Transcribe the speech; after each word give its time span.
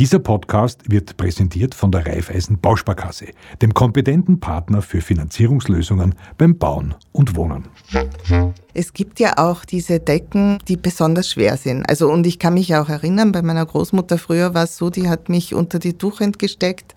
Dieser 0.00 0.18
Podcast 0.18 0.90
wird 0.90 1.18
präsentiert 1.18 1.74
von 1.74 1.92
der 1.92 2.06
Raiffeisen 2.06 2.58
Bausparkasse, 2.58 3.26
dem 3.60 3.74
kompetenten 3.74 4.40
Partner 4.40 4.80
für 4.80 5.02
Finanzierungslösungen 5.02 6.14
beim 6.38 6.56
Bauen 6.56 6.94
und 7.12 7.36
Wohnen. 7.36 7.68
Es 8.72 8.94
gibt 8.94 9.20
ja 9.20 9.36
auch 9.36 9.66
diese 9.66 10.00
Decken, 10.00 10.56
die 10.68 10.78
besonders 10.78 11.28
schwer 11.28 11.58
sind. 11.58 11.86
Also 11.86 12.10
und 12.10 12.26
ich 12.26 12.38
kann 12.38 12.54
mich 12.54 12.74
auch 12.76 12.88
erinnern, 12.88 13.30
bei 13.30 13.42
meiner 13.42 13.66
Großmutter 13.66 14.16
früher 14.16 14.54
war 14.54 14.64
es 14.64 14.78
so, 14.78 14.88
die 14.88 15.06
hat 15.06 15.28
mich 15.28 15.54
unter 15.54 15.78
die 15.78 15.92
Tuchend 15.92 16.38
gesteckt 16.38 16.94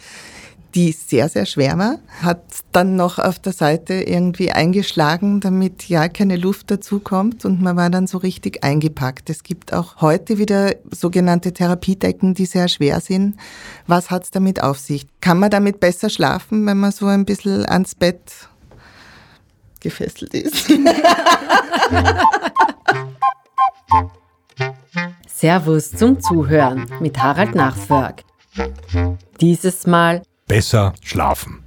die 0.75 0.91
sehr, 0.91 1.29
sehr 1.29 1.45
schwer 1.45 1.77
war, 1.77 1.99
hat 2.21 2.43
dann 2.71 2.95
noch 2.95 3.19
auf 3.19 3.37
der 3.39 3.53
Seite 3.53 3.93
irgendwie 3.93 4.51
eingeschlagen, 4.51 5.39
damit 5.39 5.87
ja 5.87 6.07
keine 6.07 6.35
Luft 6.35 6.71
dazukommt 6.71 7.45
und 7.45 7.61
man 7.61 7.77
war 7.77 7.91
dann 7.91 8.07
so 8.07 8.17
richtig 8.17 8.63
eingepackt. 8.63 9.29
Es 9.29 9.43
gibt 9.43 9.71
auch 9.73 10.01
heute 10.01 10.39
wieder 10.39 10.73
sogenannte 10.91 11.53
Therapiedecken, 11.53 12.33
die 12.33 12.45
sehr 12.45 12.67
schwer 12.67 12.99
sind. 13.01 13.37
Was 13.85 14.09
hat 14.09 14.23
es 14.23 14.31
damit 14.31 14.63
auf 14.63 14.79
sich? 14.79 15.05
Kann 15.21 15.37
man 15.39 15.51
damit 15.51 15.79
besser 15.79 16.09
schlafen, 16.09 16.65
wenn 16.65 16.79
man 16.79 16.91
so 16.91 17.05
ein 17.05 17.25
bisschen 17.25 17.65
ans 17.65 17.93
Bett 17.93 18.31
gefesselt 19.79 20.33
ist? 20.33 20.71
Servus 25.27 25.91
zum 25.91 26.19
Zuhören 26.21 26.87
mit 26.99 27.21
Harald 27.21 27.53
Nachförg. 27.53 28.23
Dieses 29.41 29.85
Mal 29.85 30.23
besser 30.53 30.93
schlafen. 31.01 31.63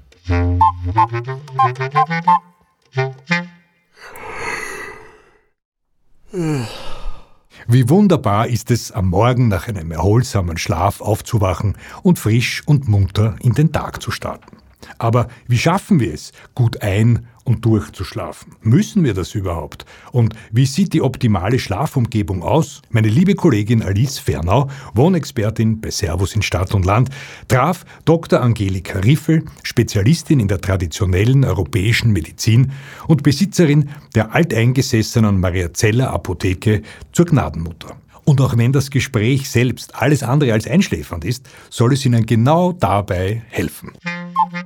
Wie 7.66 7.88
wunderbar 7.88 8.46
ist 8.46 8.70
es, 8.70 8.92
am 8.92 9.08
Morgen 9.08 9.48
nach 9.48 9.66
einem 9.66 9.90
erholsamen 9.90 10.56
Schlaf 10.56 11.00
aufzuwachen 11.00 11.76
und 12.04 12.20
frisch 12.20 12.62
und 12.64 12.86
munter 12.86 13.34
in 13.40 13.54
den 13.54 13.72
Tag 13.72 14.00
zu 14.00 14.12
starten. 14.12 14.56
Aber 14.98 15.28
wie 15.46 15.58
schaffen 15.58 16.00
wir 16.00 16.12
es, 16.12 16.32
gut 16.54 16.82
ein- 16.82 17.26
und 17.44 17.64
durchzuschlafen? 17.64 18.56
Müssen 18.62 19.04
wir 19.04 19.14
das 19.14 19.34
überhaupt? 19.34 19.86
Und 20.12 20.34
wie 20.50 20.66
sieht 20.66 20.92
die 20.92 21.02
optimale 21.02 21.58
Schlafumgebung 21.58 22.42
aus? 22.42 22.82
Meine 22.90 23.08
liebe 23.08 23.34
Kollegin 23.34 23.82
Alice 23.82 24.18
Fernau, 24.18 24.68
Wohnexpertin 24.94 25.80
bei 25.80 25.90
Servus 25.90 26.34
in 26.34 26.42
Stadt 26.42 26.74
und 26.74 26.84
Land, 26.84 27.10
traf 27.48 27.84
Dr. 28.04 28.40
Angelika 28.40 28.98
Riffel, 28.98 29.44
Spezialistin 29.62 30.40
in 30.40 30.48
der 30.48 30.60
traditionellen 30.60 31.44
europäischen 31.44 32.12
Medizin 32.12 32.72
und 33.06 33.22
Besitzerin 33.22 33.90
der 34.14 34.34
alteingesessenen 34.34 35.38
Maria 35.38 35.72
Zeller 35.72 36.10
Apotheke 36.10 36.82
zur 37.12 37.26
Gnadenmutter. 37.26 37.96
Und 38.26 38.40
auch 38.40 38.56
wenn 38.56 38.72
das 38.72 38.90
Gespräch 38.90 39.48
selbst 39.48 39.94
alles 39.94 40.24
andere 40.24 40.52
als 40.52 40.66
einschläfernd 40.66 41.24
ist, 41.24 41.48
soll 41.70 41.92
es 41.92 42.04
Ihnen 42.04 42.26
genau 42.26 42.72
dabei 42.72 43.44
helfen. 43.48 43.92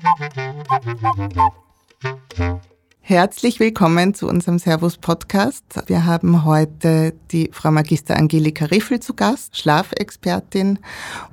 Thank 0.02 1.36
you. 2.38 2.60
Herzlich 3.10 3.58
willkommen 3.58 4.14
zu 4.14 4.28
unserem 4.28 4.60
Servus 4.60 4.96
Podcast. 4.96 5.64
Wir 5.88 6.06
haben 6.06 6.44
heute 6.44 7.12
die 7.32 7.50
Frau 7.52 7.72
Magister 7.72 8.16
Angelika 8.16 8.66
Riffel 8.66 9.00
zu 9.00 9.14
Gast, 9.14 9.56
Schlafexpertin 9.56 10.78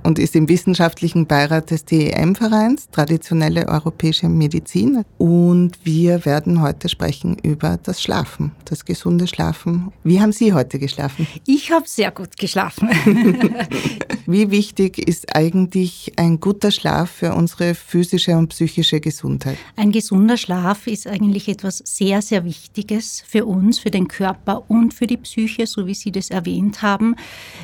und 0.02 0.18
ist 0.18 0.36
im 0.36 0.50
wissenschaftlichen 0.50 1.28
Beirat 1.28 1.70
des 1.70 1.86
TEM-Vereins, 1.86 2.90
traditionelle 2.90 3.68
europäische 3.68 4.28
Medizin. 4.28 5.06
Und 5.20 5.78
wir 5.84 6.26
werden 6.26 6.64
heute 6.64 6.90
sprechen 6.90 7.38
über 7.44 7.78
das 7.84 8.02
Schlafen, 8.02 8.54
das 8.66 8.84
gesunde 8.84 9.28
Schlafen. 9.28 9.94
Wie 10.04 10.20
haben 10.20 10.32
Sie 10.32 10.54
heute 10.54 10.80
geschlafen? 10.80 11.28
Ich 11.46 11.72
habe 11.72 11.88
sehr 11.88 12.10
gut 12.10 12.38
geschlafen. 12.38 12.90
Wie 14.30 14.52
wichtig 14.52 14.98
ist 14.98 15.34
eigentlich 15.36 16.12
ein 16.18 16.42
guter 16.42 16.72
Schlaf 16.72 17.10
für 17.10 17.34
unsere 17.34 17.76
physische 17.76 18.36
und 18.36 18.50
psychische 18.50 19.00
Gesundheit? 19.00 19.58
Ein 19.78 19.94
gesunder 19.94 20.36
Schlaf 20.36 20.88
ist 20.88 21.08
eigentlich 21.08 21.48
etwas 21.48 21.67
etwas 21.68 21.80
sehr, 21.80 22.22
sehr 22.22 22.46
Wichtiges 22.46 23.22
für 23.28 23.46
uns, 23.46 23.78
für 23.78 23.92
den 23.92 24.08
Körper 24.08 24.64
und 24.70 24.94
für 24.94 25.06
die 25.06 25.18
Psyche, 25.18 25.68
so 25.68 25.86
wie 25.86 25.94
Sie 25.94 26.14
das 26.14 26.30
erwähnt 26.30 26.82
haben. 26.82 27.18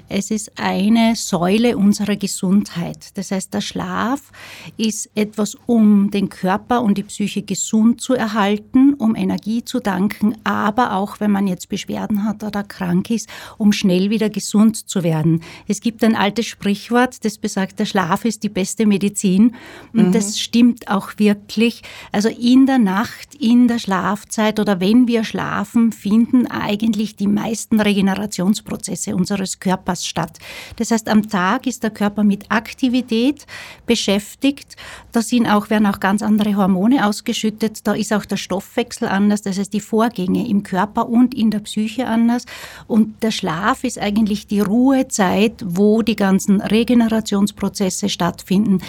Es 0.10 0.30
ist 0.30 0.60
eine 0.60 1.16
Säule 1.16 1.78
unserer 1.78 2.18
Gesundheit. 2.18 3.18
Das 3.18 3.32
heißt, 3.32 3.54
der 3.54 3.62
Schlaf 3.62 4.34
ist 4.76 5.10
etwas, 5.16 5.56
um 5.68 6.12
den 6.12 6.28
Körper 6.28 6.82
und 6.82 6.98
die 6.98 7.04
Psyche 7.04 7.44
gesund 7.44 8.02
zu 8.02 8.14
erhalten, 8.14 8.94
um 8.96 9.16
Energie 9.16 9.64
zu 9.64 9.80
danken, 9.80 10.36
aber 10.44 10.96
auch, 10.96 11.22
wenn 11.22 11.32
man 11.32 11.48
jetzt 11.48 11.70
Beschwerden 11.70 12.26
hat 12.26 12.44
oder 12.44 12.64
krank 12.64 13.10
ist, 13.10 13.30
um 13.58 13.72
schnell 13.72 14.10
wieder 14.10 14.30
gesund 14.30 14.90
zu 14.90 15.04
werden. 15.04 15.42
Es 15.70 15.80
gibt 15.80 16.04
ein 16.04 16.18
altes 16.18 16.48
Sprichwort, 16.48 17.24
das 17.24 17.38
besagt, 17.38 17.80
der 17.80 17.86
Schlaf 17.86 18.26
ist 18.26 18.44
die 18.44 18.50
beste 18.50 18.86
Medizin. 18.86 19.56
Und 19.94 20.10
mhm. 20.10 20.12
das 20.12 20.40
stimmt 20.40 20.90
auch 20.90 21.12
wirklich. 21.18 21.84
Also 22.12 22.28
in 22.28 22.66
der 22.66 22.80
Nacht, 22.80 23.36
in 23.36 23.70
der 23.70 23.80
Schlafzeit 23.84 24.60
oder 24.60 24.80
wenn 24.80 25.08
wir 25.08 25.24
schlafen, 25.24 25.92
finden 25.92 26.48
eigentlich 26.48 27.16
die 27.16 27.28
meisten 27.28 27.82
Regenerationsprozesse 27.82 29.16
unseres 29.16 29.60
Körpers 29.60 30.06
statt. 30.06 30.40
Das 30.78 30.92
heißt, 30.92 31.10
am 31.10 31.28
Tag 31.28 31.68
ist 31.68 31.84
der 31.84 31.90
Körper 31.90 32.24
mit 32.24 32.50
Aktivität 32.50 33.46
beschäftigt. 33.86 34.78
Da 35.12 35.22
sind 35.22 35.48
auch, 35.48 35.70
werden 35.70 35.86
auch 35.86 36.00
ganz 36.00 36.22
andere 36.22 36.56
Hormone 36.56 37.06
ausgeschüttet. 37.06 37.86
Da 37.86 37.94
ist 37.94 38.14
auch 38.14 38.26
der 38.26 38.38
Stoffwechsel 38.38 39.08
anders. 39.08 39.42
Das 39.42 39.60
heißt, 39.60 39.74
die 39.74 39.82
Vorgänge 39.82 40.48
im 40.48 40.64
Körper 40.64 41.10
und 41.10 41.34
in 41.34 41.52
der 41.52 41.60
Psyche 41.60 42.08
anders. 42.08 42.46
Und 42.88 43.22
der 43.22 43.32
Schlaf 43.32 43.84
ist 43.84 44.00
eigentlich 44.00 44.48
die 44.48 44.62
Ruhezeit, 44.62 45.64
wo 45.66 46.02
die 46.02 46.16
ganzen 46.16 46.62
Regenerationsprozesse 46.62 48.08
stattfinden, 48.08 48.80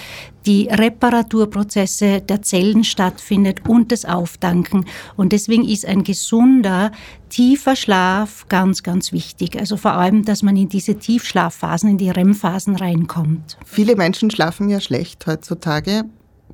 die 0.46 0.68
Reparaturprozesse 0.70 2.20
der 2.20 2.42
Zellen 2.42 2.84
stattfindet 2.84 3.68
und 3.68 3.92
das 3.92 4.04
Aufdanken. 4.04 4.86
Und 5.16 5.32
deswegen 5.32 5.64
ist 5.68 5.86
ein 5.86 6.04
gesunder, 6.04 6.92
tiefer 7.28 7.76
Schlaf 7.76 8.46
ganz, 8.48 8.82
ganz 8.82 9.12
wichtig. 9.12 9.58
Also 9.58 9.76
vor 9.76 9.92
allem, 9.92 10.24
dass 10.24 10.42
man 10.42 10.56
in 10.56 10.68
diese 10.68 10.96
Tiefschlafphasen, 10.96 11.90
in 11.90 11.98
die 11.98 12.10
REM-Phasen 12.10 12.76
reinkommt. 12.76 13.56
Viele 13.64 13.96
Menschen 13.96 14.30
schlafen 14.30 14.68
ja 14.68 14.80
schlecht 14.80 15.26
heutzutage. 15.26 16.04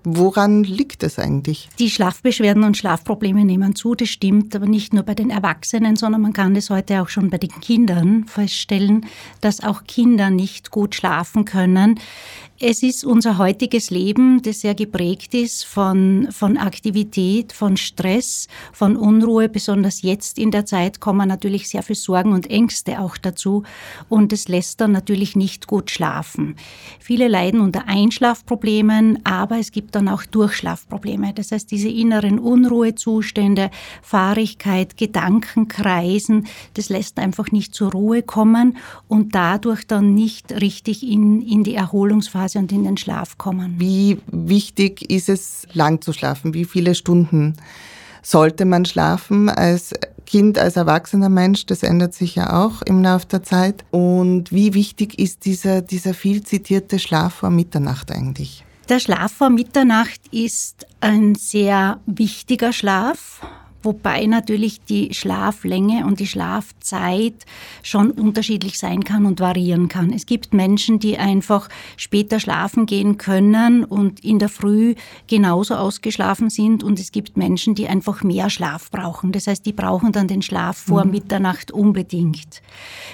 Woran 0.02 0.64
liegt 0.64 1.02
es 1.02 1.18
eigentlich? 1.18 1.68
Die 1.78 1.90
Schlafbeschwerden 1.90 2.64
und 2.64 2.76
Schlafprobleme 2.76 3.44
nehmen 3.44 3.74
zu, 3.74 3.94
das 3.94 4.08
stimmt, 4.08 4.56
aber 4.56 4.66
nicht 4.66 4.94
nur 4.94 5.02
bei 5.02 5.14
den 5.14 5.28
Erwachsenen, 5.28 5.96
sondern 5.96 6.22
man 6.22 6.32
kann 6.32 6.54
das 6.54 6.70
heute 6.70 7.02
auch 7.02 7.08
schon 7.08 7.28
bei 7.28 7.36
den 7.36 7.50
Kindern 7.60 8.24
feststellen, 8.24 9.06
dass 9.42 9.62
auch 9.62 9.84
Kinder 9.84 10.30
nicht 10.30 10.70
gut 10.70 10.94
schlafen 10.94 11.44
können. 11.44 12.00
Es 12.62 12.82
ist 12.82 13.06
unser 13.06 13.38
heutiges 13.38 13.88
Leben, 13.88 14.42
das 14.42 14.60
sehr 14.60 14.74
geprägt 14.74 15.32
ist 15.32 15.64
von, 15.64 16.28
von 16.30 16.58
Aktivität, 16.58 17.54
von 17.54 17.78
Stress, 17.78 18.48
von 18.74 18.96
Unruhe. 18.96 19.48
Besonders 19.48 20.02
jetzt 20.02 20.38
in 20.38 20.50
der 20.50 20.66
Zeit 20.66 21.00
kommen 21.00 21.26
natürlich 21.26 21.70
sehr 21.70 21.82
viel 21.82 21.96
Sorgen 21.96 22.34
und 22.34 22.50
Ängste 22.50 23.00
auch 23.00 23.16
dazu. 23.16 23.62
Und 24.10 24.34
es 24.34 24.46
lässt 24.46 24.82
dann 24.82 24.92
natürlich 24.92 25.36
nicht 25.36 25.68
gut 25.68 25.90
schlafen. 25.90 26.54
Viele 26.98 27.28
leiden 27.28 27.60
unter 27.60 27.88
Einschlafproblemen, 27.88 29.24
aber 29.24 29.56
es 29.56 29.72
gibt 29.72 29.94
dann 29.94 30.10
auch 30.10 30.26
Durchschlafprobleme. 30.26 31.32
Das 31.32 31.52
heißt, 31.52 31.70
diese 31.70 31.88
inneren 31.88 32.38
Unruhezustände, 32.38 33.70
Fahrigkeit, 34.02 34.98
Gedankenkreisen, 34.98 36.46
das 36.74 36.90
lässt 36.90 37.20
einfach 37.20 37.52
nicht 37.52 37.74
zur 37.74 37.92
Ruhe 37.92 38.22
kommen 38.22 38.76
und 39.08 39.34
dadurch 39.34 39.86
dann 39.86 40.12
nicht 40.12 40.52
richtig 40.60 41.02
in, 41.08 41.40
in 41.40 41.64
die 41.64 41.74
Erholungsphase 41.74 42.49
Phase 42.50 42.58
und 42.58 42.72
in 42.72 42.84
den 42.84 42.96
Schlaf 42.96 43.38
kommen. 43.38 43.76
Wie 43.78 44.18
wichtig 44.26 45.10
ist 45.10 45.28
es, 45.28 45.66
lang 45.72 46.00
zu 46.00 46.12
schlafen? 46.12 46.54
Wie 46.54 46.64
viele 46.64 46.94
Stunden 46.94 47.54
sollte 48.22 48.64
man 48.64 48.84
schlafen 48.84 49.48
als 49.48 49.92
Kind, 50.26 50.58
als 50.58 50.76
erwachsener 50.76 51.28
Mensch? 51.28 51.66
Das 51.66 51.82
ändert 51.82 52.14
sich 52.14 52.34
ja 52.34 52.64
auch 52.64 52.82
im 52.82 53.02
Laufe 53.02 53.26
der 53.26 53.42
Zeit. 53.42 53.84
Und 53.90 54.52
wie 54.52 54.74
wichtig 54.74 55.18
ist 55.18 55.44
dieser, 55.44 55.82
dieser 55.82 56.14
viel 56.14 56.42
zitierte 56.42 56.98
Schlaf 56.98 57.34
vor 57.34 57.50
Mitternacht 57.50 58.10
eigentlich? 58.10 58.64
Der 58.88 58.98
Schlaf 58.98 59.32
vor 59.32 59.50
Mitternacht 59.50 60.20
ist 60.32 60.86
ein 61.00 61.36
sehr 61.36 62.00
wichtiger 62.06 62.72
Schlaf 62.72 63.40
wobei 63.82 64.26
natürlich 64.26 64.80
die 64.82 65.14
Schlaflänge 65.14 66.06
und 66.06 66.20
die 66.20 66.26
Schlafzeit 66.26 67.46
schon 67.82 68.10
unterschiedlich 68.10 68.78
sein 68.78 69.04
kann 69.04 69.26
und 69.26 69.40
variieren 69.40 69.88
kann. 69.88 70.12
Es 70.12 70.26
gibt 70.26 70.52
Menschen, 70.52 70.98
die 70.98 71.18
einfach 71.18 71.68
später 71.96 72.40
schlafen 72.40 72.86
gehen 72.86 73.18
können 73.18 73.84
und 73.84 74.24
in 74.24 74.38
der 74.38 74.48
Früh 74.48 74.94
genauso 75.26 75.74
ausgeschlafen 75.74 76.50
sind 76.50 76.82
und 76.82 76.98
es 76.98 77.12
gibt 77.12 77.36
Menschen, 77.36 77.74
die 77.74 77.88
einfach 77.88 78.22
mehr 78.22 78.50
Schlaf 78.50 78.90
brauchen. 78.90 79.32
Das 79.32 79.46
heißt, 79.46 79.64
die 79.64 79.72
brauchen 79.72 80.12
dann 80.12 80.28
den 80.28 80.42
Schlaf 80.42 80.76
vor 80.76 81.04
mhm. 81.04 81.12
Mitternacht 81.12 81.70
unbedingt. 81.70 82.62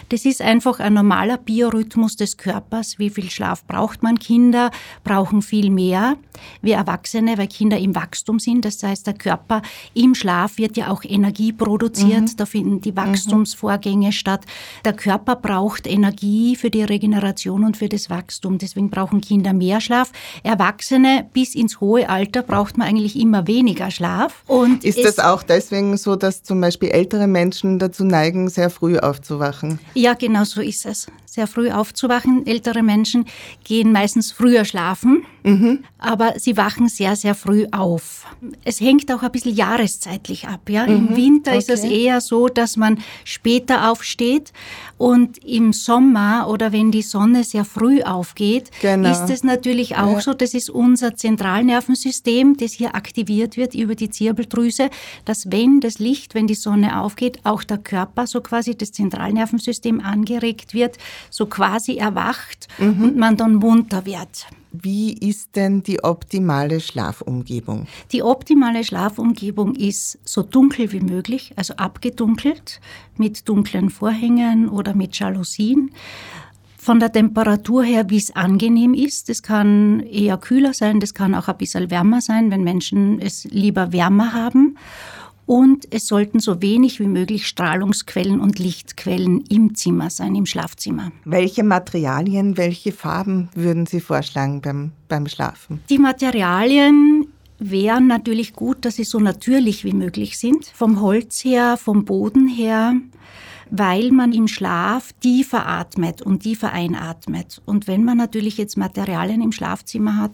Das 0.09 0.25
ist 0.25 0.43
einfach 0.43 0.81
ein 0.81 0.95
normaler 0.95 1.39
Biorhythmus 1.39 2.17
des 2.17 2.37
Körpers. 2.37 2.99
Wie 2.99 3.11
viel 3.11 3.31
Schlaf 3.31 3.65
braucht 3.65 4.03
man? 4.03 4.19
Kinder 4.19 4.71
brauchen 5.05 5.43
viel 5.43 5.71
mehr. 5.71 6.17
Wir 6.63 6.77
Erwachsene, 6.77 7.39
weil 7.39 7.49
Kinder 7.49 7.79
im 7.79 7.95
Wachstum 7.95 8.39
sind. 8.39 8.65
Das 8.65 8.83
heißt, 8.83 9.07
der 9.07 9.15
Körper 9.15 9.63
im 9.95 10.15
Schlaf 10.15 10.56
Wird 10.57 10.77
ja 10.77 10.91
auch 10.91 11.05
Energie 11.05 11.53
produziert, 11.53 12.21
mhm. 12.21 12.37
da 12.37 12.47
finden 12.47 12.81
die 12.81 12.97
Wachstumsvorgänge 12.97 14.09
mhm. 14.09 14.13
statt. 14.13 14.45
Der 14.85 14.93
Körper 14.93 15.37
braucht 15.37 15.87
Energie 15.87 16.57
für 16.57 16.71
die 16.71 16.83
Regeneration 16.83 17.65
und 17.65 17.77
für 17.77 17.89
das 17.89 18.11
Wachstum, 18.11 18.59
deswegen 18.59 18.91
brauchen 18.91 19.21
Kinder 19.21 19.53
mehr 19.53 19.81
Schlaf. 19.81 20.13
Erwachsene 20.43 21.27
bis 21.33 21.55
ins 21.55 21.81
hohe 21.81 22.09
Alter 22.09 22.43
braucht 22.43 22.79
man 22.79 22.89
eigentlich 22.89 23.19
immer 23.19 23.47
weniger 23.47 23.91
Schlaf. 23.91 24.43
Und 24.47 24.85
ist 24.85 25.05
das 25.05 25.19
auch 25.19 25.43
deswegen 25.43 25.97
so, 25.97 26.17
dass 26.17 26.43
zum 26.43 26.61
Beispiel 26.61 26.91
ältere 26.91 27.27
Menschen 27.27 27.79
dazu 27.79 28.05
neigen, 28.05 28.49
sehr 28.49 28.71
früh 28.71 28.99
aufzuwachen? 28.99 29.79
Ja, 29.95 30.15
genau 30.15 30.45
so 30.45 30.61
ist 30.61 30.87
es 30.87 31.07
sehr 31.37 31.47
früh 31.47 31.71
aufzuwachen. 31.71 32.47
Ältere 32.47 32.83
Menschen 32.83 33.27
gehen 33.63 33.93
meistens 33.93 34.33
früher 34.33 34.65
schlafen, 34.65 35.25
mhm. 35.45 35.85
aber 35.99 36.39
sie 36.39 36.57
wachen 36.57 36.89
sehr, 36.89 37.15
sehr 37.15 37.35
früh 37.35 37.67
auf. 37.73 38.27
Es 38.65 38.81
hängt 38.81 39.13
auch 39.13 39.23
ein 39.23 39.31
bisschen 39.31 39.55
jahreszeitlich 39.55 40.46
ab. 40.47 40.69
Ja? 40.69 40.87
Mhm. 40.87 41.09
Im 41.09 41.17
Winter 41.17 41.51
okay. 41.53 41.59
ist 41.59 41.71
es 41.71 41.85
eher 41.85 42.21
so, 42.21 42.49
dass 42.49 42.77
man 42.77 42.99
später 43.25 43.91
aufsteht 43.91 44.53
und 44.99 45.45
im 45.45 45.73
Sommer 45.73 46.49
oder 46.49 46.73
wenn 46.73 46.91
die 46.91 47.03
Sonne 47.03 47.45
sehr 47.45 47.65
früh 47.65 48.03
aufgeht, 48.03 48.71
genau. 48.81 49.11
ist 49.11 49.31
es 49.31 49.45
natürlich 49.45 49.97
auch 49.97 50.15
ja. 50.15 50.21
so, 50.21 50.35
das 50.35 50.55
ist 50.55 50.71
unser 50.71 51.17
Zentralnervensystem, 51.17 52.57
das 52.57 52.73
hier 52.73 52.95
aktiviert 52.95 53.57
wird 53.57 53.75
über 53.75 53.95
die 53.95 54.11
Zirbeldrüse, 54.11 54.91
dass 55.25 55.51
wenn 55.51 55.81
das 55.81 55.99
Licht, 55.99 56.35
wenn 56.35 56.47
die 56.47 56.55
Sonne 56.55 57.01
aufgeht, 57.01 57.41
auch 57.45 57.63
der 57.63 57.79
Körper, 57.79 58.27
so 58.27 58.41
quasi 58.41 58.77
das 58.77 58.93
Zentralnervensystem 58.93 60.01
angeregt 60.01 60.73
wird, 60.73 60.97
so 61.31 61.47
quasi 61.47 61.97
erwacht 61.97 62.69
mhm. 62.79 63.05
und 63.05 63.17
man 63.17 63.37
dann 63.37 63.57
munter 63.57 64.07
wird. 64.07 64.47
Wie 64.83 65.13
ist 65.13 65.57
denn 65.57 65.83
die 65.83 66.03
optimale 66.03 66.81
Schlafumgebung? 66.81 67.87
Die 68.13 68.23
optimale 68.23 68.85
Schlafumgebung 68.85 69.75
ist 69.75 70.19
so 70.25 70.43
dunkel 70.43 70.93
wie 70.93 71.01
möglich, 71.01 71.53
also 71.57 71.75
abgedunkelt 71.75 72.81
mit 73.17 73.49
dunklen 73.49 73.91
Vorhängen 73.91 74.69
oder 74.69 74.95
mit 74.95 75.19
Jalousien. 75.19 75.91
Von 76.77 77.01
der 77.01 77.11
Temperatur 77.11 77.83
her, 77.83 78.11
wie 78.11 78.17
es 78.17 78.37
angenehm 78.37 78.95
ist. 78.95 79.29
Das 79.29 79.43
kann 79.43 80.01
eher 80.01 80.37
kühler 80.37 80.73
sein, 80.73 81.01
das 81.01 81.15
kann 81.15 81.35
auch 81.35 81.49
ein 81.49 81.57
bisschen 81.57 81.91
wärmer 81.91 82.21
sein, 82.21 82.51
wenn 82.51 82.63
Menschen 82.63 83.21
es 83.21 83.45
lieber 83.45 83.93
wärmer 83.93 84.33
haben 84.33 84.77
und 85.47 85.87
es 85.95 86.07
sollten 86.09 86.41
so 86.41 86.61
wenig 86.61 87.01
wie 87.01 87.07
möglich 87.07 87.47
Strahlungsquellen 87.47 88.41
und 88.41 88.59
Lichtquellen 88.59 89.45
im 89.49 89.75
Zimmer 89.75 90.11
sein, 90.11 90.35
im 90.35 90.45
Schlafzimmer. 90.45 91.13
Welche 91.25 91.63
Materialien, 91.63 92.57
welche 92.57 92.93
Farben 92.93 93.49
würden 93.55 93.87
Sie 93.87 94.01
vorschlagen 94.01 94.61
beim, 94.61 94.93
beim 95.09 95.27
Schlafen? 95.27 95.81
Die 95.89 95.99
Materialien 95.99 97.29
wären 97.59 98.07
natürlich 98.07 98.53
gut, 98.53 98.85
dass 98.85 98.97
sie 98.97 99.05
so 99.05 99.19
natürlich 99.19 99.85
wie 99.85 99.93
möglich 99.93 100.39
sind. 100.39 100.67
Vom 100.75 101.01
Holz 101.01 101.45
her, 101.45 101.77
vom 101.77 102.05
Boden 102.05 102.49
her 102.49 102.95
weil 103.71 104.11
man 104.11 104.33
im 104.33 104.49
Schlaf 104.49 105.13
tiefer 105.21 105.67
atmet 105.67 106.23
und 106.23 106.41
tiefer 106.41 106.73
einatmet. 106.73 107.61
Und 107.65 107.87
wenn 107.87 108.05
man 108.05 108.17
natürlich 108.17 108.59
jetzt 108.59 108.77
Materialien 108.77 109.43
im 109.43 109.53
Schlafzimmer 109.53 110.19
hat, 110.19 110.33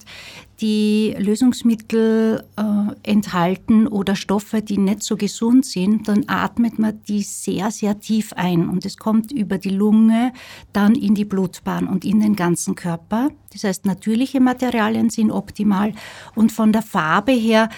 die 0.61 1.15
Lösungsmittel 1.19 2.45
äh, 2.57 3.11
enthalten 3.11 3.89
oder 3.89 4.15
Stoffe, 4.15 4.63
die 4.63 4.79
nicht 4.79 5.03
so 5.03 5.17
gesund 5.17 5.67
sind, 5.67 6.07
dann 6.07 6.25
atmet 6.29 6.79
man 6.79 7.03
die 7.09 7.23
sehr, 7.23 7.71
sehr 7.71 7.99
tief 7.99 8.33
ein 8.35 8.69
und 8.69 8.87
es 8.87 8.97
kommt 8.97 9.33
über 9.33 9.59
die 9.59 9.71
Lunge 9.71 10.33
dann 10.73 10.95
in 10.95 11.15
die 11.15 11.25
Blutbahn 11.25 11.89
und 11.89 12.05
in 12.05 12.21
den 12.21 12.37
ganzen 12.37 12.77
Körper. 12.77 13.31
Das 13.53 13.65
heißt, 13.65 13.87
natürliche 13.87 14.41
Materialien 14.41 15.11
sind 15.11 15.33
optimal 15.33 15.93
und 16.37 16.53
von 16.53 16.73
der 16.73 16.83
Farbe 16.83 17.33
her 17.33 17.69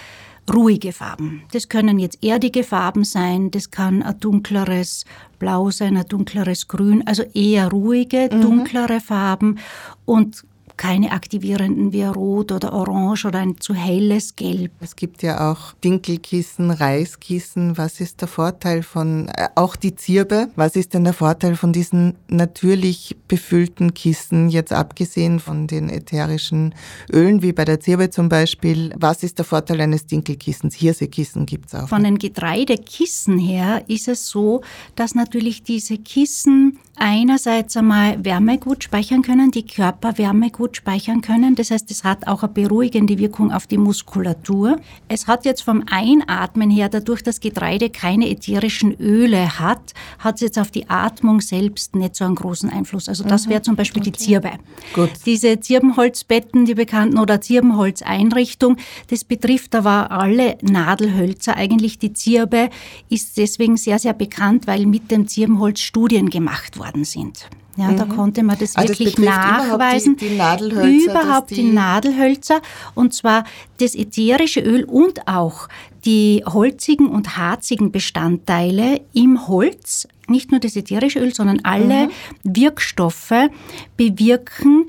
ruhige 0.53 0.91
Farben. 0.91 1.43
Das 1.51 1.69
können 1.69 1.99
jetzt 1.99 2.23
erdige 2.23 2.63
Farben 2.63 3.03
sein, 3.03 3.51
das 3.51 3.71
kann 3.71 4.03
ein 4.03 4.19
dunkleres 4.19 5.05
Blau 5.39 5.71
sein, 5.71 5.97
ein 5.97 6.05
dunkleres 6.05 6.67
Grün, 6.67 7.05
also 7.05 7.23
eher 7.33 7.69
ruhige, 7.69 8.29
mhm. 8.31 8.41
dunklere 8.41 8.99
Farben 8.99 9.59
und 10.05 10.43
keine 10.77 11.11
aktivierenden 11.11 11.93
wie 11.93 12.03
Rot 12.03 12.51
oder 12.51 12.73
Orange 12.73 13.25
oder 13.25 13.39
ein 13.39 13.59
zu 13.59 13.73
helles 13.73 14.35
Gelb. 14.35 14.71
Es 14.79 14.95
gibt 14.95 15.23
ja 15.23 15.51
auch 15.51 15.73
Dinkelkissen, 15.83 16.71
Reiskissen. 16.71 17.77
Was 17.77 17.99
ist 18.01 18.21
der 18.21 18.27
Vorteil 18.27 18.83
von, 18.83 19.29
äh, 19.29 19.47
auch 19.55 19.75
die 19.75 19.95
Zirbe, 19.95 20.49
was 20.55 20.75
ist 20.75 20.93
denn 20.93 21.03
der 21.03 21.13
Vorteil 21.13 21.55
von 21.55 21.73
diesen 21.73 22.15
natürlich 22.27 23.15
befüllten 23.27 23.93
Kissen, 23.93 24.49
jetzt 24.49 24.73
abgesehen 24.73 25.39
von 25.39 25.67
den 25.67 25.89
ätherischen 25.89 26.75
Ölen, 27.11 27.41
wie 27.41 27.53
bei 27.53 27.65
der 27.65 27.79
Zirbe 27.79 28.09
zum 28.09 28.29
Beispiel? 28.29 28.93
Was 28.97 29.23
ist 29.23 29.37
der 29.37 29.45
Vorteil 29.45 29.81
eines 29.81 30.05
Dinkelkissens? 30.05 30.75
Hirsekissen 30.75 31.45
gibt 31.45 31.67
es 31.67 31.75
auch. 31.75 31.89
Von 31.89 32.03
den 32.03 32.17
Getreidekissen 32.17 33.37
her 33.37 33.83
ist 33.87 34.07
es 34.07 34.27
so, 34.27 34.61
dass 34.95 35.15
natürlich 35.15 35.63
diese 35.63 35.97
Kissen 35.97 36.79
einerseits 36.95 37.75
einmal 37.77 38.23
Wärme 38.23 38.57
gut 38.57 38.83
speichern 38.83 39.21
können, 39.21 39.51
die 39.51 39.65
Körperwärme 39.65 40.49
gut 40.49 40.64
gut 40.65 40.77
speichern 40.77 41.21
können. 41.21 41.53
Das 41.53 41.69
heißt, 41.69 41.91
es 41.91 42.03
hat 42.03 42.25
auch 42.25 42.41
eine 42.41 42.51
beruhigende 42.51 43.19
Wirkung 43.19 43.51
auf 43.51 43.67
die 43.67 43.77
Muskulatur. 43.77 44.77
Es 45.07 45.27
hat 45.27 45.45
jetzt 45.45 45.61
vom 45.61 45.83
Einatmen 45.91 46.71
her, 46.71 46.89
dadurch, 46.89 47.21
dass 47.21 47.39
Getreide 47.39 47.91
keine 47.91 48.27
ätherischen 48.31 48.99
Öle 48.99 49.59
hat, 49.59 49.93
hat 50.17 50.35
es 50.35 50.41
jetzt 50.41 50.57
auf 50.57 50.71
die 50.71 50.89
Atmung 50.89 51.39
selbst 51.41 51.95
nicht 51.95 52.15
so 52.15 52.25
einen 52.25 52.33
großen 52.33 52.71
Einfluss. 52.71 53.07
Also 53.07 53.23
das 53.23 53.45
mhm. 53.45 53.51
wäre 53.51 53.61
zum 53.61 53.75
Beispiel 53.75 54.01
okay. 54.01 54.09
die 54.09 54.17
Zirbe. 54.17 54.51
Gut. 54.95 55.11
Diese 55.27 55.59
Zirbenholzbetten, 55.59 56.65
die 56.65 56.73
bekannten, 56.73 57.19
oder 57.19 57.41
Zirbenholzeinrichtung, 57.41 58.77
das 59.11 59.23
betrifft 59.23 59.75
aber 59.75 60.09
alle 60.09 60.57
Nadelhölzer. 60.63 61.57
Eigentlich 61.57 61.99
die 61.99 62.13
Zirbe 62.13 62.71
ist 63.07 63.37
deswegen 63.37 63.77
sehr, 63.77 63.99
sehr 63.99 64.13
bekannt, 64.13 64.65
weil 64.65 64.87
mit 64.87 65.11
dem 65.11 65.27
Zirbenholz 65.27 65.81
Studien 65.81 66.31
gemacht 66.31 66.79
worden 66.79 67.03
sind. 67.03 67.47
Ja, 67.77 67.89
mhm. 67.91 67.97
da 67.97 68.05
konnte 68.05 68.43
man 68.43 68.57
das 68.57 68.75
ah, 68.75 68.87
wirklich 68.87 69.15
das 69.15 69.25
nachweisen. 69.25 70.15
Überhaupt 70.15 70.21
die, 70.21 70.29
die 70.29 70.35
Nadelhölzer. 70.35 71.11
Überhaupt 71.11 71.49
die, 71.49 71.55
die 71.55 71.63
Nadelhölzer. 71.63 72.61
Und 72.93 73.13
zwar 73.13 73.43
das 73.79 73.95
ätherische 73.95 74.61
Öl 74.61 74.85
und 74.85 75.27
auch 75.27 75.67
die 76.05 76.43
holzigen 76.45 77.07
und 77.07 77.37
harzigen 77.37 77.91
Bestandteile 77.91 79.01
im 79.13 79.47
Holz, 79.47 80.07
nicht 80.27 80.51
nur 80.51 80.59
das 80.59 80.75
ätherische 80.75 81.19
Öl, 81.19 81.33
sondern 81.33 81.61
alle 81.63 82.07
mhm. 82.07 82.11
Wirkstoffe 82.43 83.49
bewirken 83.97 84.85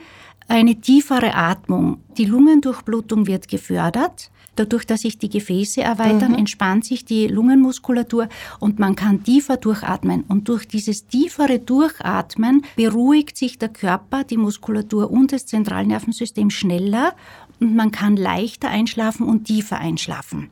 eine 0.48 0.76
tiefere 0.76 1.34
Atmung. 1.34 1.98
Die 2.16 2.24
Lungendurchblutung 2.24 3.26
wird 3.26 3.48
gefördert. 3.48 4.30
Dadurch, 4.56 4.86
dass 4.86 5.02
sich 5.02 5.18
die 5.18 5.28
Gefäße 5.28 5.82
erweitern, 5.82 6.32
mhm. 6.32 6.38
entspannt 6.38 6.84
sich 6.84 7.04
die 7.04 7.28
Lungenmuskulatur 7.28 8.28
und 8.58 8.78
man 8.78 8.96
kann 8.96 9.22
tiefer 9.22 9.56
durchatmen. 9.56 10.24
Und 10.28 10.48
durch 10.48 10.66
dieses 10.66 11.06
tiefere 11.06 11.58
Durchatmen 11.58 12.62
beruhigt 12.74 13.36
sich 13.36 13.58
der 13.58 13.68
Körper, 13.68 14.24
die 14.24 14.36
Muskulatur 14.36 15.10
und 15.10 15.32
das 15.32 15.46
Zentralnervensystem 15.46 16.50
schneller 16.50 17.14
und 17.60 17.74
man 17.74 17.90
kann 17.90 18.16
leichter 18.16 18.68
einschlafen 18.68 19.26
und 19.26 19.44
tiefer 19.44 19.78
einschlafen. 19.78 20.50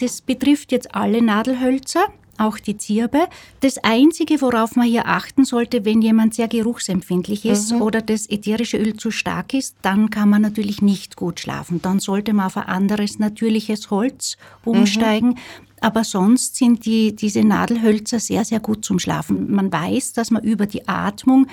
Das 0.00 0.20
betrifft 0.20 0.72
jetzt 0.72 0.94
alle 0.94 1.22
Nadelhölzer 1.22 2.06
auch 2.38 2.58
die 2.58 2.76
Zirbe. 2.76 3.28
Das 3.60 3.78
Einzige, 3.78 4.40
worauf 4.40 4.76
man 4.76 4.86
hier 4.86 5.06
achten 5.06 5.44
sollte, 5.44 5.84
wenn 5.84 6.02
jemand 6.02 6.34
sehr 6.34 6.48
geruchsempfindlich 6.48 7.44
ist 7.44 7.72
mhm. 7.72 7.82
oder 7.82 8.00
das 8.00 8.28
ätherische 8.28 8.78
Öl 8.78 8.96
zu 8.96 9.10
stark 9.10 9.54
ist, 9.54 9.76
dann 9.82 10.10
kann 10.10 10.28
man 10.28 10.42
natürlich 10.42 10.82
nicht 10.82 11.16
gut 11.16 11.40
schlafen. 11.40 11.80
Dann 11.82 12.00
sollte 12.00 12.32
man 12.32 12.46
auf 12.46 12.56
ein 12.56 12.66
anderes 12.66 13.18
natürliches 13.18 13.90
Holz 13.90 14.36
umsteigen. 14.64 15.30
Mhm. 15.30 15.36
Aber 15.80 16.04
sonst 16.04 16.56
sind 16.56 16.86
die, 16.86 17.14
diese 17.14 17.42
Nadelhölzer 17.42 18.20
sehr, 18.20 18.44
sehr 18.44 18.60
gut 18.60 18.84
zum 18.84 19.00
Schlafen. 19.00 19.52
Man 19.52 19.72
weiß, 19.72 20.12
dass 20.12 20.30
man 20.30 20.44
über 20.44 20.66
die 20.66 20.86
Atmung 20.86 21.48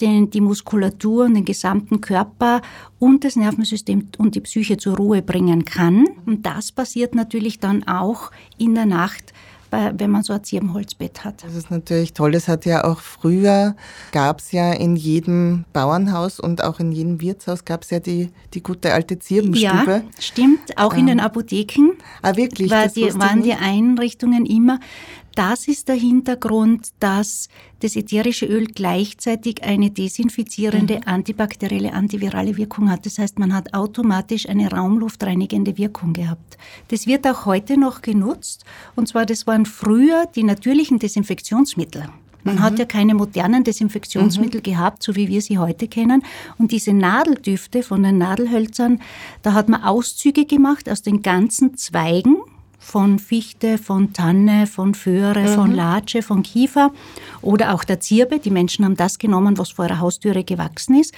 den, 0.00 0.30
die 0.30 0.40
Muskulatur 0.40 1.26
und 1.26 1.34
den 1.34 1.44
gesamten 1.44 2.00
Körper 2.00 2.62
und 2.98 3.24
das 3.24 3.36
Nervensystem 3.36 4.08
und 4.18 4.34
die 4.34 4.40
Psyche 4.40 4.76
zur 4.76 4.96
Ruhe 4.96 5.22
bringen 5.22 5.64
kann. 5.64 6.06
Und 6.26 6.46
das 6.46 6.72
passiert 6.72 7.14
natürlich 7.14 7.58
dann 7.58 7.86
auch 7.86 8.30
in 8.58 8.74
der 8.74 8.86
Nacht, 8.86 9.32
wenn 9.96 10.10
man 10.10 10.22
so 10.22 10.32
ein 10.32 10.42
Zirbenholzbett 10.42 11.24
hat. 11.24 11.44
Das 11.44 11.54
ist 11.54 11.70
natürlich 11.70 12.12
toll. 12.12 12.34
Es 12.34 12.48
hat 12.48 12.64
ja 12.66 12.84
auch 12.84 13.00
früher, 13.00 13.76
gab 14.12 14.40
es 14.40 14.52
ja 14.52 14.72
in 14.72 14.96
jedem 14.96 15.64
Bauernhaus 15.72 16.40
und 16.40 16.62
auch 16.62 16.80
in 16.80 16.92
jedem 16.92 17.20
Wirtshaus 17.20 17.64
gab 17.64 17.82
es 17.82 17.90
ja 17.90 18.00
die, 18.00 18.30
die 18.54 18.62
gute 18.62 18.92
alte 18.92 19.18
Zirbenstube. 19.18 19.90
Ja, 19.90 20.02
stimmt. 20.18 20.76
Auch 20.76 20.94
ähm. 20.94 21.00
in 21.00 21.06
den 21.06 21.20
Apotheken. 21.20 21.92
Ah, 22.22 22.36
wirklich? 22.36 22.70
War 22.70 22.88
die, 22.88 23.14
waren 23.14 23.42
die 23.42 23.54
Einrichtungen 23.54 24.46
immer 24.46 24.80
das 25.36 25.68
ist 25.68 25.88
der 25.88 25.96
Hintergrund, 25.96 26.88
dass 26.98 27.48
das 27.80 27.94
ätherische 27.94 28.46
Öl 28.46 28.66
gleichzeitig 28.66 29.62
eine 29.62 29.90
desinfizierende, 29.90 30.96
mhm. 30.96 31.02
antibakterielle, 31.04 31.92
antivirale 31.92 32.56
Wirkung 32.56 32.90
hat. 32.90 33.04
Das 33.04 33.18
heißt, 33.18 33.38
man 33.38 33.54
hat 33.54 33.74
automatisch 33.74 34.48
eine 34.48 34.70
raumluftreinigende 34.70 35.76
Wirkung 35.76 36.14
gehabt. 36.14 36.56
Das 36.88 37.06
wird 37.06 37.26
auch 37.26 37.44
heute 37.44 37.78
noch 37.78 38.00
genutzt. 38.00 38.64
Und 38.94 39.08
zwar, 39.08 39.26
das 39.26 39.46
waren 39.46 39.66
früher 39.66 40.26
die 40.34 40.42
natürlichen 40.42 40.98
Desinfektionsmittel. 40.98 42.08
Man 42.42 42.56
mhm. 42.56 42.62
hat 42.62 42.78
ja 42.78 42.86
keine 42.86 43.14
modernen 43.14 43.62
Desinfektionsmittel 43.62 44.60
mhm. 44.60 44.64
gehabt, 44.64 45.02
so 45.02 45.16
wie 45.16 45.28
wir 45.28 45.42
sie 45.42 45.58
heute 45.58 45.86
kennen. 45.86 46.22
Und 46.56 46.72
diese 46.72 46.94
Nadeldüfte 46.94 47.82
von 47.82 48.02
den 48.02 48.16
Nadelhölzern, 48.16 49.00
da 49.42 49.52
hat 49.52 49.68
man 49.68 49.82
Auszüge 49.82 50.46
gemacht 50.46 50.88
aus 50.88 51.02
den 51.02 51.20
ganzen 51.20 51.76
Zweigen 51.76 52.36
von 52.86 53.18
Fichte, 53.18 53.78
von 53.78 54.12
Tanne, 54.12 54.68
von 54.68 54.94
Föhre, 54.94 55.40
mhm. 55.40 55.54
von 55.54 55.72
Latsche, 55.72 56.22
von 56.22 56.44
Kiefer 56.44 56.92
oder 57.42 57.74
auch 57.74 57.82
der 57.82 57.98
Zirbe. 57.98 58.38
Die 58.38 58.52
Menschen 58.52 58.84
haben 58.84 58.96
das 58.96 59.18
genommen, 59.18 59.58
was 59.58 59.70
vor 59.70 59.86
ihrer 59.86 59.98
Haustüre 59.98 60.44
gewachsen 60.44 61.00
ist. 61.00 61.12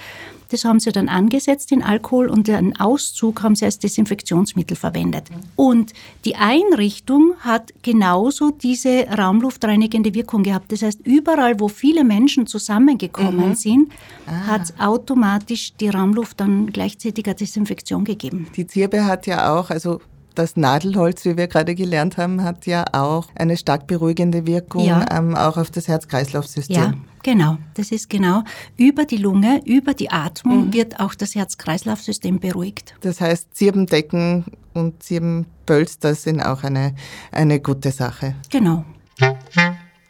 Das 0.49 0.65
haben 0.65 0.79
sie 0.79 0.91
dann 0.91 1.09
angesetzt 1.09 1.71
in 1.71 1.83
Alkohol 1.83 2.27
und 2.27 2.47
den 2.47 2.79
Auszug 2.79 3.43
haben 3.43 3.55
sie 3.55 3.65
als 3.65 3.77
Desinfektionsmittel 3.77 4.75
verwendet. 4.75 5.25
Und 5.55 5.93
die 6.25 6.37
Einrichtung 6.37 7.35
hat 7.41 7.71
genauso 7.83 8.49
diese 8.49 9.05
raumluftreinigende 9.07 10.15
Wirkung 10.15 10.41
gehabt. 10.41 10.71
Das 10.71 10.81
heißt, 10.81 11.01
überall, 11.05 11.59
wo 11.59 11.67
viele 11.67 12.03
Menschen 12.03 12.47
zusammengekommen 12.47 13.49
mhm. 13.49 13.55
sind, 13.55 13.91
ah. 14.25 14.47
hat 14.47 14.63
es 14.63 14.79
automatisch 14.79 15.73
die 15.79 15.89
Raumluft 15.89 16.39
dann 16.39 16.73
gleichzeitig 16.73 17.27
eine 17.27 17.35
Desinfektion 17.35 18.03
gegeben. 18.03 18.47
Die 18.55 18.65
Zirbe 18.65 19.05
hat 19.05 19.27
ja 19.27 19.55
auch, 19.55 19.69
also 19.69 20.01
das 20.39 20.55
Nadelholz, 20.55 21.25
wie 21.25 21.35
wir 21.35 21.47
gerade 21.47 21.75
gelernt 21.75 22.17
haben, 22.17 22.43
hat 22.43 22.65
ja 22.65 22.85
auch 22.93 23.27
eine 23.35 23.57
stark 23.57 23.87
beruhigende 23.87 24.47
Wirkung, 24.47 24.85
ja. 24.85 25.05
ähm, 25.11 25.35
auch 25.35 25.57
auf 25.57 25.69
das 25.69 25.89
Herz-Kreislauf-System. 25.89 26.75
Ja, 26.75 26.93
genau. 27.23 27.57
Das 27.73 27.91
ist 27.91 28.09
genau. 28.09 28.43
Über 28.77 29.03
die 29.03 29.17
Lunge, 29.17 29.61
über 29.65 29.93
die 29.93 30.09
Atmung 30.09 30.67
mhm. 30.67 30.73
wird 30.73 30.99
auch 31.01 31.13
das 31.13 31.35
Herz-Kreislauf-System 31.35 32.39
beruhigt. 32.39 32.95
Das 33.01 33.19
heißt, 33.19 33.53
Zirbendecken 33.53 34.45
und 34.73 35.03
Zirbenpölster 35.03 36.15
sind 36.15 36.41
auch 36.41 36.63
eine, 36.63 36.95
eine 37.31 37.59
gute 37.59 37.91
Sache. 37.91 38.35
Genau. 38.49 38.85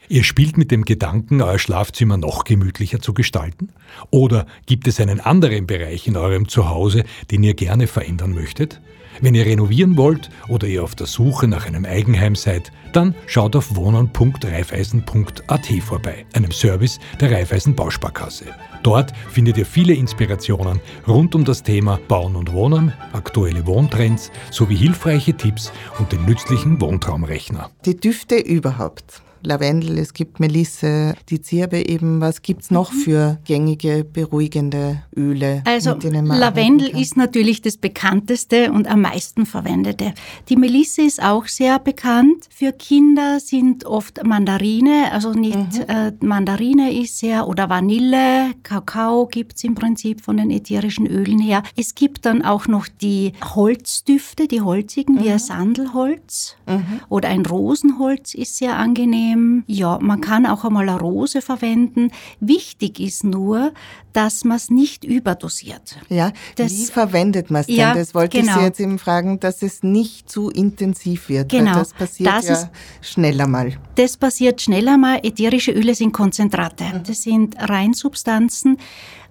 Ihr 0.10 0.24
spielt 0.24 0.58
mit 0.58 0.70
dem 0.70 0.86
Gedanken, 0.86 1.42
euer 1.42 1.58
Schlafzimmer 1.58 2.18
noch 2.18 2.44
gemütlicher 2.44 3.00
zu 3.00 3.16
gestalten? 3.16 3.70
Oder 4.12 4.46
gibt 4.68 4.88
es 4.88 5.00
einen 5.00 5.20
anderen 5.20 5.66
Bereich 5.66 6.08
in 6.08 6.18
eurem 6.18 6.48
Zuhause, 6.48 7.04
den 7.32 7.44
ihr 7.44 7.56
gerne 7.56 7.88
verändern 7.88 8.34
möchtet? 8.34 8.80
Wenn 9.22 9.36
ihr 9.36 9.46
renovieren 9.46 9.98
wollt 9.98 10.30
oder 10.48 10.68
ihr 10.68 10.84
auf 10.84 10.96
der 10.96 11.08
Suche 11.08 11.48
nach 11.48 11.66
einem 11.66 11.86
Eigenheim 11.86 12.36
seid, 12.36 12.72
dann 12.94 13.16
schaut 13.28 13.56
auf 13.56 13.76
wohnen.reifeisen.at 13.76 15.68
vorbei, 15.82 16.26
einem 16.34 16.52
Service 16.52 17.00
der 17.20 17.32
Reifeisen 17.32 17.76
Bausparkasse. 17.76 18.46
Dort 18.84 19.14
findet 19.30 19.58
ihr 19.58 19.66
viele 19.66 19.94
Inspirationen 19.94 20.80
rund 21.08 21.36
um 21.36 21.44
das 21.44 21.64
Thema 21.64 22.00
Bauen 22.08 22.36
und 22.36 22.54
Wohnen, 22.54 22.94
aktuelle 23.14 23.66
Wohntrends 23.68 24.32
sowie 24.52 24.78
hilfreiche 24.78 25.34
Tipps 25.36 25.72
und 26.00 26.12
den 26.12 26.26
nützlichen 26.26 26.80
Wohntraumrechner. 26.80 27.70
Die 27.86 27.98
Düfte 27.98 28.38
überhaupt. 28.38 29.22
Lavendel, 29.42 29.98
es 29.98 30.14
gibt 30.14 30.40
Melisse, 30.40 31.16
die 31.30 31.42
Zirbe 31.42 31.88
eben. 31.88 32.22
Was 32.22 32.42
gibt 32.42 32.64
es 32.64 32.72
noch 32.72 32.92
mhm. 32.92 32.98
für 32.98 33.40
gängige, 33.46 34.04
beruhigende 34.04 35.04
Öle? 35.16 35.64
Also 35.66 35.96
Lavendel 35.96 36.90
ist 36.90 37.16
natürlich 37.16 37.62
das 37.62 37.78
bekannteste 37.78 38.72
und 38.72 38.88
am 38.88 39.02
meisten 39.02 39.46
verwendete. 39.46 40.14
Die 40.50 40.56
Melisse 40.56 41.04
ist 41.04 41.22
auch 41.24 41.48
sehr 41.48 41.80
bekannt. 41.80 42.48
Für 42.50 42.74
Kinder 42.74 43.40
sind 43.40 43.86
oft 43.86 44.24
Mandarine, 44.24 45.12
also 45.12 45.34
nicht 45.34 45.58
mhm. 45.58 45.86
äh, 45.88 46.12
Mandarine 46.20 46.94
ist 46.94 47.20
sehr, 47.20 47.48
oder 47.48 47.70
Vanille, 47.70 48.52
Kakao 48.64 49.28
gibt 49.28 49.56
es 49.56 49.64
im 49.64 49.76
Prinzip 49.76 50.22
von 50.22 50.38
den 50.38 50.52
ätherischen 50.52 51.08
Ölen 51.08 51.40
her. 51.40 51.64
Es 51.76 51.96
gibt 51.96 52.26
dann 52.26 52.42
auch 52.42 52.68
noch 52.68 52.88
die 52.88 53.34
Holzdüfte, 53.56 54.48
die 54.48 54.62
holzigen, 54.62 55.16
mhm. 55.16 55.24
wie 55.24 55.32
ein 55.32 55.40
Sandelholz 55.40 56.56
mhm. 56.68 57.00
oder 57.10 57.30
ein 57.30 57.46
Rosenholz 57.46 58.34
ist 58.34 58.58
sehr 58.58 58.78
angenehm 58.78 59.29
angenehm. 59.30 59.64
Ja, 59.68 60.00
man 60.02 60.22
kann 60.22 60.46
auch 60.46 60.66
einmal 60.66 60.88
eine 60.88 61.00
Rose 61.00 61.42
verwenden. 61.42 62.12
Wichtig 62.40 63.00
ist 63.00 63.24
nur, 63.24 63.74
dass 64.14 64.44
man 64.44 64.58
es 64.58 64.70
nicht 64.70 65.04
überdosiert. 65.04 65.98
Ja, 66.10 66.32
das, 66.56 66.72
wie 66.72 66.86
verwendet 66.86 67.52
man 67.52 67.62
es 67.62 67.68
denn? 67.68 67.76
Ja, 67.76 67.94
das 67.94 68.14
wollte 68.14 68.40
genau. 68.40 68.54
ich 68.54 68.58
Sie 68.60 68.66
jetzt 68.66 68.80
eben 68.80 69.00
fragen, 69.00 69.40
dass 69.40 69.62
es 69.62 69.84
nicht 69.84 70.30
zu 70.30 70.50
intensiv 70.50 71.30
wird. 71.30 71.50
Genau. 71.50 71.76
das 71.76 71.94
passiert 71.94 72.30
das 72.30 72.48
ja 72.48 72.54
ist, 72.54 72.70
schneller 73.02 73.48
mal. 73.48 73.74
Das 73.96 74.18
passiert 74.18 74.62
schneller 74.62 74.98
mal. 74.98 75.20
Ätherische 75.24 75.72
Öle 75.72 75.96
sind 75.96 76.12
Konzentrate. 76.12 76.86
Mhm. 76.86 77.04
Das 77.06 77.24
sind 77.24 77.56
Reinsubstanzen, 77.58 78.78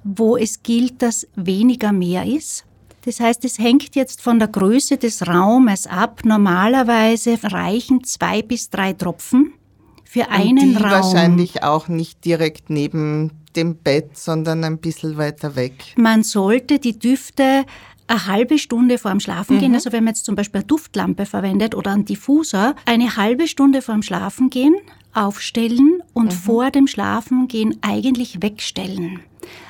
wo 0.04 0.36
es 0.36 0.62
gilt, 0.62 1.02
dass 1.02 1.26
weniger 1.34 1.92
mehr 1.92 2.24
ist. 2.24 2.64
Das 3.04 3.20
heißt, 3.20 3.44
es 3.44 3.58
hängt 3.58 3.94
jetzt 3.96 4.20
von 4.20 4.38
der 4.38 4.48
Größe 4.48 4.98
des 4.98 5.26
Raumes 5.26 5.86
ab. 5.86 6.20
Normalerweise 6.24 7.38
reichen 7.42 8.04
zwei 8.04 8.42
bis 8.42 8.68
drei 8.68 8.92
Tropfen 8.92 9.54
für 10.08 10.30
einen 10.30 10.58
Und 10.58 10.70
die 10.70 10.82
Raum. 10.82 10.90
wahrscheinlich 10.90 11.62
auch 11.62 11.88
nicht 11.88 12.24
direkt 12.24 12.70
neben 12.70 13.30
dem 13.56 13.76
Bett, 13.76 14.16
sondern 14.16 14.64
ein 14.64 14.78
bisschen 14.78 15.18
weiter 15.18 15.54
weg. 15.54 15.94
Man 15.96 16.22
sollte 16.22 16.78
die 16.78 16.98
Düfte 16.98 17.66
eine 18.06 18.26
halbe 18.26 18.58
Stunde 18.58 18.96
vor 18.96 19.10
dem 19.10 19.20
Schlafengehen, 19.20 19.72
mhm. 19.72 19.74
also 19.74 19.92
wenn 19.92 20.04
man 20.04 20.14
jetzt 20.14 20.24
zum 20.24 20.34
Beispiel 20.34 20.60
eine 20.60 20.66
Duftlampe 20.66 21.26
verwendet 21.26 21.74
oder 21.74 21.92
einen 21.92 22.06
Diffuser, 22.06 22.74
eine 22.86 23.16
halbe 23.16 23.46
Stunde 23.48 23.82
vor 23.82 23.96
dem 23.96 24.02
Schlafengehen 24.02 24.76
aufstellen 25.12 26.02
und 26.14 26.32
mhm. 26.32 26.38
vor 26.38 26.70
dem 26.70 26.86
Schlafengehen 26.86 27.76
eigentlich 27.82 28.40
wegstellen. 28.40 29.20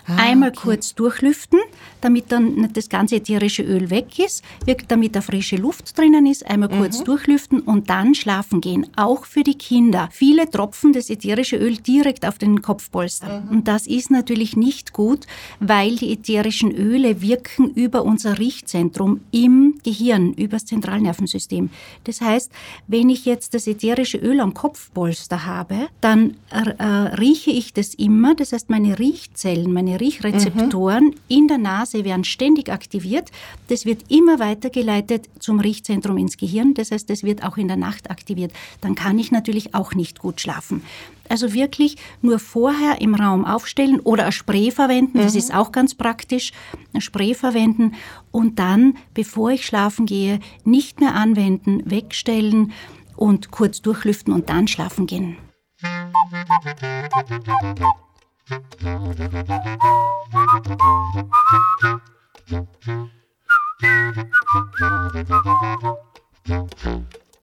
Ah, 0.09 0.17
Einmal 0.17 0.51
okay. 0.51 0.61
kurz 0.63 0.95
durchlüften, 0.95 1.59
damit 2.01 2.33
dann 2.33 2.55
nicht 2.55 2.77
das 2.77 2.89
ganze 2.89 3.17
ätherische 3.17 3.63
Öl 3.63 3.91
weg 3.91 4.19
ist, 4.19 4.43
damit 4.89 5.15
da 5.15 5.21
frische 5.21 5.57
Luft 5.57 5.97
drinnen 5.99 6.27
ist. 6.27 6.47
Einmal 6.47 6.71
mhm. 6.71 6.79
kurz 6.79 7.05
durchlüften 7.05 7.61
und 7.61 7.91
dann 7.91 8.15
schlafen 8.15 8.61
gehen. 8.61 8.87
Auch 8.97 9.27
für 9.27 9.43
die 9.43 9.57
Kinder. 9.57 10.09
Viele 10.11 10.49
tropfen 10.51 10.93
das 10.93 11.11
ätherische 11.11 11.57
Öl 11.57 11.77
direkt 11.77 12.27
auf 12.27 12.39
den 12.39 12.63
Kopfpolster. 12.63 13.43
Mhm. 13.43 13.49
Und 13.51 13.69
das 13.69 13.87
ist 13.87 14.11
natürlich 14.11 14.57
nicht 14.57 14.93
gut, 14.93 15.27
weil 15.61 15.97
die 15.97 16.13
ätherischen 16.13 16.73
Öle 16.73 17.21
wirken 17.21 17.71
über 17.75 18.05
unser 18.05 18.39
Riechzentrum 18.39 19.21
im 19.31 19.79
Gehirn, 19.85 20.33
über 20.35 20.57
das 20.57 20.67
Zentralnervensystem. 20.67 21.71
Das 22.05 22.21
heißt, 22.21 22.51
wenn 22.87 23.11
ich 23.11 23.25
jetzt 23.25 23.55
das 23.55 23.67
ätherische 23.67 24.19
Öl 24.19 24.41
am 24.41 24.55
Kopfpolster 24.55 25.45
habe, 25.45 25.89
dann 26.01 26.37
äh, 26.51 26.85
rieche 26.85 27.51
ich 27.51 27.73
das 27.73 27.95
immer. 27.95 28.35
Das 28.35 28.53
heißt, 28.53 28.71
meine 28.71 28.99
Riechzellen, 28.99 29.73
meine 29.73 29.98
Riechrezeptoren 29.99 31.07
mhm. 31.07 31.15
in 31.29 31.49
der 31.49 31.59
Nase 31.59 32.05
werden 32.05 32.25
ständig 32.25 32.71
aktiviert. 32.71 33.31
Das 33.69 33.85
wird 33.85 34.11
immer 34.11 34.39
weitergeleitet 34.39 35.29
zum 35.39 35.61
Riechzentrum 35.61 36.17
ins 36.17 36.37
Gehirn. 36.37 36.75
Das 36.75 36.91
heißt, 36.91 37.11
das 37.11 37.23
wird 37.23 37.45
auch 37.45 37.57
in 37.57 37.69
der 37.69 37.77
Nacht 37.77 38.11
aktiviert. 38.11 38.53
Dann 38.81 38.95
kann 38.95 39.19
ich 39.19 39.31
natürlich 39.31 39.75
auch 39.75 39.95
nicht 39.95 40.19
gut 40.19 40.41
schlafen. 40.41 40.83
Also 41.29 41.53
wirklich 41.53 41.97
nur 42.23 42.39
vorher 42.39 43.01
im 43.01 43.15
Raum 43.15 43.45
aufstellen 43.45 44.01
oder 44.01 44.27
ein 44.27 44.33
Spray 44.33 44.71
verwenden, 44.71 45.19
das 45.19 45.35
mhm. 45.35 45.39
ist 45.39 45.55
auch 45.55 45.73
ganz 45.73 45.95
praktisch, 45.95 46.53
ein 46.95 47.03
Spray 47.03 47.35
verwenden 47.35 47.95
und 48.31 48.59
dann, 48.59 48.97
bevor 49.13 49.51
ich 49.51 49.67
schlafen 49.67 50.07
gehe, 50.07 50.41
nicht 50.65 51.01
mehr 51.01 51.15
anwenden, 51.15 51.83
wegstellen 51.85 52.73
und 53.17 53.51
kurz 53.51 53.83
durchlüften 53.83 54.33
und 54.33 54.49
dann 54.49 54.69
schlafen 54.69 55.07
gehen. 55.07 55.37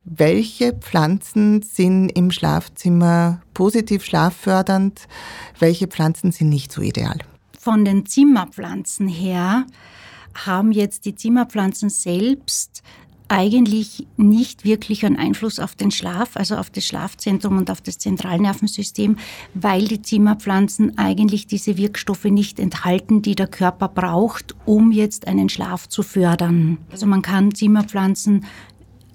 Welche 0.04 0.74
Pflanzen 0.74 1.62
sind 1.62 2.10
im 2.10 2.32
Schlafzimmer 2.32 3.42
positiv 3.54 4.04
schlaffördernd? 4.04 5.08
Welche 5.60 5.88
Pflanzen 5.88 6.32
sind 6.32 6.50
nicht 6.50 6.72
so 6.72 6.82
ideal? 6.82 7.20
Von 7.60 7.86
den 7.86 8.08
Zimmerpflanzen 8.08 9.08
her 9.08 9.68
haben 10.34 10.72
jetzt 10.72 11.06
die 11.06 11.14
Zimmerpflanzen 11.14 11.90
selbst 11.90 12.82
eigentlich 13.28 14.08
nicht 14.18 14.66
wirklich 14.66 15.06
einen 15.06 15.18
Einfluss 15.18 15.60
auf 15.60 15.76
den 15.76 15.92
Schlaf, 15.92 16.36
also 16.36 16.56
auf 16.58 16.70
das 16.70 16.86
Schlafzentrum 16.86 17.58
und 17.58 17.72
auf 17.72 17.82
das 17.82 17.98
Zentralnervensystem, 17.98 19.18
weil 19.54 19.88
die 19.88 20.02
Zimmerpflanzen 20.02 20.98
eigentlich 20.98 21.48
diese 21.48 21.78
Wirkstoffe 21.78 22.26
nicht 22.26 22.60
enthalten, 22.60 23.22
die 23.22 23.36
der 23.36 23.48
Körper 23.48 23.88
braucht, 23.88 24.56
um 24.66 24.92
jetzt 24.92 25.28
einen 25.28 25.50
Schlaf 25.50 25.88
zu 25.90 26.04
fördern. 26.04 26.78
Also 26.92 27.06
man 27.06 27.22
kann 27.22 27.54
Zimmerpflanzen 27.54 28.46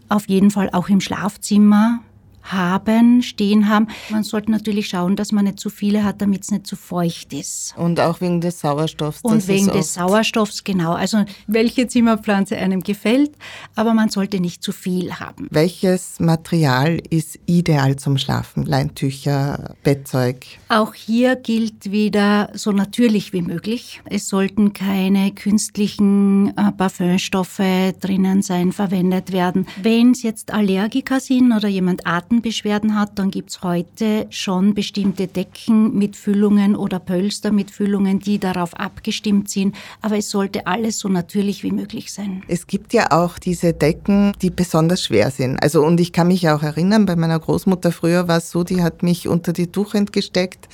auf 0.09 0.29
jeden 0.29 0.51
Fall 0.51 0.71
auch 0.73 0.89
im 0.89 1.01
Schlafzimmer 1.01 2.01
haben, 2.43 3.23
stehen 3.23 3.69
haben. 3.69 3.89
Man 4.09 4.23
sollte 4.23 4.51
natürlich 4.51 4.89
schauen, 4.89 5.17
dass 5.17 5.33
man 5.33 5.45
nicht 5.45 5.61
zu 5.61 5.71
viele 5.71 6.05
hat, 6.05 6.21
damit 6.21 6.45
es 6.45 6.51
nicht 6.51 6.67
zu 6.67 6.77
feucht 6.77 7.33
ist. 7.33 7.75
Und 7.77 8.01
auch 8.01 8.21
wegen 8.21 8.41
des 8.41 8.61
Sauerstoffs. 8.61 9.21
Und 9.23 9.47
wegen 9.49 9.69
des 9.69 9.95
Sauerstoffs, 9.95 10.65
genau. 10.65 10.93
Also 10.93 11.25
welche 11.47 11.87
Zimmerpflanze 11.87 12.57
einem 12.57 12.83
gefällt, 12.83 13.33
aber 13.75 13.95
man 13.95 14.09
sollte 14.09 14.41
nicht 14.41 14.63
zu 14.63 14.73
viel 14.73 15.15
haben. 15.15 15.47
Welches 15.51 16.19
Material 16.21 17.01
ist 17.11 17.39
ideal 17.47 17.97
zum 17.97 18.19
Schlafen? 18.19 18.65
Leintücher, 18.65 19.75
Bettzeug? 19.83 20.47
Auch 20.69 20.95
hier 20.95 21.37
gilt 21.37 21.91
wieder 21.91 22.51
so 22.55 22.73
natürlich 22.73 23.33
wie 23.33 23.43
möglich. 23.43 24.01
Es 24.05 24.29
sollten 24.29 24.73
keine 24.73 25.33
künstlichen 25.33 26.57
äh, 26.57 26.73
Parfümstoffe 26.73 27.61
drinnen 28.01 28.43
sein, 28.43 28.73
verwendet 28.73 29.33
werden. 29.33 29.67
Wenn 29.83 30.13
es 30.13 30.23
jetzt 30.23 30.53
Allergiker 30.53 31.21
sind 31.21 31.53
oder 31.53 31.69
jemand 31.69 32.07
atmet, 32.07 32.30
Mattenbeschwerden 32.31 32.97
hat, 32.97 33.19
dann 33.19 33.33
gibt's 33.33 33.63
heute 33.63 34.27
schon 34.31 34.73
bestimmte 34.75 35.27
Decken 35.27 35.99
mit 35.99 36.15
Füllungen 36.15 36.77
oder 36.77 37.01
Pölster 37.01 37.51
mit 37.51 37.73
Füllungen, 37.73 38.21
die 38.21 38.39
darauf 38.39 38.75
abgestimmt 38.75 39.51
sind. 39.51 39.75
Aber 40.01 40.17
es 40.17 40.31
sollte 40.31 40.67
alles 40.69 41.01
so 41.01 41.09
natürlich 41.09 41.65
wie 41.65 41.73
möglich 41.73 42.13
sein. 42.13 42.45
Es 42.47 42.69
gibt 42.69 42.93
ja 42.93 43.11
auch 43.11 43.39
diese 43.39 43.73
Decken, 43.73 44.33
die 44.43 44.51
besonders 44.51 45.05
schwer 45.05 45.33
sind. 45.33 45.61
Also, 45.61 45.85
und 45.85 45.99
ich 45.99 46.13
kann 46.13 46.29
mich 46.29 46.49
auch 46.49 46.63
erinnern, 46.63 47.05
bei 47.05 47.17
meiner 47.17 47.39
Großmutter 47.39 47.91
früher 47.91 48.29
war 48.29 48.39
es 48.39 48.51
so, 48.51 48.63
die 48.63 48.83
hat 48.83 49.03
mich 49.03 49.27
unter 49.27 49.53
die 49.53 49.67
Tuchend 49.67 50.13
gesteckt 50.13 50.69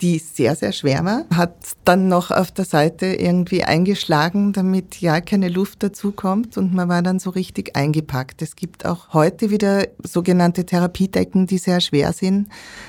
die 0.00 0.18
sehr, 0.18 0.56
sehr 0.56 0.72
schwer 0.72 1.04
war, 1.04 1.24
hat 1.34 1.54
dann 1.84 2.08
noch 2.08 2.30
auf 2.30 2.50
der 2.50 2.64
Seite 2.64 3.06
irgendwie 3.06 3.64
eingeschlagen, 3.64 4.52
damit 4.52 5.00
ja 5.00 5.20
keine 5.20 5.48
Luft 5.48 5.82
dazukommt 5.82 6.56
und 6.56 6.74
man 6.74 6.88
war 6.88 7.02
dann 7.02 7.18
so 7.18 7.30
richtig 7.30 7.76
eingepackt. 7.76 8.42
Es 8.42 8.56
gibt 8.56 8.84
auch 8.84 9.12
heute 9.12 9.50
wieder 9.50 9.86
sogenannte 10.02 10.66
Therapiedecken, 10.66 11.46
die 11.46 11.58
sehr 11.58 11.80
schwer 11.80 12.12
sind. 12.12 12.48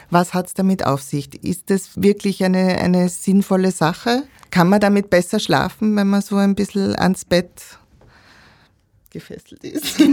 Was 0.09 0.33
hat 0.33 0.47
es 0.47 0.53
damit 0.53 0.85
auf 0.85 1.01
sich? 1.01 1.43
Ist 1.43 1.69
das 1.69 2.01
wirklich 2.01 2.43
eine, 2.43 2.77
eine 2.79 3.09
sinnvolle 3.09 3.71
Sache? 3.71 4.23
Kann 4.51 4.69
man 4.69 4.79
damit 4.79 5.09
besser 5.09 5.39
schlafen, 5.39 5.95
wenn 5.95 6.07
man 6.07 6.21
so 6.21 6.37
ein 6.37 6.55
bisschen 6.55 6.95
ans 6.95 7.25
Bett 7.25 7.61
gefesselt 9.09 9.63
ist? 9.63 9.99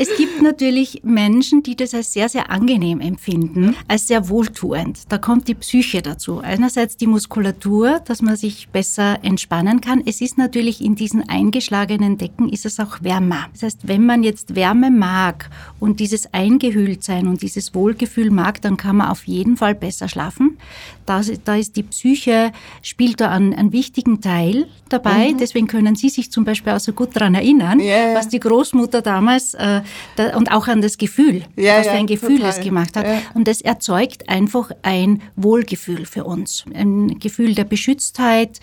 Es 0.00 0.16
gibt 0.16 0.40
natürlich 0.40 1.02
Menschen, 1.04 1.62
die 1.62 1.76
das 1.76 1.92
als 1.92 2.14
sehr, 2.14 2.30
sehr 2.30 2.50
angenehm 2.50 3.00
empfinden, 3.00 3.76
als 3.86 4.06
sehr 4.06 4.30
wohltuend. 4.30 5.00
Da 5.10 5.18
kommt 5.18 5.46
die 5.46 5.54
Psyche 5.54 6.00
dazu. 6.00 6.38
Einerseits 6.38 6.96
die 6.96 7.06
Muskulatur, 7.06 8.00
dass 8.06 8.22
man 8.22 8.34
sich 8.34 8.70
besser 8.70 9.18
entspannen 9.22 9.82
kann. 9.82 10.02
Es 10.06 10.22
ist 10.22 10.38
natürlich 10.38 10.82
in 10.82 10.94
diesen 10.94 11.28
eingeschlagenen 11.28 12.16
Decken 12.16 12.48
ist 12.48 12.64
es 12.64 12.80
auch 12.80 13.02
wärmer. 13.02 13.48
Das 13.52 13.62
heißt, 13.62 13.88
wenn 13.88 14.06
man 14.06 14.22
jetzt 14.22 14.54
Wärme 14.54 14.90
mag 14.90 15.50
und 15.80 16.00
dieses 16.00 16.32
Eingehülltsein 16.32 17.28
und 17.28 17.42
dieses 17.42 17.74
Wohlgefühl 17.74 18.30
mag, 18.30 18.62
dann 18.62 18.78
kann 18.78 18.96
man 18.96 19.10
auf 19.10 19.24
jeden 19.24 19.58
Fall 19.58 19.74
besser 19.74 20.08
schlafen. 20.08 20.56
Da, 21.04 21.20
da 21.44 21.56
ist 21.56 21.76
die 21.76 21.82
Psyche, 21.82 22.52
spielt 22.80 23.20
da 23.20 23.30
einen, 23.32 23.52
einen 23.52 23.72
wichtigen 23.72 24.22
Teil 24.22 24.66
dabei. 24.88 25.32
Mhm. 25.32 25.38
Deswegen 25.38 25.66
können 25.66 25.94
Sie 25.94 26.08
sich 26.08 26.30
zum 26.30 26.44
Beispiel 26.44 26.72
auch 26.72 26.80
so 26.80 26.92
gut 26.92 27.14
daran 27.14 27.34
erinnern, 27.34 27.80
yeah. 27.80 28.14
was 28.14 28.28
die 28.28 28.40
Großmutter 28.40 29.02
damals 29.02 29.54
äh, 29.54 29.82
da, 30.16 30.36
und 30.36 30.50
auch 30.52 30.68
an 30.68 30.80
das 30.80 30.98
Gefühl, 30.98 31.44
ja, 31.56 31.78
was 31.78 31.86
für 31.86 31.92
ein 31.92 32.06
Gefühl 32.06 32.36
total. 32.36 32.50
es 32.50 32.60
gemacht 32.60 32.96
hat. 32.96 33.06
Ja. 33.06 33.22
Und 33.34 33.48
das 33.48 33.60
erzeugt 33.60 34.28
einfach 34.28 34.70
ein 34.82 35.22
Wohlgefühl 35.36 36.06
für 36.06 36.24
uns, 36.24 36.64
ein 36.74 37.18
Gefühl 37.18 37.54
der 37.54 37.64
Beschütztheit, 37.64 38.60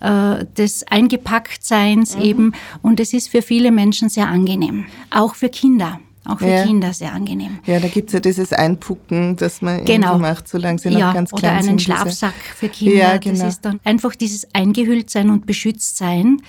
äh, 0.00 0.44
des 0.56 0.86
Eingepacktseins 0.86 2.16
mhm. 2.16 2.22
eben. 2.22 2.52
Und 2.82 3.00
es 3.00 3.12
ist 3.12 3.28
für 3.28 3.42
viele 3.42 3.72
Menschen 3.72 4.08
sehr 4.08 4.28
angenehm, 4.28 4.86
auch 5.10 5.34
für 5.34 5.48
Kinder. 5.48 6.00
Auch 6.28 6.40
für 6.40 6.48
ja. 6.48 6.62
Kinder 6.62 6.92
sehr 6.92 7.14
angenehm. 7.14 7.58
Ja, 7.64 7.80
da 7.80 7.88
gibt 7.88 8.10
es 8.10 8.12
ja 8.12 8.20
dieses 8.20 8.52
Einpucken, 8.52 9.36
das 9.36 9.62
man 9.62 9.82
genau. 9.86 10.18
macht, 10.18 10.46
solange 10.46 10.78
sie 10.78 10.90
noch 10.90 10.98
ja, 10.98 11.12
ganz 11.14 11.30
klein 11.30 11.62
sind. 11.62 11.62
Oder 11.62 11.70
einen 11.70 11.78
Schlafsack 11.78 12.34
für 12.54 12.68
Kinder. 12.68 12.96
Ja, 12.96 13.16
genau. 13.16 13.44
Das 13.44 13.54
ist 13.54 13.64
dann 13.64 13.80
einfach 13.82 14.14
dieses 14.14 14.46
Eingehülltsein 14.54 15.30
und 15.30 15.46
Beschütztsein, 15.46 16.42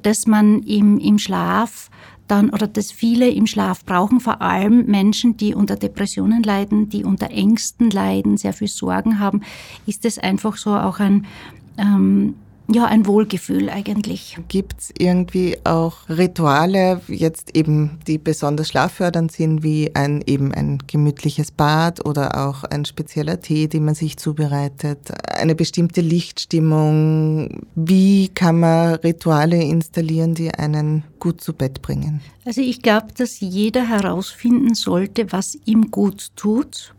dass 0.00 0.26
man 0.26 0.62
im, 0.62 0.98
im 0.98 1.18
Schlaf 1.18 1.90
dann 2.28 2.50
oder 2.50 2.66
dass 2.66 2.92
viele 2.92 3.28
im 3.30 3.46
Schlaf 3.46 3.84
brauchen, 3.84 4.20
vor 4.20 4.42
allem 4.42 4.86
Menschen, 4.86 5.36
die 5.36 5.54
unter 5.54 5.76
Depressionen 5.76 6.42
leiden, 6.42 6.88
die 6.88 7.04
unter 7.04 7.30
Ängsten 7.30 7.90
leiden, 7.90 8.36
sehr 8.36 8.52
viel 8.52 8.68
Sorgen 8.68 9.18
haben, 9.18 9.42
ist 9.86 10.04
es 10.04 10.18
einfach 10.18 10.56
so 10.56 10.74
auch 10.74 10.98
ein 10.98 11.26
ähm, 11.78 12.34
ja, 12.68 12.86
ein 12.86 13.06
Wohlgefühl 13.06 13.70
eigentlich. 13.70 14.38
Gibt 14.48 14.80
es 14.80 14.92
irgendwie 14.98 15.56
auch 15.64 16.08
Rituale, 16.08 17.00
jetzt 17.06 17.56
eben, 17.56 17.98
die 18.06 18.18
besonders 18.18 18.68
schlaffördernd 18.68 19.30
sind, 19.30 19.62
wie 19.62 19.94
ein 19.94 20.22
eben 20.26 20.52
ein 20.52 20.78
gemütliches 20.86 21.52
Bad 21.52 22.04
oder 22.04 22.46
auch 22.46 22.64
ein 22.64 22.84
spezieller 22.84 23.40
Tee, 23.40 23.68
den 23.68 23.84
man 23.84 23.94
sich 23.94 24.16
zubereitet, 24.16 25.12
eine 25.28 25.54
bestimmte 25.54 26.00
Lichtstimmung? 26.00 27.62
Wie 27.74 28.28
kann 28.28 28.60
man 28.60 28.96
Rituale 28.96 29.62
installieren, 29.62 30.34
die 30.34 30.52
einen 30.52 31.04
gut 31.20 31.40
zu 31.40 31.52
Bett 31.52 31.82
bringen? 31.82 32.20
Also 32.44 32.60
ich 32.60 32.82
glaube, 32.82 33.08
dass 33.16 33.40
jeder 33.40 33.88
herausfinden 33.88 34.74
sollte, 34.74 35.32
was 35.32 35.56
ihm 35.64 35.90
gut 35.90 36.30
tut 36.36 36.94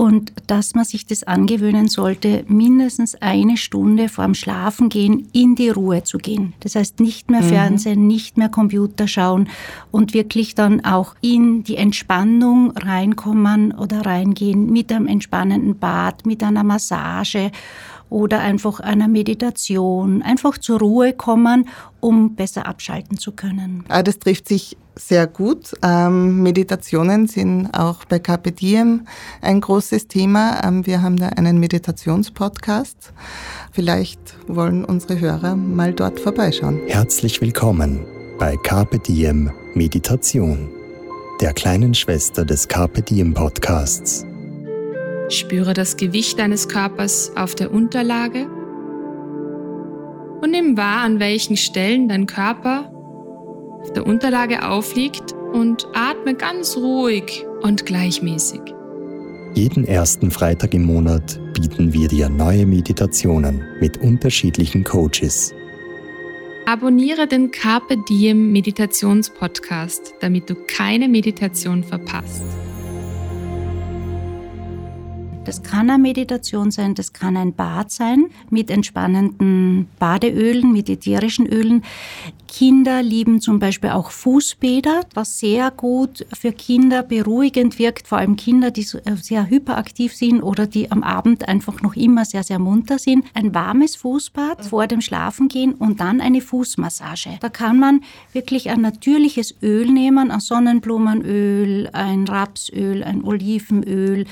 und 0.00 0.32
dass 0.46 0.74
man 0.74 0.86
sich 0.86 1.04
das 1.04 1.24
angewöhnen 1.24 1.88
sollte, 1.88 2.44
mindestens 2.48 3.16
eine 3.16 3.58
Stunde 3.58 4.08
vorm 4.08 4.32
Schlafengehen 4.32 5.28
in 5.34 5.56
die 5.56 5.68
Ruhe 5.68 6.04
zu 6.04 6.16
gehen. 6.16 6.54
Das 6.60 6.74
heißt, 6.74 7.00
nicht 7.00 7.30
mehr 7.30 7.42
mhm. 7.42 7.48
Fernsehen, 7.48 8.06
nicht 8.06 8.38
mehr 8.38 8.48
Computer 8.48 9.06
schauen 9.06 9.50
und 9.90 10.14
wirklich 10.14 10.54
dann 10.54 10.82
auch 10.86 11.14
in 11.20 11.64
die 11.64 11.76
Entspannung 11.76 12.70
reinkommen 12.70 13.72
oder 13.72 14.06
reingehen 14.06 14.72
mit 14.72 14.90
einem 14.90 15.06
entspannenden 15.06 15.78
Bad, 15.78 16.24
mit 16.24 16.42
einer 16.42 16.64
Massage 16.64 17.50
oder 18.10 18.40
einfach 18.40 18.80
einer 18.80 19.08
Meditation, 19.08 20.22
einfach 20.22 20.58
zur 20.58 20.80
Ruhe 20.80 21.12
kommen, 21.12 21.68
um 22.00 22.34
besser 22.34 22.66
abschalten 22.66 23.16
zu 23.18 23.32
können. 23.32 23.84
Ah, 23.88 24.02
das 24.02 24.18
trifft 24.18 24.48
sich 24.48 24.76
sehr 24.96 25.26
gut. 25.26 25.72
Ähm, 25.82 26.42
Meditationen 26.42 27.26
sind 27.26 27.70
auch 27.72 28.04
bei 28.04 28.18
Carpe 28.18 28.52
Diem 28.52 29.06
ein 29.40 29.60
großes 29.60 30.08
Thema. 30.08 30.62
Ähm, 30.64 30.86
wir 30.86 31.02
haben 31.02 31.16
da 31.16 31.28
einen 31.28 31.58
Meditationspodcast. 31.58 33.12
Vielleicht 33.72 34.20
wollen 34.46 34.84
unsere 34.84 35.18
Hörer 35.18 35.56
mal 35.56 35.92
dort 35.92 36.20
vorbeischauen. 36.20 36.80
Herzlich 36.86 37.40
willkommen 37.40 38.04
bei 38.38 38.56
Carpe 38.56 38.98
Diem 38.98 39.50
Meditation, 39.74 40.68
der 41.40 41.52
kleinen 41.52 41.94
Schwester 41.94 42.44
des 42.44 42.68
Carpe 42.68 43.02
Diem 43.02 43.34
Podcasts. 43.34 44.26
Spüre 45.30 45.74
das 45.74 45.96
Gewicht 45.96 46.38
deines 46.38 46.68
Körpers 46.68 47.32
auf 47.36 47.54
der 47.54 47.72
Unterlage 47.72 48.46
und 50.42 50.50
nimm 50.50 50.76
wahr, 50.76 51.02
an 51.02 51.20
welchen 51.20 51.56
Stellen 51.56 52.08
dein 52.08 52.26
Körper 52.26 52.90
auf 53.80 53.92
der 53.92 54.06
Unterlage 54.06 54.66
aufliegt 54.68 55.32
und 55.52 55.86
atme 55.94 56.34
ganz 56.34 56.76
ruhig 56.76 57.46
und 57.62 57.86
gleichmäßig. 57.86 58.60
Jeden 59.54 59.84
ersten 59.84 60.30
Freitag 60.30 60.74
im 60.74 60.84
Monat 60.84 61.40
bieten 61.54 61.92
wir 61.92 62.08
dir 62.08 62.28
neue 62.28 62.66
Meditationen 62.66 63.64
mit 63.80 63.98
unterschiedlichen 63.98 64.84
Coaches. 64.84 65.52
Abonniere 66.66 67.26
den 67.26 67.50
Carpe 67.50 67.96
Diem 68.08 68.52
Meditationspodcast, 68.52 70.14
damit 70.20 70.48
du 70.48 70.54
keine 70.54 71.08
Meditation 71.08 71.82
verpasst. 71.82 72.44
Das 75.50 75.64
kann 75.64 75.90
eine 75.90 76.00
Meditation 76.00 76.70
sein, 76.70 76.94
das 76.94 77.12
kann 77.12 77.36
ein 77.36 77.52
Bad 77.52 77.90
sein 77.90 78.26
mit 78.50 78.70
entspannenden 78.70 79.88
Badeölen, 79.98 80.70
mit 80.70 80.88
ätherischen 80.88 81.44
Ölen. 81.44 81.82
Kinder 82.46 83.02
lieben 83.02 83.40
zum 83.40 83.58
Beispiel 83.58 83.90
auch 83.90 84.12
Fußbäder, 84.12 85.06
was 85.12 85.40
sehr 85.40 85.72
gut 85.72 86.24
für 86.32 86.52
Kinder 86.52 87.02
beruhigend 87.02 87.80
wirkt, 87.80 88.06
vor 88.06 88.18
allem 88.18 88.36
Kinder, 88.36 88.70
die 88.70 88.82
äh, 88.82 89.16
sehr 89.16 89.50
hyperaktiv 89.50 90.14
sind 90.14 90.40
oder 90.40 90.68
die 90.68 90.92
am 90.92 91.02
Abend 91.02 91.48
einfach 91.48 91.82
noch 91.82 91.96
immer 91.96 92.24
sehr, 92.24 92.44
sehr 92.44 92.60
munter 92.60 93.00
sind. 93.00 93.24
Ein 93.34 93.52
warmes 93.52 93.96
Fußbad 93.96 94.64
vor 94.64 94.86
dem 94.86 95.00
Schlafengehen 95.00 95.74
und 95.74 95.98
dann 95.98 96.20
eine 96.20 96.40
Fußmassage. 96.40 97.38
Da 97.40 97.48
kann 97.48 97.80
man 97.80 98.02
wirklich 98.32 98.70
ein 98.70 98.82
natürliches 98.82 99.56
Öl 99.62 99.90
nehmen, 99.90 100.30
ein 100.30 100.40
Sonnenblumenöl, 100.40 101.88
ein 101.92 102.28
Rapsöl, 102.28 103.02
ein 103.02 103.24
Olivenöl, 103.24 104.26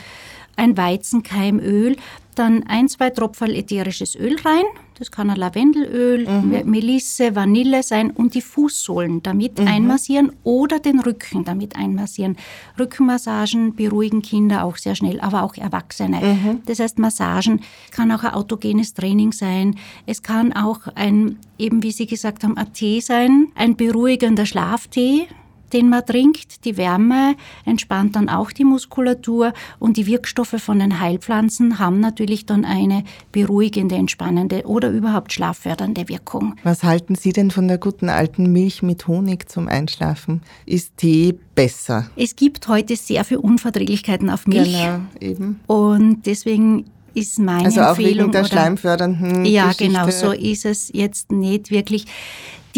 ein 0.59 0.77
Weizenkeimöl, 0.77 1.97
dann 2.35 2.65
ein, 2.65 2.89
zwei 2.89 3.11
Tropfen 3.11 3.51
ätherisches 3.51 4.15
Öl 4.15 4.37
rein. 4.45 4.65
Das 4.99 5.11
kann 5.13 5.31
ein 5.31 5.37
Lavendelöl, 5.37 6.29
mhm. 6.29 6.71
Melisse, 6.71 7.37
Vanille 7.37 7.83
sein 7.83 8.11
und 8.11 8.35
die 8.35 8.41
Fußsohlen 8.41 9.23
damit 9.23 9.59
mhm. 9.59 9.69
einmassieren 9.69 10.33
oder 10.43 10.81
den 10.81 11.01
Rücken 11.01 11.45
damit 11.45 11.77
einmassieren. 11.77 12.37
Rückenmassagen 12.79 13.75
beruhigen 13.75 14.23
Kinder 14.23 14.65
auch 14.65 14.77
sehr 14.77 14.97
schnell, 14.97 15.21
aber 15.21 15.43
auch 15.43 15.57
Erwachsene. 15.57 16.21
Mhm. 16.21 16.63
Das 16.67 16.81
heißt, 16.81 16.99
Massagen 16.99 17.61
kann 17.93 18.11
auch 18.11 18.25
ein 18.25 18.35
autogenes 18.35 18.95
Training 18.95 19.33
sein. 19.33 19.77
Es 20.07 20.23
kann 20.23 20.53
auch 20.53 20.89
ein, 20.95 21.39
eben 21.59 21.83
wie 21.85 21.93
Sie 21.93 22.07
gesagt 22.07 22.43
haben, 22.43 22.57
ein 22.57 22.73
Tee 22.73 23.01
sein, 23.01 23.49
ein 23.55 23.77
beruhigender 23.77 24.47
Schlaftee 24.47 25.29
den 25.73 25.89
man 25.89 26.05
trinkt. 26.05 26.65
Die 26.65 26.77
Wärme 26.77 27.35
entspannt 27.65 28.17
dann 28.17 28.29
auch 28.29 28.51
die 28.53 28.65
Muskulatur 28.65 29.53
und 29.79 29.97
die 29.97 30.07
Wirkstoffe 30.07 30.57
von 30.59 30.79
den 30.79 31.01
Heilpflanzen 31.01 31.79
haben 31.79 32.01
natürlich 32.01 32.47
dann 32.47 32.65
eine 32.65 33.05
beruhigende, 33.33 33.95
entspannende 33.97 34.67
oder 34.67 34.91
überhaupt 34.91 35.33
schlaffördernde 35.33 36.09
Wirkung. 36.09 36.55
Was 36.63 36.83
halten 36.83 37.15
Sie 37.15 37.33
denn 37.33 37.51
von 37.51 37.69
der 37.69 37.79
guten 37.79 38.09
alten 38.09 38.53
Milch 38.53 38.83
mit 38.83 39.07
Honig 39.07 39.49
zum 39.49 39.69
Einschlafen? 39.69 40.43
Ist 40.67 40.97
Tee 40.97 41.35
besser? 41.55 42.11
Es 42.17 42.37
gibt 42.37 42.69
heute 42.69 42.97
sehr 42.97 43.25
viele 43.25 43.41
Unverträglichkeiten 43.41 44.31
auf 44.31 44.47
Milch. 44.47 44.73
Genau, 44.73 45.01
eben. 45.21 45.61
Und 45.67 46.27
deswegen 46.27 46.87
ist 47.15 47.39
meine 47.39 47.65
also 47.67 47.81
Empfehlung. 47.81 47.89
Also 47.89 47.91
auch 47.91 47.99
wegen 47.99 48.33
der 48.33 48.45
schleimfördernden 48.45 49.45
Ja, 49.45 49.65
Geschichte. 49.69 49.85
genau, 49.87 50.11
so 50.11 50.33
ist 50.33 50.65
es 50.65 50.91
jetzt 50.93 51.33
nicht 51.33 51.71
wirklich. 51.71 52.07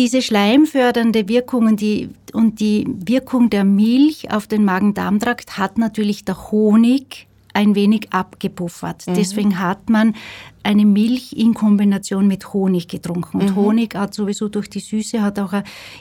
Diese 0.00 0.22
schleimfördernde 0.22 1.28
Wirkung 1.28 1.66
und 1.66 1.82
die, 1.82 2.08
und 2.32 2.58
die 2.60 2.86
Wirkung 2.88 3.50
der 3.50 3.64
Milch 3.64 4.30
auf 4.30 4.46
den 4.46 4.64
Magen-Darm-Trakt 4.64 5.58
hat 5.58 5.76
natürlich 5.76 6.24
der 6.24 6.50
Honig 6.50 7.26
ein 7.52 7.74
wenig 7.74 8.12
abgepuffert. 8.12 9.06
Mhm. 9.06 9.14
Deswegen 9.14 9.58
hat 9.58 9.90
man 9.90 10.14
eine 10.62 10.84
Milch 10.84 11.32
in 11.32 11.54
Kombination 11.54 12.26
mit 12.26 12.52
Honig 12.52 12.88
getrunken. 12.88 13.40
Und 13.40 13.50
mhm. 13.50 13.56
Honig 13.56 13.94
hat 13.94 14.14
sowieso 14.14 14.48
durch 14.48 14.68
die 14.68 14.80
Süße, 14.80 15.22
hat 15.22 15.38
auch 15.38 15.54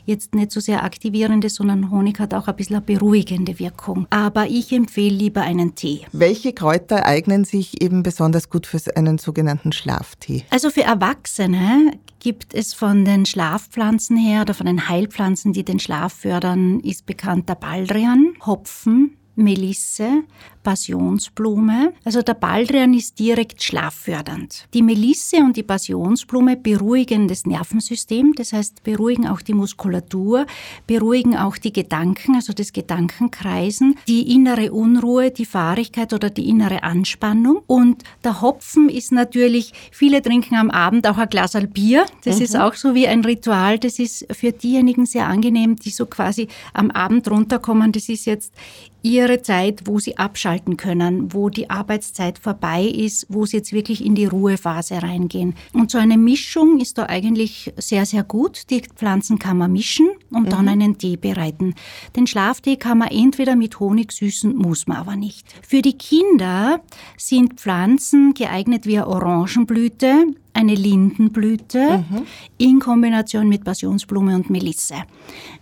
jetzt 0.05 0.35
nicht 0.35 0.51
so 0.51 0.59
sehr 0.59 0.83
aktivierende, 0.83 1.49
sondern 1.49 1.91
Honig 1.91 2.19
hat 2.19 2.33
auch 2.33 2.47
ein 2.47 2.55
bisschen 2.55 2.75
eine 2.75 2.85
beruhigende 2.85 3.57
Wirkung. 3.59 4.05
Aber 4.09 4.47
ich 4.47 4.71
empfehle 4.71 5.15
lieber 5.15 5.41
einen 5.41 5.75
Tee. 5.75 6.01
Welche 6.11 6.53
Kräuter 6.53 7.05
eignen 7.05 7.45
sich 7.45 7.81
eben 7.81 8.03
besonders 8.03 8.49
gut 8.49 8.67
für 8.67 8.79
einen 8.95 9.17
sogenannten 9.17 9.71
Schlaftee? 9.71 10.43
Also 10.49 10.69
für 10.69 10.83
Erwachsene 10.83 11.93
gibt 12.19 12.53
es 12.53 12.73
von 12.73 13.05
den 13.05 13.25
Schlafpflanzen 13.25 14.17
her 14.17 14.41
oder 14.41 14.53
von 14.53 14.65
den 14.65 14.89
Heilpflanzen, 14.89 15.53
die 15.53 15.63
den 15.63 15.79
Schlaf 15.79 16.13
fördern, 16.13 16.81
ist 16.81 17.05
bekannt 17.05 17.47
der 17.47 17.55
Baldrian, 17.55 18.33
Hopfen, 18.45 19.15
Melisse, 19.43 20.23
Passionsblume. 20.63 21.93
Also 22.03 22.21
der 22.21 22.33
Baldrian 22.33 22.93
ist 22.93 23.17
direkt 23.17 23.63
schlaffördernd. 23.63 24.67
Die 24.73 24.81
Melisse 24.81 25.37
und 25.37 25.57
die 25.57 25.63
Passionsblume 25.63 26.57
beruhigen 26.57 27.27
das 27.27 27.45
Nervensystem, 27.45 28.33
das 28.35 28.53
heißt 28.53 28.83
beruhigen 28.83 29.27
auch 29.27 29.41
die 29.41 29.53
Muskulatur, 29.53 30.45
beruhigen 30.85 31.37
auch 31.37 31.57
die 31.57 31.73
Gedanken, 31.73 32.35
also 32.35 32.53
das 32.53 32.73
Gedankenkreisen, 32.73 33.95
die 34.07 34.33
innere 34.33 34.71
Unruhe, 34.71 35.31
die 35.31 35.45
Fahrigkeit 35.45 36.13
oder 36.13 36.29
die 36.29 36.49
innere 36.49 36.83
Anspannung. 36.83 37.61
Und 37.67 38.03
der 38.23 38.41
Hopfen 38.41 38.89
ist 38.89 39.11
natürlich, 39.11 39.73
viele 39.91 40.21
trinken 40.21 40.55
am 40.55 40.69
Abend 40.69 41.07
auch 41.07 41.17
ein 41.17 41.29
Glas 41.29 41.49
Bier. 41.73 42.05
Das 42.23 42.37
mhm. 42.37 42.43
ist 42.43 42.55
auch 42.55 42.75
so 42.75 42.93
wie 42.93 43.07
ein 43.07 43.25
Ritual. 43.25 43.79
Das 43.79 43.97
ist 43.97 44.27
für 44.31 44.51
diejenigen 44.51 45.05
sehr 45.05 45.27
angenehm, 45.27 45.77
die 45.77 45.89
so 45.89 46.05
quasi 46.05 46.47
am 46.73 46.91
Abend 46.91 47.29
runterkommen. 47.29 47.91
Das 47.91 48.07
ist 48.07 48.25
jetzt 48.25 48.53
ihre 49.01 49.41
Zeit, 49.41 49.81
wo 49.85 49.99
sie 49.99 50.17
abschalten 50.17 50.77
können, 50.77 51.33
wo 51.33 51.49
die 51.49 51.69
Arbeitszeit 51.69 52.37
vorbei 52.37 52.83
ist, 52.83 53.25
wo 53.29 53.45
sie 53.45 53.57
jetzt 53.57 53.71
wirklich 53.71 54.05
in 54.05 54.15
die 54.15 54.25
Ruhephase 54.25 55.01
reingehen. 55.01 55.55
Und 55.73 55.91
so 55.91 55.97
eine 55.97 56.17
Mischung 56.17 56.79
ist 56.79 56.97
da 56.97 57.05
eigentlich 57.05 57.73
sehr, 57.77 58.05
sehr 58.05 58.23
gut. 58.23 58.69
Die 58.69 58.81
Pflanzen 58.81 59.39
kann 59.39 59.57
man 59.57 59.71
mischen 59.71 60.09
und 60.31 60.43
mhm. 60.43 60.49
dann 60.49 60.67
einen 60.67 60.97
Tee 60.97 61.17
bereiten. 61.17 61.75
Den 62.15 62.27
Schlaftee 62.27 62.75
kann 62.75 62.97
man 62.97 63.09
entweder 63.09 63.55
mit 63.55 63.79
Honig 63.79 64.11
süßen, 64.11 64.55
muss 64.55 64.87
man 64.87 64.97
aber 64.97 65.15
nicht. 65.15 65.47
Für 65.65 65.81
die 65.81 65.97
Kinder 65.97 66.81
sind 67.17 67.59
Pflanzen 67.59 68.33
geeignet 68.33 68.85
wie 68.85 68.99
Orangenblüte, 68.99 70.25
eine 70.53 70.75
Lindenblüte 70.75 71.99
mhm. 72.09 72.25
in 72.57 72.79
Kombination 72.79 73.47
mit 73.47 73.63
Passionsblume 73.63 74.35
und 74.35 74.49
Melisse, 74.49 74.95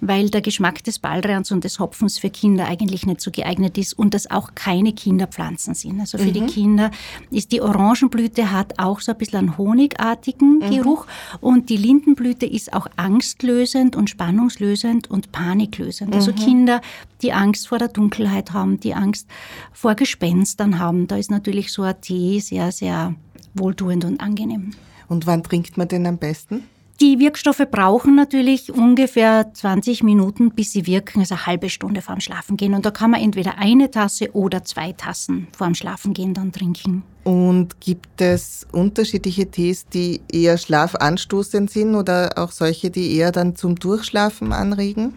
weil 0.02 0.30
der 0.30 0.42
Geschmack 0.42 0.84
des 0.84 1.00
Baldrians 1.00 1.52
und 1.52 1.64
des 1.64 1.80
Hopfens 1.80 2.18
für 2.18 2.30
Kinder 2.30 2.66
eigentlich 2.68 3.06
nicht 3.06 3.22
so 3.22 3.32
geeignet 3.32 3.78
ist 3.78 3.94
und 3.94 4.14
das 4.14 4.32
auch 4.32 4.56
keine 4.56 4.94
Kinderpflanzen 4.94 5.74
sind. 5.74 6.00
Also 6.00 6.18
für 6.18 6.26
mhm. 6.26 6.34
die 6.34 6.46
Kinder 6.46 6.92
ist 7.32 7.52
die 7.52 7.62
Orangenblüte 7.62 8.52
hat 8.52 8.80
auch 8.80 9.02
so 9.02 9.12
ein 9.12 9.18
bisschen 9.18 9.40
einen 9.40 9.58
honigartigen 9.58 10.60
mhm. 10.60 10.70
Geruch 10.70 11.06
und 11.42 11.70
die 11.70 11.78
Lindenblüte 11.78 12.46
ist 12.46 12.74
auch 12.74 12.88
angstlösend 12.96 13.96
und 13.96 14.10
spannungslösend 14.10 15.10
und 15.10 15.32
paniklösend. 15.32 16.14
Also 16.14 16.32
mhm. 16.32 16.36
Kinder, 16.36 16.82
die 17.22 17.34
Angst 17.34 17.68
vor 17.68 17.78
der 17.78 17.90
Dunkelheit 17.90 18.54
haben, 18.54 18.80
die 18.80 18.94
Angst 18.94 19.28
vor 19.74 19.96
Gespenstern 19.96 20.80
haben, 20.80 21.08
da 21.08 21.18
ist 21.18 21.32
natürlich 21.32 21.72
so 21.72 21.84
ein 21.84 22.00
Tee 22.02 22.40
sehr, 22.40 22.72
sehr 22.72 23.16
wohltuend 23.60 24.06
und 24.06 24.20
angenehm. 24.20 24.72
Und 25.08 25.28
wann 25.28 25.44
trinkt 25.44 25.78
man 25.78 25.88
den 25.88 26.06
am 26.06 26.18
besten? 26.18 26.64
Die 27.00 27.20
Wirkstoffe 27.20 27.62
brauchen 27.70 28.16
natürlich 28.16 28.74
ungefähr 28.74 29.54
20 29.54 30.02
Minuten, 30.02 30.50
bis 30.50 30.72
sie 30.72 30.88
wirken, 30.88 31.20
also 31.20 31.36
eine 31.36 31.46
halbe 31.46 31.70
Stunde 31.70 32.02
vorm 32.02 32.20
Schlafengehen. 32.20 32.74
Und 32.74 32.88
da 32.88 32.92
kann 32.92 33.12
man 33.12 33.22
entweder 33.22 33.60
eine 33.60 33.92
Tasse 33.92 34.32
oder 34.34 34.64
zwei 34.64 34.94
Tassen 34.94 35.48
vorm 35.56 35.76
Schlafengehen 35.76 36.34
dann 36.34 36.52
trinken. 36.52 37.04
Und 37.24 37.80
gibt 37.82 38.20
es 38.20 38.66
unterschiedliche 38.72 39.52
Tees, 39.52 39.86
die 39.86 40.22
eher 40.32 40.58
schlafanstoßend 40.58 41.70
sind 41.70 41.94
oder 41.94 42.32
auch 42.36 42.52
solche, 42.52 42.90
die 42.90 43.16
eher 43.16 43.32
dann 43.32 43.56
zum 43.56 43.76
Durchschlafen 43.76 44.52
anregen? 44.52 45.14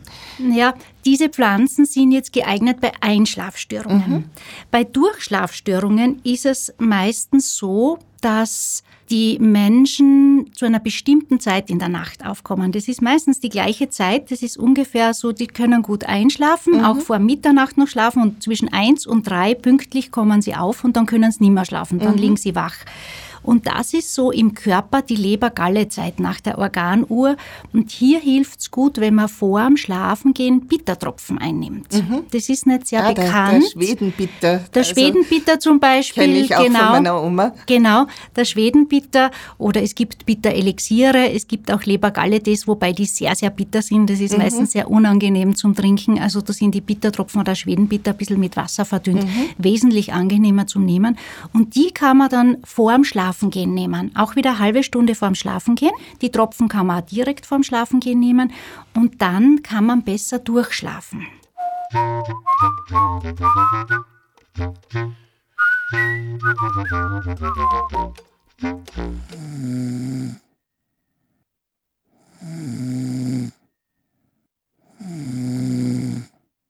Ja, 0.52 0.74
diese 1.06 1.30
Pflanzen 1.30 1.86
sind 1.86 2.12
jetzt 2.12 2.34
geeignet 2.34 2.80
bei 2.82 2.92
Einschlafstörungen. 3.00 4.10
Mhm. 4.10 4.24
Bei 4.70 4.84
Durchschlafstörungen 4.84 6.20
ist 6.24 6.44
es 6.44 6.74
meistens 6.78 7.56
so, 7.56 7.98
dass 8.20 8.82
die 9.10 9.38
Menschen 9.40 10.50
zu 10.54 10.66
einer 10.66 10.78
bestimmten 10.78 11.40
Zeit 11.40 11.68
in 11.68 11.78
der 11.78 11.88
Nacht 11.88 12.24
aufkommen. 12.24 12.70
Das 12.70 12.86
ist 12.86 13.02
meistens 13.02 13.40
die 13.40 13.48
gleiche 13.48 13.90
Zeit. 13.90 14.30
Das 14.30 14.42
ist 14.42 14.56
ungefähr 14.56 15.14
so, 15.14 15.32
die 15.32 15.48
können 15.48 15.82
gut 15.82 16.04
einschlafen, 16.04 16.78
mhm. 16.78 16.84
auch 16.84 16.98
vor 16.98 17.18
Mitternacht 17.18 17.76
noch 17.76 17.88
schlafen 17.88 18.22
und 18.22 18.42
zwischen 18.42 18.72
eins 18.72 19.06
und 19.06 19.28
drei 19.28 19.54
pünktlich 19.54 20.12
kommen 20.12 20.42
sie 20.42 20.54
auf 20.54 20.84
und 20.84 20.96
dann 20.96 21.06
können 21.06 21.32
sie 21.32 21.42
nicht 21.42 21.52
mehr 21.52 21.64
schlafen. 21.64 21.98
Dann 21.98 22.14
mhm. 22.14 22.20
liegen 22.20 22.36
sie 22.36 22.54
wach. 22.54 22.76
Und 23.42 23.66
das 23.66 23.94
ist 23.94 24.14
so 24.14 24.30
im 24.30 24.54
Körper 24.54 25.02
die 25.02 25.16
Leber-Galle-Zeit 25.16 26.20
nach 26.20 26.40
der 26.40 26.58
Organuhr. 26.58 27.36
Und 27.72 27.90
hier 27.90 28.20
hilft 28.20 28.60
es 28.60 28.70
gut, 28.70 28.98
wenn 28.98 29.14
man 29.14 29.28
vor 29.28 29.64
dem 29.64 29.76
Schlafengehen 29.76 30.66
Bittertropfen 30.66 31.38
einnimmt. 31.38 31.92
Mhm. 31.92 32.24
Das 32.30 32.48
ist 32.48 32.66
nicht 32.66 32.88
sehr 32.88 33.04
ah, 33.04 33.12
bekannt. 33.12 33.52
Der, 33.52 33.60
der 33.60 33.86
Schwedenbitter. 33.86 34.60
Der 34.74 34.82
also, 34.82 34.94
Schwedenbitter 34.94 35.60
zum 35.60 35.80
Beispiel. 35.80 36.24
Kenne 36.24 36.38
ich 36.38 36.54
auch 36.54 36.64
genau, 36.64 36.78
von 36.78 36.88
meiner 36.88 37.22
Oma. 37.22 37.52
Genau, 37.66 38.06
der 38.36 38.44
Schwedenbitter. 38.44 39.30
Oder 39.58 39.82
es 39.82 39.94
gibt 39.94 40.26
Bitterelixiere. 40.26 41.32
Es 41.32 41.48
gibt 41.48 41.72
auch 41.72 41.82
Leber-Galle-Tees, 41.82 42.68
wobei 42.68 42.92
die 42.92 43.06
sehr, 43.06 43.34
sehr 43.34 43.50
bitter 43.50 43.82
sind. 43.82 44.10
Das 44.10 44.20
ist 44.20 44.32
mhm. 44.32 44.42
meistens 44.42 44.72
sehr 44.72 44.90
unangenehm 44.90 45.54
zum 45.54 45.74
Trinken. 45.74 46.18
Also 46.18 46.40
da 46.40 46.52
sind 46.52 46.74
die 46.74 46.80
Bittertropfen 46.80 47.40
oder 47.40 47.54
Schwedenbitter 47.54 48.10
ein 48.10 48.16
bisschen 48.16 48.40
mit 48.40 48.56
Wasser 48.56 48.84
verdünnt. 48.84 49.24
Mhm. 49.24 49.48
Wesentlich 49.58 50.12
angenehmer 50.12 50.66
zum 50.66 50.84
Nehmen. 50.84 51.16
Und 51.52 51.74
die 51.74 51.90
kann 51.90 52.18
man 52.18 52.28
dann 52.28 52.58
vor 52.64 52.92
dem 52.92 53.04
Schlafengehen 53.04 53.29
Schlafengehen 53.30 53.72
nehmen. 53.72 54.10
Auch 54.16 54.34
wieder 54.34 54.50
eine 54.50 54.58
halbe 54.58 54.82
Stunde 54.82 55.14
vorm 55.14 55.36
Schlafengehen. 55.36 55.92
Die 56.20 56.30
Tropfen 56.30 56.68
kann 56.68 56.86
man 56.86 57.02
auch 57.02 57.06
direkt 57.06 57.46
vorm 57.46 57.62
Schlafengehen 57.62 58.18
nehmen 58.18 58.52
und 58.94 59.22
dann 59.22 59.62
kann 59.62 59.86
man 59.86 60.02
besser 60.02 60.40
durchschlafen. 60.40 61.26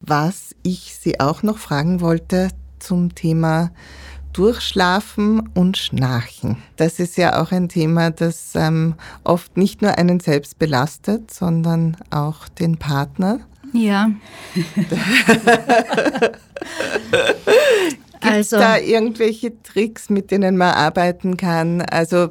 Was 0.01 0.55
ich 0.63 0.97
Sie 0.97 1.21
auch 1.21 1.43
noch 1.43 1.57
fragen 1.57 2.03
wollte 2.03 2.51
zum 2.79 3.15
Thema 3.15 3.71
Durchschlafen 4.33 5.49
und 5.55 5.77
Schnarchen. 5.77 6.57
Das 6.77 6.99
ist 7.01 7.17
ja 7.17 7.43
auch 7.43 7.53
ein 7.53 7.69
Thema, 7.69 8.11
das 8.11 8.53
ähm, 8.55 8.95
oft 9.25 9.57
nicht 9.57 9.83
nur 9.83 9.99
einen 9.99 10.21
selbst 10.21 10.59
belastet, 10.59 11.33
sondern 11.33 11.97
auch 12.11 12.49
den 12.49 12.77
Partner. 12.77 13.41
Ja. 13.73 14.11
Gibt 18.21 18.35
es 18.35 18.53
also, 18.53 18.59
da 18.59 18.79
irgendwelche 18.79 19.63
Tricks, 19.63 20.11
mit 20.11 20.31
denen 20.31 20.57
man 20.57 20.75
arbeiten 20.75 21.37
kann? 21.37 21.81
Also 21.81 22.31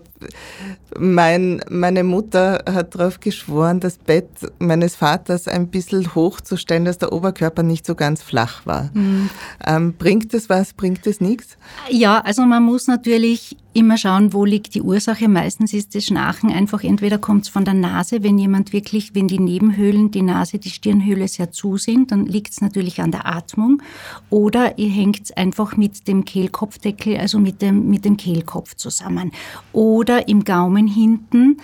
mein, 0.97 1.61
meine 1.69 2.03
Mutter 2.03 2.63
hat 2.69 2.95
darauf 2.95 3.19
geschworen, 3.19 3.79
das 3.79 3.97
Bett 3.97 4.29
meines 4.59 4.95
Vaters 4.95 5.47
ein 5.47 5.67
bisschen 5.67 6.13
hochzustellen, 6.15 6.85
dass 6.85 6.97
der 6.97 7.13
Oberkörper 7.13 7.63
nicht 7.63 7.85
so 7.85 7.95
ganz 7.95 8.21
flach 8.21 8.65
war. 8.65 8.89
Mhm. 8.93 9.29
Ähm, 9.65 9.93
bringt 9.93 10.33
es 10.33 10.49
was, 10.49 10.73
bringt 10.73 11.05
es 11.07 11.21
nichts? 11.21 11.57
Ja, 11.89 12.19
also 12.19 12.43
man 12.43 12.63
muss 12.63 12.87
natürlich 12.87 13.55
immer 13.73 13.97
schauen, 13.97 14.33
wo 14.33 14.45
liegt 14.45 14.73
die 14.73 14.81
Ursache. 14.81 15.27
Meistens 15.27 15.73
ist 15.73 15.93
das 15.95 16.05
Schnarchen 16.05 16.51
einfach, 16.51 16.83
entweder 16.83 17.17
kommt 17.17 17.43
es 17.43 17.49
von 17.49 17.65
der 17.65 17.75
Nase, 17.75 18.23
wenn 18.23 18.37
jemand 18.37 18.73
wirklich, 18.73 19.13
wenn 19.13 19.27
die 19.27 19.39
Nebenhöhlen, 19.39 20.11
die 20.11 20.23
Nase, 20.23 20.57
die 20.57 20.71
Stirnhöhle 20.71 21.27
sehr 21.27 21.51
zu 21.51 21.77
sind, 21.77 22.11
dann 22.11 22.25
liegt 22.25 22.51
es 22.51 22.61
natürlich 22.61 22.99
an 22.99 23.11
der 23.11 23.27
Atmung. 23.27 23.81
Oder 24.29 24.77
ihr 24.79 24.89
hängt 24.89 25.21
es 25.23 25.31
einfach 25.31 25.77
mit 25.77 26.07
dem 26.07 26.25
Kehlkopfdeckel, 26.25 27.17
also 27.17 27.39
mit 27.39 27.61
dem, 27.61 27.89
mit 27.89 28.05
dem 28.05 28.17
Kehlkopf 28.17 28.75
zusammen. 28.75 29.31
Oder 29.71 30.08
im 30.17 30.43
Gaumen 30.43 30.87
hinten, 30.87 31.57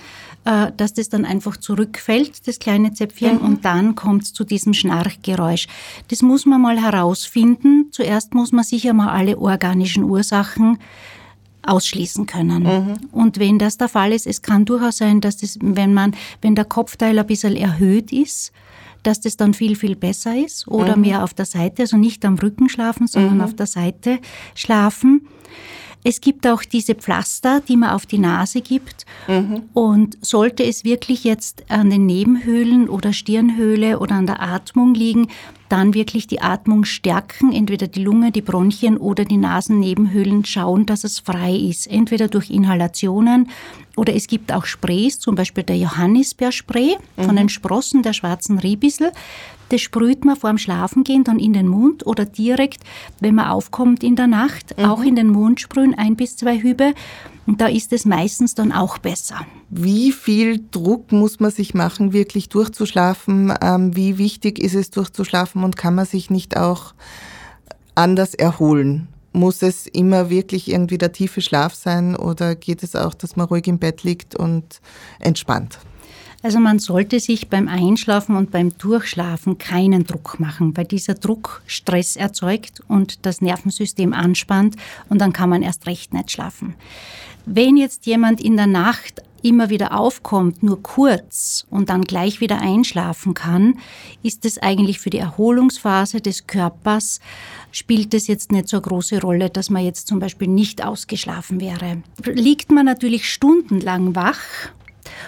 äh, 0.45 0.71
dass 0.77 0.93
das 0.93 1.09
dann 1.09 1.25
einfach 1.25 1.57
zurückfällt, 1.57 2.47
das 2.47 2.59
kleine 2.59 2.93
Zäpfchen, 2.93 3.39
mhm. 3.39 3.45
und 3.45 3.65
dann 3.65 3.95
kommt 3.95 4.23
es 4.23 4.33
zu 4.33 4.43
diesem 4.43 4.73
Schnarchgeräusch. 4.73 5.67
Das 6.09 6.21
muss 6.21 6.45
man 6.45 6.61
mal 6.61 6.81
herausfinden. 6.81 7.87
Zuerst 7.91 8.33
muss 8.33 8.51
man 8.51 8.63
sicher 8.63 8.93
mal 8.93 9.09
alle 9.09 9.37
organischen 9.37 10.03
Ursachen 10.03 10.77
ausschließen 11.63 12.25
können. 12.25 12.63
Mhm. 12.63 12.93
Und 13.11 13.39
wenn 13.39 13.57
das 13.57 13.77
der 13.77 13.89
Fall 13.89 14.13
ist, 14.13 14.27
es 14.27 14.41
kann 14.41 14.65
durchaus 14.65 14.97
sein, 14.97 15.21
dass 15.21 15.37
das, 15.37 15.57
wenn 15.61 15.93
man, 15.93 16.15
wenn 16.41 16.55
der 16.55 16.65
Kopfteil 16.65 17.17
ein 17.17 17.25
bisschen 17.25 17.55
erhöht 17.55 18.11
ist, 18.11 18.51
dass 19.05 19.19
das 19.19 19.37
dann 19.37 19.53
viel, 19.53 19.75
viel 19.75 19.95
besser 19.95 20.35
ist 20.35 20.67
oder 20.67 20.95
mhm. 20.95 21.01
mehr 21.01 21.23
auf 21.23 21.33
der 21.33 21.45
Seite, 21.45 21.83
also 21.83 21.97
nicht 21.97 22.25
am 22.25 22.35
Rücken 22.35 22.69
schlafen, 22.69 23.07
sondern 23.07 23.35
mhm. 23.35 23.41
auf 23.41 23.55
der 23.55 23.67
Seite 23.67 24.19
schlafen. 24.55 25.27
Es 26.07 26.21
gibt 26.21 26.45
auch 26.45 26.61
diese 26.61 26.93
Pflaster, 26.93 27.61
die 27.67 27.75
man 27.75 27.89
auf 27.89 28.05
die 28.05 28.19
Nase 28.19 28.61
gibt. 28.61 29.07
Mhm. 29.27 29.63
Und 29.73 30.17
sollte 30.21 30.63
es 30.63 30.83
wirklich 30.83 31.23
jetzt 31.23 31.63
an 31.67 31.89
den 31.89 32.05
Nebenhöhlen 32.05 32.87
oder 32.89 33.11
Stirnhöhle 33.11 33.97
oder 33.97 34.13
an 34.13 34.27
der 34.27 34.39
Atmung 34.39 34.93
liegen, 34.93 35.29
dann 35.67 35.95
wirklich 35.95 36.27
die 36.27 36.41
Atmung 36.41 36.85
stärken, 36.85 37.51
entweder 37.51 37.87
die 37.87 38.03
Lunge, 38.03 38.31
die 38.31 38.43
Bronchien 38.43 38.97
oder 38.97 39.25
die 39.25 39.37
Nasennebenhöhlen 39.37 40.45
schauen, 40.45 40.85
dass 40.85 41.03
es 41.03 41.17
frei 41.17 41.55
ist, 41.55 41.87
entweder 41.87 42.27
durch 42.27 42.51
Inhalationen 42.51 43.49
oder 43.95 44.15
es 44.15 44.27
gibt 44.27 44.51
auch 44.51 44.65
Sprays, 44.65 45.19
zum 45.19 45.35
Beispiel 45.35 45.63
der 45.63 45.77
Johannisbeerspray 45.77 46.97
mhm. 47.17 47.23
von 47.23 47.35
den 47.35 47.49
Sprossen 47.49 48.03
der 48.03 48.13
schwarzen 48.13 48.59
Riebissel. 48.59 49.11
Das 49.69 49.81
sprüht 49.81 50.25
man 50.25 50.35
vor 50.35 50.51
dem 50.51 50.57
Schlafengehen 50.57 51.23
dann 51.23 51.39
in 51.39 51.53
den 51.53 51.67
Mund 51.67 52.05
oder 52.05 52.25
direkt, 52.25 52.83
wenn 53.19 53.35
man 53.35 53.47
aufkommt 53.47 54.03
in 54.03 54.15
der 54.15 54.27
Nacht, 54.27 54.77
mhm. 54.77 54.85
auch 54.85 55.01
in 55.01 55.15
den 55.15 55.29
Mund 55.29 55.61
sprühen, 55.61 55.95
ein 55.97 56.15
bis 56.15 56.37
zwei 56.37 56.61
Hübe. 56.61 56.93
Und 57.47 57.61
da 57.61 57.67
ist 57.67 57.93
es 57.93 58.05
meistens 58.05 58.55
dann 58.55 58.71
auch 58.71 58.97
besser. 58.97 59.45
Wie 59.69 60.11
viel 60.11 60.63
Druck 60.71 61.11
muss 61.11 61.39
man 61.39 61.51
sich 61.51 61.73
machen, 61.73 62.11
wirklich 62.11 62.49
durchzuschlafen? 62.49 63.53
Ähm, 63.61 63.95
wie 63.95 64.17
wichtig 64.17 64.57
ist 64.59 64.73
es, 64.73 64.89
durchzuschlafen 64.89 65.63
und 65.63 65.77
kann 65.77 65.95
man 65.95 66.05
sich 66.05 66.29
nicht 66.29 66.57
auch 66.57 66.93
anders 67.93 68.33
erholen? 68.33 69.07
Muss 69.35 69.61
es 69.61 69.85
immer 69.85 70.29
wirklich 70.29 70.69
irgendwie 70.71 70.97
der 70.97 71.11
tiefe 71.11 71.41
Schlaf 71.41 71.75
sein 71.75 72.15
oder 72.15 72.55
geht 72.55 72.83
es 72.83 72.95
auch, 72.95 73.13
dass 73.13 73.35
man 73.35 73.47
ruhig 73.47 73.67
im 73.67 73.79
Bett 73.79 74.03
liegt 74.03 74.33
und 74.33 74.79
entspannt? 75.19 75.77
Also 76.41 76.59
man 76.59 76.79
sollte 76.79 77.19
sich 77.19 77.49
beim 77.49 77.67
Einschlafen 77.67 78.37
und 78.37 78.51
beim 78.51 78.77
Durchschlafen 78.77 79.57
keinen 79.57 80.05
Druck 80.05 80.39
machen, 80.39 80.77
weil 80.77 80.85
dieser 80.85 81.15
Druck 81.15 81.63
Stress 81.67 82.15
erzeugt 82.15 82.81
und 82.87 83.25
das 83.25 83.41
Nervensystem 83.41 84.13
anspannt 84.13 84.77
und 85.09 85.19
dann 85.19 85.33
kann 85.33 85.49
man 85.49 85.63
erst 85.63 85.85
recht 85.85 86.13
nicht 86.13 86.31
schlafen. 86.31 86.75
Wenn 87.45 87.75
jetzt 87.75 88.05
jemand 88.05 88.39
in 88.41 88.55
der 88.55 88.67
Nacht 88.67 89.21
immer 89.45 89.69
wieder 89.69 89.97
aufkommt, 89.97 90.63
nur 90.63 90.81
kurz 90.81 91.67
und 91.69 91.89
dann 91.89 92.03
gleich 92.03 92.41
wieder 92.41 92.59
einschlafen 92.59 93.35
kann, 93.35 93.79
ist 94.23 94.45
es 94.45 94.57
eigentlich 94.57 94.99
für 94.99 95.11
die 95.11 95.19
Erholungsphase 95.19 96.19
des 96.19 96.47
Körpers, 96.47 97.19
spielt 97.75 98.13
es 98.13 98.27
jetzt 98.27 98.51
nicht 98.51 98.69
so 98.69 98.77
eine 98.77 98.83
große 98.83 99.21
Rolle, 99.21 99.49
dass 99.49 99.69
man 99.69 99.83
jetzt 99.83 100.07
zum 100.07 100.19
Beispiel 100.19 100.47
nicht 100.47 100.83
ausgeschlafen 100.83 101.59
wäre. 101.59 102.01
Liegt 102.23 102.71
man 102.71 102.85
natürlich 102.85 103.29
stundenlang 103.29 104.15
wach 104.15 104.39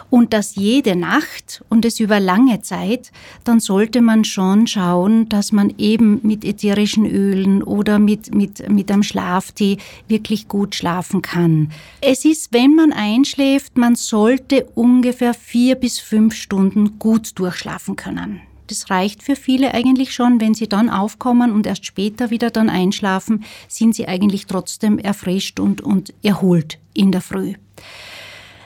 und 0.09 0.33
das 0.33 0.55
jede 0.55 0.95
Nacht 0.95 1.63
und 1.69 1.83
es 1.83 1.99
über 1.99 2.19
lange 2.19 2.61
Zeit, 2.61 3.11
dann 3.43 3.59
sollte 3.59 4.01
man 4.01 4.23
schon 4.23 4.65
schauen, 4.65 5.27
dass 5.29 5.51
man 5.51 5.73
eben 5.77 6.19
mit 6.23 6.45
ätherischen 6.45 7.05
Ölen 7.05 7.61
oder 7.63 7.99
mit, 7.99 8.33
mit, 8.33 8.69
mit 8.69 8.91
einem 8.91 9.03
Schlaftee 9.03 9.77
wirklich 10.07 10.47
gut 10.47 10.75
schlafen 10.75 11.21
kann. 11.21 11.71
Es 12.01 12.25
ist, 12.25 12.53
wenn 12.53 12.75
man 12.75 12.93
einschläft, 12.93 13.77
man 13.77 13.95
sollte 13.95 14.67
ungefähr 14.75 15.33
vier 15.33 15.75
bis 15.75 15.99
fünf 15.99 16.33
Stunden 16.33 16.97
gut 16.97 17.37
durchschlafen 17.37 17.95
können. 17.95 18.41
Das 18.67 18.89
reicht 18.89 19.23
für 19.23 19.35
viele 19.35 19.73
eigentlich 19.73 20.13
schon. 20.13 20.39
Wenn 20.41 20.53
sie 20.53 20.67
dann 20.67 20.89
aufkommen 20.89 21.51
und 21.51 21.65
erst 21.65 21.85
später 21.85 22.29
wieder 22.29 22.51
dann 22.51 22.69
einschlafen, 22.69 23.43
sind 23.67 23.95
sie 23.95 24.07
eigentlich 24.07 24.45
trotzdem 24.45 24.99
erfrischt 24.99 25.59
und, 25.59 25.81
und 25.81 26.13
erholt 26.21 26.79
in 26.93 27.11
der 27.11 27.21
Früh. 27.21 27.53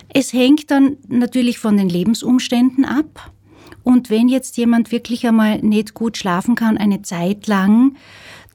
Es 0.09 0.33
hängt 0.33 0.71
dann 0.71 0.97
natürlich 1.07 1.59
von 1.59 1.77
den 1.77 1.87
Lebensumständen 1.87 2.85
ab. 2.85 3.31
Und 3.83 4.09
wenn 4.09 4.27
jetzt 4.27 4.57
jemand 4.57 4.91
wirklich 4.91 5.25
einmal 5.25 5.59
nicht 5.59 5.93
gut 5.93 6.17
schlafen 6.17 6.55
kann, 6.55 6.77
eine 6.77 7.01
Zeit 7.01 7.47
lang, 7.47 7.95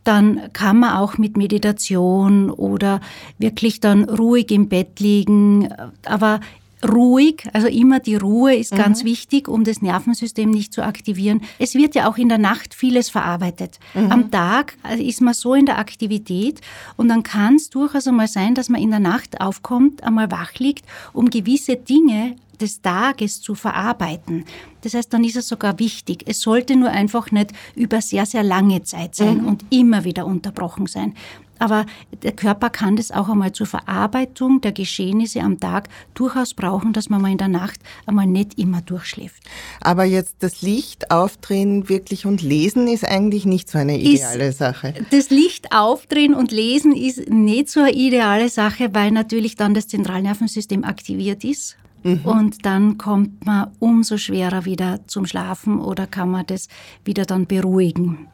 dann 0.04 0.52
kann 0.52 0.78
man 0.78 0.96
auch 0.96 1.18
mit 1.18 1.36
Meditation 1.36 2.50
oder 2.50 3.00
wirklich 3.38 3.80
dann 3.80 4.04
ruhig 4.04 4.52
im 4.52 4.68
Bett 4.68 5.00
liegen. 5.00 5.68
Aber 6.04 6.40
ruhig, 6.88 7.48
also 7.52 7.68
immer 7.68 8.00
die 8.00 8.16
Ruhe 8.16 8.54
ist 8.54 8.72
mhm. 8.72 8.78
ganz 8.78 9.04
wichtig, 9.04 9.48
um 9.48 9.64
das 9.64 9.82
Nervensystem 9.82 10.50
nicht 10.50 10.72
zu 10.72 10.82
aktivieren. 10.82 11.42
Es 11.58 11.74
wird 11.74 11.94
ja 11.94 12.08
auch 12.08 12.16
in 12.16 12.28
der 12.28 12.38
Nacht 12.38 12.74
vieles 12.74 13.10
verarbeitet. 13.10 13.78
Mhm. 13.94 14.12
Am 14.12 14.30
Tag 14.30 14.76
äh, 14.88 15.02
ist 15.02 15.20
man 15.20 15.34
so 15.34 15.54
in 15.54 15.66
der 15.66 15.78
Aktivität 15.78 16.60
und 16.96 17.08
dann 17.08 17.22
kann 17.22 17.56
es 17.56 17.70
durchaus 17.70 18.06
einmal 18.06 18.28
sein, 18.28 18.54
dass 18.54 18.68
man 18.68 18.80
in 18.80 18.90
der 18.90 19.00
Nacht 19.00 19.40
aufkommt, 19.40 20.02
einmal 20.02 20.30
wach 20.30 20.54
liegt, 20.54 20.84
um 21.12 21.30
gewisse 21.30 21.76
Dinge 21.76 22.36
des 22.60 22.80
Tages 22.80 23.42
zu 23.42 23.54
verarbeiten. 23.54 24.44
Das 24.80 24.94
heißt, 24.94 25.12
dann 25.12 25.24
ist 25.24 25.36
es 25.36 25.48
sogar 25.48 25.78
wichtig. 25.78 26.24
Es 26.26 26.40
sollte 26.40 26.76
nur 26.76 26.90
einfach 26.90 27.30
nicht 27.30 27.52
über 27.74 28.00
sehr, 28.00 28.26
sehr 28.26 28.42
lange 28.42 28.82
Zeit 28.82 29.14
sein 29.14 29.42
mhm. 29.42 29.48
und 29.48 29.64
immer 29.70 30.04
wieder 30.04 30.26
unterbrochen 30.26 30.86
sein. 30.86 31.14
Aber 31.58 31.86
der 32.22 32.32
Körper 32.32 32.70
kann 32.70 32.96
das 32.96 33.10
auch 33.10 33.28
einmal 33.28 33.52
zur 33.52 33.66
Verarbeitung 33.66 34.60
der 34.60 34.72
Geschehnisse 34.72 35.40
am 35.40 35.60
Tag 35.60 35.88
durchaus 36.14 36.54
brauchen, 36.54 36.92
dass 36.92 37.08
man 37.08 37.22
mal 37.22 37.32
in 37.32 37.38
der 37.38 37.48
Nacht 37.48 37.80
einmal 38.06 38.26
nicht 38.26 38.58
immer 38.58 38.82
durchschläft. 38.82 39.42
Aber 39.80 40.04
jetzt 40.04 40.36
das 40.40 40.62
Licht 40.62 41.10
aufdrehen 41.10 41.88
wirklich 41.88 42.26
und 42.26 42.42
lesen 42.42 42.88
ist 42.88 43.04
eigentlich 43.04 43.46
nicht 43.46 43.70
so 43.70 43.78
eine 43.78 43.98
ideale 43.98 44.48
ist, 44.48 44.58
Sache. 44.58 44.94
Das 45.10 45.30
Licht 45.30 45.72
aufdrehen 45.72 46.34
und 46.34 46.52
lesen 46.52 46.94
ist 46.94 47.28
nicht 47.28 47.70
so 47.70 47.80
eine 47.80 47.92
ideale 47.92 48.48
Sache, 48.48 48.94
weil 48.94 49.10
natürlich 49.10 49.56
dann 49.56 49.74
das 49.74 49.88
Zentralnervensystem 49.88 50.84
aktiviert 50.84 51.44
ist. 51.44 51.76
Mhm. 52.02 52.20
Und 52.24 52.66
dann 52.66 52.98
kommt 52.98 53.44
man 53.44 53.70
umso 53.78 54.16
schwerer 54.16 54.64
wieder 54.64 55.00
zum 55.06 55.26
Schlafen 55.26 55.80
oder 55.80 56.06
kann 56.06 56.30
man 56.30 56.46
das 56.46 56.68
wieder 57.04 57.24
dann 57.24 57.46
beruhigen. 57.46 58.28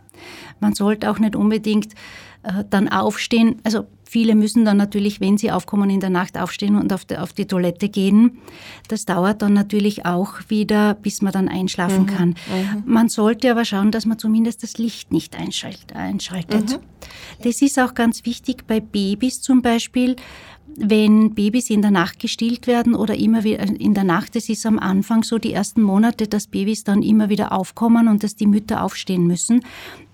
Man 0.60 0.74
sollte 0.74 1.10
auch 1.10 1.18
nicht 1.18 1.36
unbedingt 1.36 1.94
äh, 2.42 2.64
dann 2.68 2.88
aufstehen. 2.88 3.56
Also 3.62 3.86
viele 4.04 4.34
müssen 4.34 4.64
dann 4.64 4.76
natürlich, 4.76 5.20
wenn 5.20 5.38
sie 5.38 5.50
aufkommen, 5.50 5.88
in 5.88 6.00
der 6.00 6.10
Nacht 6.10 6.36
aufstehen 6.36 6.76
und 6.76 6.92
auf 6.92 7.04
die, 7.04 7.16
auf 7.16 7.32
die 7.32 7.46
Toilette 7.46 7.88
gehen. 7.88 8.38
Das 8.88 9.04
dauert 9.04 9.42
dann 9.42 9.52
natürlich 9.52 10.04
auch 10.04 10.34
wieder, 10.48 10.94
bis 10.94 11.22
man 11.22 11.32
dann 11.32 11.48
einschlafen 11.48 12.02
mhm. 12.02 12.06
kann. 12.06 12.28
Mhm. 12.28 12.82
Man 12.84 13.08
sollte 13.08 13.50
aber 13.50 13.64
schauen, 13.64 13.90
dass 13.90 14.04
man 14.04 14.18
zumindest 14.18 14.62
das 14.62 14.76
Licht 14.76 15.12
nicht 15.12 15.36
einschaltet. 15.36 16.70
Mhm. 16.70 16.78
Das 17.42 17.62
ist 17.62 17.78
auch 17.78 17.94
ganz 17.94 18.26
wichtig 18.26 18.66
bei 18.66 18.80
Babys 18.80 19.40
zum 19.40 19.62
Beispiel 19.62 20.16
wenn 20.76 21.34
Babys 21.34 21.70
in 21.70 21.82
der 21.82 21.90
Nacht 21.90 22.18
gestillt 22.18 22.66
werden 22.66 22.94
oder 22.94 23.14
immer 23.14 23.44
wieder 23.44 23.60
in 23.60 23.94
der 23.94 24.04
Nacht, 24.04 24.36
es 24.36 24.48
ist 24.48 24.64
am 24.64 24.78
Anfang 24.78 25.22
so 25.22 25.38
die 25.38 25.52
ersten 25.52 25.82
Monate, 25.82 26.28
dass 26.28 26.46
Babys 26.46 26.84
dann 26.84 27.02
immer 27.02 27.28
wieder 27.28 27.52
aufkommen 27.52 28.08
und 28.08 28.22
dass 28.22 28.36
die 28.36 28.46
Mütter 28.46 28.82
aufstehen 28.82 29.26
müssen, 29.26 29.64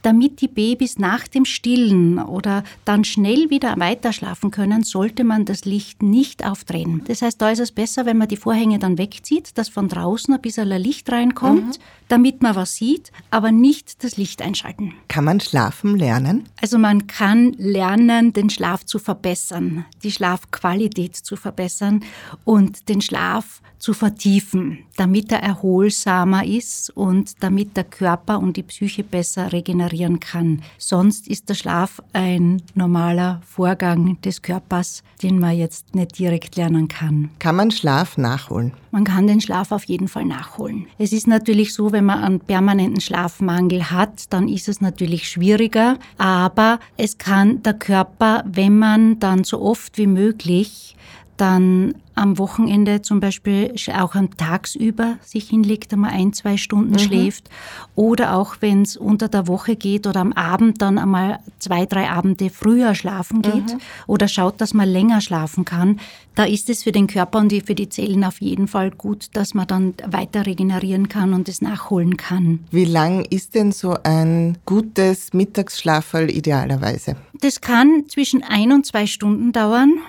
damit 0.02 0.40
die 0.40 0.48
Babys 0.48 0.98
nach 0.98 1.28
dem 1.28 1.44
Stillen 1.44 2.18
oder 2.18 2.64
dann 2.84 3.04
schnell 3.04 3.50
wieder 3.50 3.74
weiterschlafen 3.78 4.50
können, 4.50 4.82
sollte 4.82 5.24
man 5.24 5.44
das 5.44 5.64
Licht 5.64 6.02
nicht 6.02 6.44
aufdrehen. 6.44 7.02
Das 7.06 7.22
heißt, 7.22 7.40
da 7.40 7.50
ist 7.50 7.58
es 7.58 7.72
besser, 7.72 8.06
wenn 8.06 8.18
man 8.18 8.28
die 8.28 8.37
Vorhänge 8.37 8.78
dann 8.78 8.98
wegzieht, 8.98 9.58
dass 9.58 9.68
von 9.68 9.88
draußen 9.88 10.32
ein 10.34 10.40
bisschen 10.40 10.68
Licht 10.68 11.11
reinkommt, 11.11 11.78
mhm. 11.78 11.82
damit 12.08 12.42
man 12.42 12.54
was 12.56 12.74
sieht, 12.74 13.12
aber 13.30 13.52
nicht 13.52 14.04
das 14.04 14.16
Licht 14.16 14.42
einschalten. 14.42 14.94
Kann 15.08 15.24
man 15.24 15.40
schlafen 15.40 15.96
lernen? 15.96 16.44
Also 16.61 16.78
man 16.78 17.06
kann 17.06 17.54
lernen, 17.58 18.32
den 18.32 18.50
Schlaf 18.50 18.84
zu 18.84 18.98
verbessern, 18.98 19.84
die 20.02 20.12
Schlafqualität 20.12 21.16
zu 21.16 21.37
verbessern 21.37 22.04
und 22.44 22.88
den 22.88 23.00
Schlaf 23.00 23.61
zu 23.78 23.92
vertiefen, 23.94 24.78
damit 24.96 25.32
er 25.32 25.42
erholsamer 25.42 26.44
ist 26.44 26.90
und 26.90 27.42
damit 27.42 27.76
der 27.76 27.84
Körper 27.84 28.38
und 28.38 28.56
die 28.56 28.62
Psyche 28.62 29.04
besser 29.04 29.52
regenerieren 29.52 30.20
kann. 30.20 30.62
Sonst 30.78 31.28
ist 31.28 31.48
der 31.48 31.54
Schlaf 31.54 32.02
ein 32.12 32.62
normaler 32.74 33.40
Vorgang 33.46 34.20
des 34.22 34.42
Körpers, 34.42 35.02
den 35.22 35.38
man 35.38 35.56
jetzt 35.56 35.94
nicht 35.94 36.18
direkt 36.18 36.56
lernen 36.56 36.88
kann. 36.88 37.30
Kann 37.38 37.56
man 37.56 37.70
Schlaf 37.70 38.18
nachholen? 38.18 38.72
Man 38.90 39.04
kann 39.04 39.26
den 39.26 39.40
Schlaf 39.40 39.70
auf 39.70 39.84
jeden 39.84 40.08
Fall 40.08 40.24
nachholen. 40.24 40.86
Es 40.98 41.12
ist 41.12 41.26
natürlich 41.26 41.74
so, 41.74 41.92
wenn 41.92 42.04
man 42.04 42.24
einen 42.24 42.40
permanenten 42.40 43.00
Schlafmangel 43.00 43.90
hat, 43.90 44.32
dann 44.32 44.48
ist 44.48 44.68
es 44.68 44.80
natürlich 44.80 45.28
schwieriger, 45.28 45.98
aber 46.16 46.80
es 46.96 47.18
kann 47.18 47.62
der 47.62 47.74
Körper, 47.74 48.44
wenn 48.46 48.78
man 48.78 49.18
dann 49.18 49.44
so 49.44 49.60
oft 49.60 49.98
wie 49.98 50.06
möglich 50.06 50.96
dann 51.40 51.94
am 52.14 52.37
Wochenende 52.37 53.01
zum 53.01 53.20
Beispiel 53.20 53.72
auch 53.96 54.14
am 54.14 54.37
tagsüber 54.37 55.18
sich 55.22 55.48
hinlegt, 55.48 55.92
einmal 55.92 56.11
ein, 56.11 56.33
zwei 56.33 56.57
Stunden 56.57 56.92
mhm. 56.92 56.98
schläft 56.98 57.48
oder 57.94 58.35
auch 58.35 58.57
wenn 58.61 58.83
es 58.83 58.96
unter 58.96 59.29
der 59.29 59.46
Woche 59.46 59.77
geht 59.77 60.07
oder 60.07 60.20
am 60.20 60.33
Abend 60.33 60.83
dann 60.83 60.98
einmal 60.98 61.38
zwei, 61.61 61.87
drei 61.87 62.11
Abende 62.11 62.51
früher 62.51 62.94
schlafen 62.94 63.40
geht 63.42 63.74
mhm. 63.74 63.81
oder 64.09 64.27
schaut, 64.27 64.61
dass 64.61 64.74
man 64.74 64.88
länger 64.88 65.20
schlafen 65.20 65.64
kann, 65.64 66.01
da 66.35 66.44
ist 66.44 66.68
es 66.70 66.83
für 66.83 66.92
den 66.92 67.07
Körper 67.07 67.38
und 67.38 67.53
für 67.64 67.74
die 67.74 67.88
Zellen 67.88 68.24
auf 68.24 68.40
jeden 68.40 68.68
Fall 68.68 68.90
gut, 68.90 69.29
dass 69.33 69.55
man 69.55 69.66
dann 69.66 69.94
weiter 70.07 70.46
regenerieren 70.46 71.09
kann 71.09 71.35
und 71.35 71.48
es 71.48 71.62
nachholen 71.62 72.16
kann. 72.16 72.61
Wie 72.70 72.85
lang 72.85 73.24
ist 73.24 73.55
denn 73.55 73.72
so 73.72 73.96
ein 74.03 74.59
gutes 74.66 75.33
Mittagsschlaferl 75.33 76.31
idealerweise? 76.31 77.16
Das 77.40 77.61
kann 77.61 78.05
zwischen 78.09 78.42
ein 78.42 78.72
und 78.72 78.87
zwei 78.87 79.07
Stunden 79.07 79.53
dauern 79.53 80.01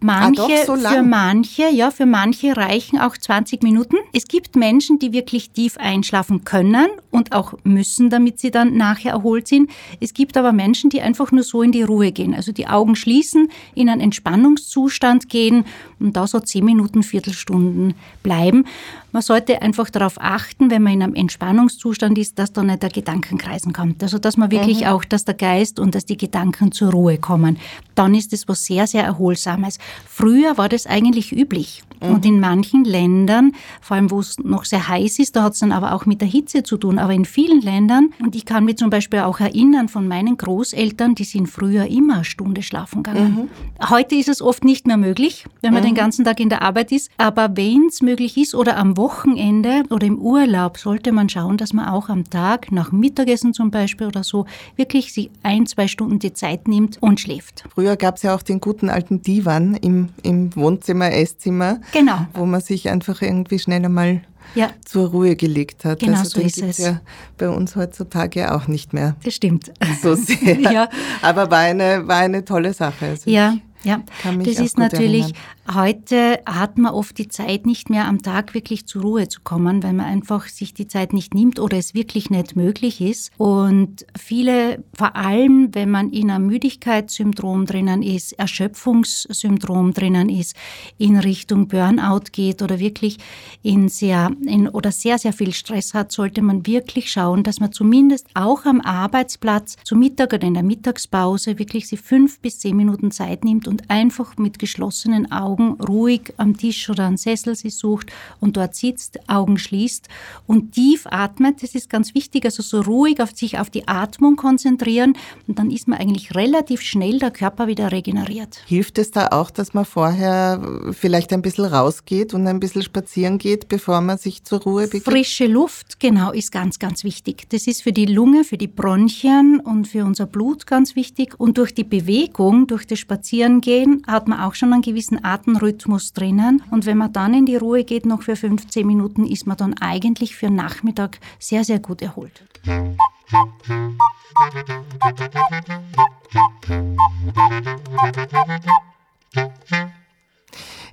Manche, 0.00 0.42
ah, 0.42 0.64
so 0.66 0.76
für 0.76 1.02
manche, 1.02 1.70
ja, 1.70 1.90
für 1.90 2.04
manche 2.04 2.54
reichen 2.54 2.98
auch 2.98 3.16
20 3.16 3.62
Minuten. 3.62 3.96
Es 4.12 4.28
gibt 4.28 4.54
Menschen, 4.54 4.98
die 4.98 5.12
wirklich 5.12 5.50
tief 5.50 5.78
einschlafen 5.78 6.44
können 6.44 6.88
und 7.10 7.32
auch 7.32 7.54
müssen, 7.64 8.10
damit 8.10 8.38
sie 8.38 8.50
dann 8.50 8.76
nachher 8.76 9.12
erholt 9.12 9.48
sind. 9.48 9.70
Es 9.98 10.12
gibt 10.12 10.36
aber 10.36 10.52
Menschen, 10.52 10.90
die 10.90 11.00
einfach 11.00 11.32
nur 11.32 11.42
so 11.42 11.62
in 11.62 11.72
die 11.72 11.82
Ruhe 11.82 12.12
gehen, 12.12 12.34
also 12.34 12.52
die 12.52 12.66
Augen 12.66 12.94
schließen, 12.94 13.48
in 13.74 13.88
einen 13.88 14.02
Entspannungszustand 14.02 15.30
gehen 15.30 15.64
und 15.98 16.14
da 16.14 16.26
so 16.26 16.40
10 16.40 16.62
Minuten, 16.62 17.02
Viertelstunden 17.02 17.94
bleiben. 18.22 18.66
Man 19.12 19.22
sollte 19.22 19.62
einfach 19.62 19.88
darauf 19.88 20.20
achten, 20.20 20.70
wenn 20.70 20.82
man 20.82 20.92
in 20.92 21.02
einem 21.02 21.14
Entspannungszustand 21.14 22.18
ist, 22.18 22.38
dass 22.38 22.52
da 22.52 22.62
nicht 22.62 22.82
der 22.82 22.90
Gedankenkreisen 22.90 23.72
kommt. 23.72 24.02
Also, 24.02 24.18
dass 24.18 24.36
man 24.36 24.50
wirklich 24.50 24.80
mhm. 24.80 24.88
auch, 24.88 25.06
dass 25.06 25.24
der 25.24 25.34
Geist 25.34 25.80
und 25.80 25.94
dass 25.94 26.04
die 26.04 26.18
Gedanken 26.18 26.70
zur 26.70 26.90
Ruhe 26.90 27.16
kommen. 27.16 27.56
Dann 27.96 28.14
ist 28.14 28.32
es 28.32 28.46
was 28.46 28.64
sehr, 28.64 28.86
sehr 28.86 29.02
Erholsames. 29.02 29.78
Früher 30.08 30.56
war 30.56 30.68
das 30.68 30.86
eigentlich 30.86 31.36
üblich. 31.36 31.82
Mhm. 32.00 32.14
Und 32.14 32.26
in 32.26 32.40
manchen 32.40 32.84
Ländern, 32.84 33.52
vor 33.80 33.96
allem 33.96 34.10
wo 34.10 34.20
es 34.20 34.38
noch 34.38 34.64
sehr 34.64 34.88
heiß 34.88 35.18
ist, 35.18 35.36
da 35.36 35.42
hat 35.42 35.54
es 35.54 35.60
dann 35.60 35.72
aber 35.72 35.92
auch 35.92 36.06
mit 36.06 36.20
der 36.20 36.28
Hitze 36.28 36.62
zu 36.62 36.76
tun. 36.76 36.98
Aber 36.98 37.12
in 37.12 37.24
vielen 37.24 37.60
Ländern, 37.60 38.12
und 38.22 38.34
ich 38.34 38.44
kann 38.44 38.64
mich 38.64 38.76
zum 38.76 38.90
Beispiel 38.90 39.20
auch 39.20 39.40
erinnern 39.40 39.88
von 39.88 40.06
meinen 40.06 40.36
Großeltern, 40.36 41.14
die 41.14 41.24
sind 41.24 41.46
früher 41.46 41.86
immer 41.86 42.16
eine 42.16 42.24
Stunde 42.24 42.62
schlafen 42.62 43.02
gegangen. 43.02 43.48
Mhm. 43.80 43.88
Heute 43.90 44.14
ist 44.14 44.28
es 44.28 44.42
oft 44.42 44.64
nicht 44.64 44.86
mehr 44.86 44.96
möglich, 44.96 45.46
wenn 45.62 45.72
man 45.72 45.82
mhm. 45.82 45.88
den 45.88 45.94
ganzen 45.94 46.24
Tag 46.24 46.40
in 46.40 46.48
der 46.48 46.62
Arbeit 46.62 46.92
ist. 46.92 47.10
Aber 47.16 47.56
wenn 47.56 47.86
es 47.88 48.02
möglich 48.02 48.36
ist 48.36 48.54
oder 48.54 48.76
am 48.76 48.96
Wochenende 48.96 49.84
oder 49.90 50.06
im 50.06 50.18
Urlaub, 50.18 50.78
sollte 50.78 51.12
man 51.12 51.28
schauen, 51.28 51.56
dass 51.56 51.72
man 51.72 51.88
auch 51.88 52.08
am 52.08 52.28
Tag, 52.28 52.72
nach 52.72 52.92
Mittagessen 52.92 53.54
zum 53.54 53.70
Beispiel 53.70 54.06
oder 54.06 54.24
so, 54.24 54.46
wirklich 54.76 55.12
sich 55.12 55.30
ein, 55.42 55.66
zwei 55.66 55.88
Stunden 55.88 56.18
die 56.18 56.32
Zeit 56.32 56.68
nimmt 56.68 56.98
und 57.00 57.20
schläft. 57.20 57.64
Früher 57.74 57.85
gab 57.94 58.16
es 58.16 58.22
ja 58.22 58.34
auch 58.34 58.42
den 58.42 58.60
guten 58.60 58.88
alten 58.88 59.22
Divan 59.22 59.74
im, 59.74 60.08
im 60.22 60.54
Wohnzimmer, 60.56 61.12
Esszimmer. 61.12 61.80
Genau. 61.92 62.26
Wo 62.34 62.46
man 62.46 62.60
sich 62.60 62.88
einfach 62.88 63.22
irgendwie 63.22 63.60
schnell 63.60 63.84
einmal 63.84 64.22
ja. 64.54 64.70
zur 64.84 65.10
Ruhe 65.10 65.36
gelegt 65.36 65.84
hat. 65.84 66.00
Genau 66.00 66.18
also, 66.18 66.40
so 66.40 66.46
ist 66.46 66.62
es. 66.62 66.78
ja 66.78 67.00
bei 67.38 67.48
uns 67.48 67.76
heutzutage 67.76 68.52
auch 68.52 68.66
nicht 68.66 68.92
mehr. 68.92 69.16
Das 69.24 69.34
stimmt. 69.34 69.72
So 70.02 70.14
sehr. 70.14 70.60
ja. 70.72 70.88
Aber 71.22 71.50
war 71.50 71.60
eine, 71.60 72.06
war 72.08 72.18
eine 72.18 72.44
tolle 72.44 72.72
Sache. 72.72 73.06
Also 73.06 73.30
ja, 73.30 73.56
ja. 73.84 74.02
das 74.44 74.58
ist 74.58 74.78
natürlich. 74.78 75.32
Heute 75.74 76.38
hat 76.46 76.78
man 76.78 76.92
oft 76.92 77.18
die 77.18 77.26
Zeit 77.26 77.66
nicht 77.66 77.90
mehr 77.90 78.06
am 78.06 78.22
Tag 78.22 78.54
wirklich 78.54 78.86
zur 78.86 79.02
Ruhe 79.02 79.26
zu 79.26 79.40
kommen, 79.42 79.82
weil 79.82 79.94
man 79.94 80.06
einfach 80.06 80.46
sich 80.46 80.74
die 80.74 80.86
Zeit 80.86 81.12
nicht 81.12 81.34
nimmt 81.34 81.58
oder 81.58 81.76
es 81.76 81.92
wirklich 81.92 82.30
nicht 82.30 82.54
möglich 82.54 83.00
ist. 83.00 83.32
Und 83.36 84.06
viele, 84.16 84.84
vor 84.96 85.16
allem 85.16 85.70
wenn 85.72 85.90
man 85.90 86.10
in 86.10 86.30
einem 86.30 86.46
Müdigkeitssyndrom 86.46 87.66
drinnen 87.66 88.02
ist, 88.02 88.32
Erschöpfungssyndrom 88.34 89.92
drinnen 89.92 90.28
ist, 90.28 90.54
in 90.98 91.18
Richtung 91.18 91.66
Burnout 91.66 92.30
geht 92.30 92.62
oder 92.62 92.78
wirklich 92.78 93.18
in 93.64 93.88
sehr, 93.88 94.30
in, 94.46 94.68
oder 94.68 94.92
sehr, 94.92 95.18
sehr 95.18 95.32
viel 95.32 95.52
Stress 95.52 95.94
hat, 95.94 96.12
sollte 96.12 96.42
man 96.42 96.64
wirklich 96.64 97.10
schauen, 97.10 97.42
dass 97.42 97.58
man 97.58 97.72
zumindest 97.72 98.28
auch 98.34 98.66
am 98.66 98.80
Arbeitsplatz 98.80 99.78
zu 99.82 99.96
Mittag 99.96 100.32
oder 100.32 100.46
in 100.46 100.54
der 100.54 100.62
Mittagspause 100.62 101.58
wirklich 101.58 101.88
sie 101.88 101.96
fünf 101.96 102.38
bis 102.38 102.60
zehn 102.60 102.76
Minuten 102.76 103.10
Zeit 103.10 103.44
nimmt 103.44 103.66
und 103.66 103.90
einfach 103.90 104.36
mit 104.36 104.60
geschlossenen 104.60 105.32
Augen 105.32 105.55
Augen 105.56 105.80
ruhig 105.80 106.34
am 106.36 106.56
Tisch 106.56 106.90
oder 106.90 107.04
am 107.04 107.16
Sessel 107.16 107.54
sie 107.54 107.70
sucht 107.70 108.12
und 108.40 108.56
dort 108.56 108.74
sitzt, 108.74 109.18
Augen 109.28 109.58
schließt 109.58 110.08
und 110.46 110.72
tief 110.72 111.06
atmet. 111.06 111.62
Das 111.62 111.74
ist 111.74 111.88
ganz 111.88 112.14
wichtig, 112.14 112.44
also 112.44 112.62
so 112.62 112.80
ruhig 112.80 113.20
auf 113.20 113.34
sich 113.34 113.58
auf 113.58 113.70
die 113.70 113.88
Atmung 113.88 114.36
konzentrieren 114.36 115.14
und 115.46 115.58
dann 115.58 115.70
ist 115.70 115.88
man 115.88 115.98
eigentlich 115.98 116.34
relativ 116.34 116.82
schnell 116.82 117.18
der 117.18 117.30
Körper 117.30 117.66
wieder 117.68 117.90
regeneriert. 117.90 118.60
Hilft 118.66 118.98
es 118.98 119.10
da 119.10 119.28
auch, 119.28 119.50
dass 119.50 119.72
man 119.72 119.84
vorher 119.84 120.60
vielleicht 120.92 121.32
ein 121.32 121.42
bisschen 121.42 121.64
rausgeht 121.64 122.34
und 122.34 122.46
ein 122.46 122.60
bisschen 122.60 122.82
spazieren 122.82 123.38
geht, 123.38 123.68
bevor 123.68 124.00
man 124.00 124.18
sich 124.18 124.44
zur 124.44 124.60
Ruhe 124.60 124.86
begibt? 124.86 125.04
Frische 125.04 125.46
Luft, 125.46 126.00
genau, 126.00 126.32
ist 126.32 126.52
ganz, 126.52 126.78
ganz 126.78 127.02
wichtig. 127.02 127.48
Das 127.48 127.66
ist 127.66 127.82
für 127.82 127.92
die 127.92 128.06
Lunge, 128.06 128.44
für 128.44 128.58
die 128.58 128.68
Bronchien 128.68 129.60
und 129.60 129.88
für 129.88 130.04
unser 130.04 130.26
Blut 130.26 130.66
ganz 130.66 130.96
wichtig. 130.96 131.34
Und 131.38 131.58
durch 131.58 131.74
die 131.74 131.84
Bewegung, 131.84 132.66
durch 132.66 132.86
das 132.86 132.98
Spazierengehen 132.98 134.02
hat 134.06 134.28
man 134.28 134.40
auch 134.40 134.54
schon 134.54 134.72
einen 134.72 134.82
gewissen 134.82 135.24
Atem 135.24 135.45
Atemrhythmus 135.46 136.12
drinnen. 136.12 136.62
Und 136.70 136.86
wenn 136.86 136.98
man 136.98 137.12
dann 137.12 137.32
in 137.32 137.46
die 137.46 137.56
Ruhe 137.56 137.84
geht, 137.84 138.04
noch 138.04 138.22
für 138.22 138.36
15 138.36 138.86
Minuten, 138.86 139.24
ist 139.24 139.46
man 139.46 139.56
dann 139.56 139.74
eigentlich 139.74 140.34
für 140.34 140.50
Nachmittag 140.50 141.18
sehr, 141.38 141.64
sehr 141.64 141.78
gut 141.78 142.02
erholt. 142.02 142.42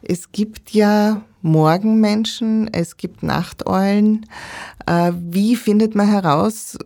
Es 0.01 0.31
gibt 0.31 0.71
ja 0.71 1.21
Morgenmenschen, 1.41 2.71
es 2.73 2.97
gibt 2.97 3.23
Nachteulen. 3.23 4.25
Äh, 4.85 5.13
wie 5.15 5.55
findet 5.55 5.95
man 5.95 6.07
heraus, 6.07 6.77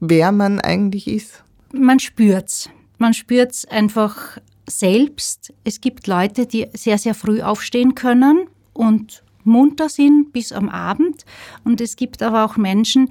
wer 0.00 0.32
man 0.32 0.60
eigentlich 0.60 1.06
ist? 1.06 1.44
Man 1.72 2.00
spürt's. 2.00 2.68
Man 2.98 3.14
spürt's 3.14 3.64
einfach 3.64 4.38
selbst. 4.70 5.52
Es 5.64 5.80
gibt 5.80 6.06
Leute, 6.06 6.46
die 6.46 6.68
sehr, 6.72 6.98
sehr 6.98 7.14
früh 7.14 7.42
aufstehen 7.42 7.94
können 7.94 8.48
und 8.72 9.22
munter 9.44 9.88
sind 9.88 10.32
bis 10.32 10.52
am 10.52 10.68
Abend. 10.68 11.24
Und 11.64 11.80
es 11.80 11.96
gibt 11.96 12.22
aber 12.22 12.44
auch 12.44 12.56
Menschen, 12.56 13.08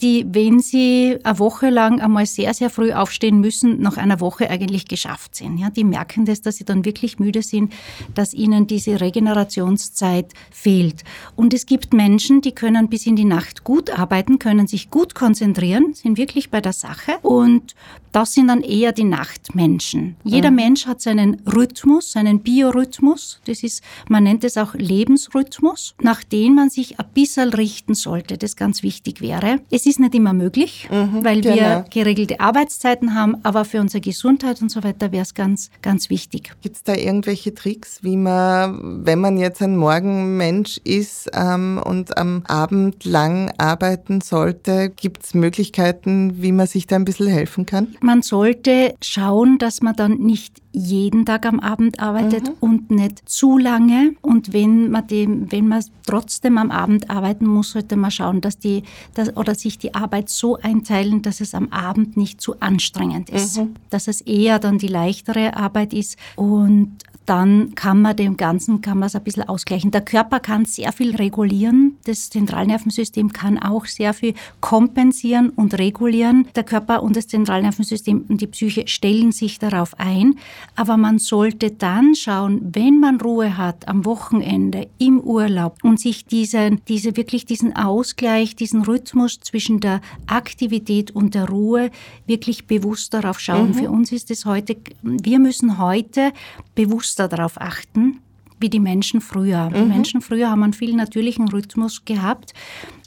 die, 0.00 0.26
wenn 0.28 0.60
sie 0.60 1.18
eine 1.24 1.38
Woche 1.38 1.70
lang 1.70 2.00
einmal 2.00 2.26
sehr, 2.26 2.54
sehr 2.54 2.70
früh 2.70 2.92
aufstehen 2.92 3.40
müssen, 3.40 3.80
nach 3.80 3.96
einer 3.96 4.20
Woche 4.20 4.48
eigentlich 4.50 4.86
geschafft 4.86 5.34
sind. 5.34 5.58
Ja, 5.58 5.70
die 5.70 5.84
merken 5.84 6.24
das, 6.24 6.40
dass 6.40 6.56
sie 6.56 6.64
dann 6.64 6.84
wirklich 6.84 7.18
müde 7.18 7.42
sind, 7.42 7.72
dass 8.14 8.34
ihnen 8.34 8.66
diese 8.66 9.00
Regenerationszeit 9.00 10.32
fehlt. 10.50 11.04
Und 11.36 11.54
es 11.54 11.66
gibt 11.66 11.92
Menschen, 11.92 12.40
die 12.40 12.52
können 12.52 12.88
bis 12.88 13.06
in 13.06 13.16
die 13.16 13.24
Nacht 13.24 13.64
gut 13.64 13.90
arbeiten, 13.90 14.38
können 14.38 14.66
sich 14.66 14.90
gut 14.90 15.14
konzentrieren, 15.14 15.94
sind 15.94 16.16
wirklich 16.16 16.50
bei 16.50 16.60
der 16.60 16.72
Sache. 16.72 17.18
Und 17.22 17.74
das 18.12 18.32
sind 18.32 18.48
dann 18.48 18.62
eher 18.62 18.92
die 18.92 19.04
Nachtmenschen. 19.04 20.16
Jeder 20.24 20.50
mhm. 20.50 20.56
Mensch 20.56 20.86
hat 20.86 21.00
seinen 21.00 21.42
Rhythmus, 21.46 22.12
seinen 22.12 22.40
Biorhythmus. 22.40 23.40
Das 23.44 23.62
ist, 23.62 23.82
man 24.08 24.24
nennt 24.24 24.44
es 24.44 24.56
auch 24.56 24.74
Lebensrhythmus, 24.74 25.94
nach 26.00 26.24
dem 26.24 26.54
man 26.54 26.70
sich 26.70 26.98
ein 26.98 27.06
bisschen 27.12 27.50
richten 27.50 27.94
sollte, 27.94 28.38
das 28.38 28.56
ganz 28.56 28.82
wichtig 28.82 29.20
wäre. 29.20 29.60
Es 29.70 29.86
ist 29.88 30.00
nicht 30.00 30.14
immer 30.14 30.32
möglich, 30.32 30.88
mhm, 30.90 31.24
weil 31.24 31.40
genau. 31.40 31.56
wir 31.56 31.84
geregelte 31.90 32.40
Arbeitszeiten 32.40 33.14
haben, 33.14 33.36
aber 33.42 33.64
für 33.64 33.80
unsere 33.80 34.00
Gesundheit 34.00 34.60
und 34.62 34.70
so 34.70 34.84
weiter 34.84 35.12
wäre 35.12 35.22
es 35.22 35.34
ganz, 35.34 35.70
ganz 35.82 36.10
wichtig. 36.10 36.52
Gibt 36.60 36.76
es 36.76 36.82
da 36.82 36.94
irgendwelche 36.94 37.54
Tricks, 37.54 38.02
wie 38.02 38.16
man, 38.16 39.04
wenn 39.04 39.20
man 39.20 39.36
jetzt 39.38 39.62
ein 39.62 39.76
Morgenmensch 39.76 40.78
ist 40.84 41.30
ähm, 41.32 41.80
und 41.84 42.16
am 42.16 42.42
Abend 42.46 43.04
lang 43.04 43.52
arbeiten 43.58 44.20
sollte, 44.20 44.90
gibt 44.90 45.24
es 45.24 45.34
Möglichkeiten, 45.34 46.42
wie 46.42 46.52
man 46.52 46.66
sich 46.66 46.86
da 46.86 46.96
ein 46.96 47.04
bisschen 47.04 47.28
helfen 47.28 47.66
kann? 47.66 47.96
Man 48.00 48.22
sollte 48.22 48.94
schauen, 49.02 49.58
dass 49.58 49.80
man 49.80 49.96
dann 49.96 50.18
nicht 50.18 50.62
jeden 50.72 51.24
Tag 51.24 51.46
am 51.46 51.60
Abend 51.60 52.00
arbeitet 52.00 52.48
mhm. 52.48 52.54
und 52.60 52.90
nicht 52.90 53.28
zu 53.28 53.58
lange. 53.58 54.14
Und 54.20 54.52
wenn 54.52 54.90
man, 54.90 55.06
dem, 55.06 55.50
wenn 55.50 55.66
man 55.68 55.82
trotzdem 56.06 56.58
am 56.58 56.70
Abend 56.70 57.10
arbeiten 57.10 57.46
muss, 57.46 57.72
sollte 57.72 57.96
man 57.96 58.10
schauen, 58.10 58.40
dass 58.40 58.58
die, 58.58 58.82
dass, 59.14 59.36
oder 59.36 59.54
sich 59.54 59.78
die 59.78 59.94
Arbeit 59.94 60.28
so 60.28 60.56
einteilen, 60.56 61.22
dass 61.22 61.40
es 61.40 61.54
am 61.54 61.68
Abend 61.68 62.16
nicht 62.16 62.40
zu 62.40 62.60
anstrengend 62.60 63.30
ist. 63.30 63.58
Mhm. 63.58 63.74
Dass 63.90 64.08
es 64.08 64.20
eher 64.20 64.58
dann 64.58 64.78
die 64.78 64.88
leichtere 64.88 65.56
Arbeit 65.56 65.94
ist. 65.94 66.18
Und 66.36 66.98
dann 67.28 67.74
kann 67.74 68.00
man 68.00 68.16
dem 68.16 68.38
Ganzen, 68.38 68.80
kann 68.80 68.98
man 68.98 69.08
es 69.08 69.14
ein 69.14 69.22
bisschen 69.22 69.46
ausgleichen. 69.46 69.90
Der 69.90 70.00
Körper 70.00 70.40
kann 70.40 70.64
sehr 70.64 70.92
viel 70.92 71.14
regulieren. 71.14 71.98
Das 72.04 72.30
Zentralnervensystem 72.30 73.34
kann 73.34 73.58
auch 73.58 73.84
sehr 73.84 74.14
viel 74.14 74.32
kompensieren 74.60 75.50
und 75.50 75.78
regulieren. 75.78 76.48
Der 76.56 76.64
Körper 76.64 77.02
und 77.02 77.16
das 77.16 77.26
Zentralnervensystem 77.26 78.24
und 78.28 78.40
die 78.40 78.46
Psyche 78.46 78.88
stellen 78.88 79.32
sich 79.32 79.58
darauf 79.58 79.98
ein. 80.00 80.36
Aber 80.74 80.96
man 80.96 81.18
sollte 81.18 81.70
dann 81.70 82.14
schauen, 82.14 82.60
wenn 82.74 82.98
man 82.98 83.20
Ruhe 83.20 83.58
hat 83.58 83.88
am 83.88 84.06
Wochenende, 84.06 84.88
im 84.96 85.20
Urlaub 85.20 85.76
und 85.82 86.00
sich 86.00 86.24
diesen, 86.24 86.80
diese, 86.88 87.18
wirklich 87.18 87.44
diesen 87.44 87.76
Ausgleich, 87.76 88.56
diesen 88.56 88.84
Rhythmus 88.84 89.38
zwischen 89.40 89.80
der 89.80 90.00
Aktivität 90.26 91.10
und 91.10 91.34
der 91.34 91.50
Ruhe 91.50 91.90
wirklich 92.26 92.66
bewusst 92.66 93.12
darauf 93.12 93.38
schauen. 93.38 93.68
Mhm. 93.68 93.74
Für 93.74 93.90
uns 93.90 94.12
ist 94.12 94.30
es 94.30 94.46
heute, 94.46 94.76
wir 95.02 95.38
müssen 95.38 95.76
heute 95.76 96.32
bewusster 96.74 97.17
darauf 97.26 97.60
achten, 97.60 98.20
wie 98.60 98.68
die 98.68 98.80
Menschen 98.80 99.20
früher. 99.20 99.70
Mhm. 99.70 99.74
Die 99.74 99.82
Menschen 99.82 100.20
früher 100.20 100.50
haben 100.50 100.62
einen 100.62 100.72
viel 100.72 100.94
natürlichen 100.94 101.48
Rhythmus 101.48 102.04
gehabt. 102.04 102.54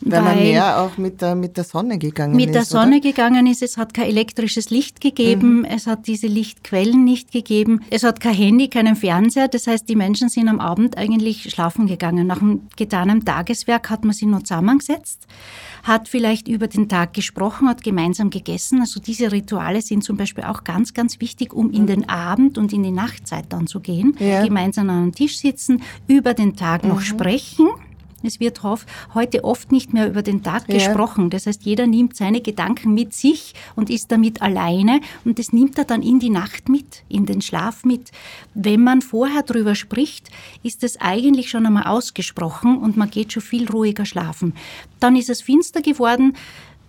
Weil, 0.02 0.24
weil 0.24 0.36
man 0.36 0.44
mehr 0.44 0.82
auch 0.82 0.98
mit 0.98 1.22
der, 1.22 1.36
mit 1.36 1.58
der 1.58 1.64
Sonne 1.64 1.98
gegangen 2.00 2.36
mit 2.36 2.46
ist. 2.46 2.48
Mit 2.48 2.56
der 2.56 2.66
Sonne 2.66 2.98
oder? 2.98 3.02
gegangen 3.02 3.48
ist. 3.48 3.62
Es 3.62 3.78
hat 3.78 3.94
kein 3.94 4.10
elektrisches 4.10 4.70
Licht 4.70 5.00
gegeben. 5.02 5.60
Mhm. 5.60 5.66
Es 5.66 5.88
hat 5.88 6.08
diese 6.08 6.28
Lichtquellen 6.28 7.04
nicht 7.04 7.32
gegeben. 7.32 7.82
Es 7.90 8.04
hat 8.04 8.20
kein 8.20 8.34
Handy, 8.34 8.68
keinen 8.68 8.96
Fernseher. 8.96 9.48
Das 9.48 9.68
heißt, 9.68 9.88
die 9.88 9.96
Menschen 9.96 10.30
sind 10.30 10.48
am 10.48 10.60
Abend 10.60 10.98
eigentlich 10.98 11.50
schlafen 11.52 11.88
gegangen. 11.88 12.28
Nach 12.28 12.42
einem 12.42 12.68
getanen 12.76 13.24
Tageswerk 13.26 13.90
hat 13.90 14.04
man 14.04 14.14
sich 14.14 14.28
noch 14.28 14.44
zusammengesetzt 14.44 15.28
hat 15.84 16.08
vielleicht 16.08 16.48
über 16.48 16.68
den 16.68 16.88
Tag 16.90 17.14
gesprochen, 17.14 17.68
hat 17.68 17.84
gemeinsam 17.84 18.30
gegessen. 18.30 18.82
Also 18.82 19.00
diese 19.00 19.32
Rituale 19.32 19.82
sind 19.82 20.04
zum 20.04 20.18
Beispiel 20.18 20.44
auch 20.44 20.64
ganz, 20.64 20.94
ganz 20.94 21.20
wichtig, 21.20 21.54
um 21.54 21.72
in 21.72 21.88
den 21.88 22.08
Abend 22.10 22.58
und 22.58 22.74
in 22.74 22.84
die 22.84 22.92
Nachtzeit 22.92 23.46
dann 23.50 23.68
zu 23.68 23.80
gehen. 23.80 24.16
Ja. 24.20 24.44
Gemeinsam 24.44 24.90
an 24.90 24.98
einem 24.98 25.16
Tisch 25.16 25.38
sitzen, 25.42 25.82
über 26.08 26.34
den 26.34 26.56
Tag 26.56 26.84
mhm. 26.84 26.90
noch 26.90 27.02
sprechen 27.02 27.68
es 28.24 28.40
wird 28.40 28.62
heute 29.14 29.44
oft 29.44 29.72
nicht 29.72 29.94
mehr 29.94 30.08
über 30.08 30.22
den 30.22 30.44
Tag 30.44 30.68
ja. 30.68 30.76
gesprochen. 30.76 31.30
Das 31.30 31.48
heißt, 31.48 31.64
jeder 31.64 31.88
nimmt 31.88 32.16
seine 32.16 32.42
Gedanken 32.42 32.94
mit 32.94 33.14
sich 33.14 33.54
und 33.76 33.90
ist 33.90 34.12
damit 34.12 34.42
alleine 34.42 35.02
und 35.26 35.40
das 35.40 35.54
nimmt 35.54 35.78
er 35.78 35.86
dann 35.86 36.02
in 36.02 36.20
die 36.20 36.30
Nacht 36.30 36.70
mit, 36.70 37.04
in 37.10 37.26
den 37.26 37.42
Schlaf 37.42 37.84
mit. 37.84 38.12
Wenn 38.54 38.84
man 38.84 39.02
vorher 39.02 39.44
drüber 39.44 39.76
spricht, 39.76 40.30
ist 40.64 40.84
es 40.84 41.00
eigentlich 41.00 41.50
schon 41.50 41.66
einmal 41.66 41.84
ausgesprochen 41.84 42.78
und 42.78 42.98
man 42.98 43.10
geht 43.10 43.34
schon 43.34 43.44
viel 43.44 43.70
ruhiger 43.70 44.06
schlafen. 44.06 44.54
Dann 45.00 45.16
ist 45.16 45.30
es 45.30 45.42
finster 45.42 45.82
geworden 45.82 46.34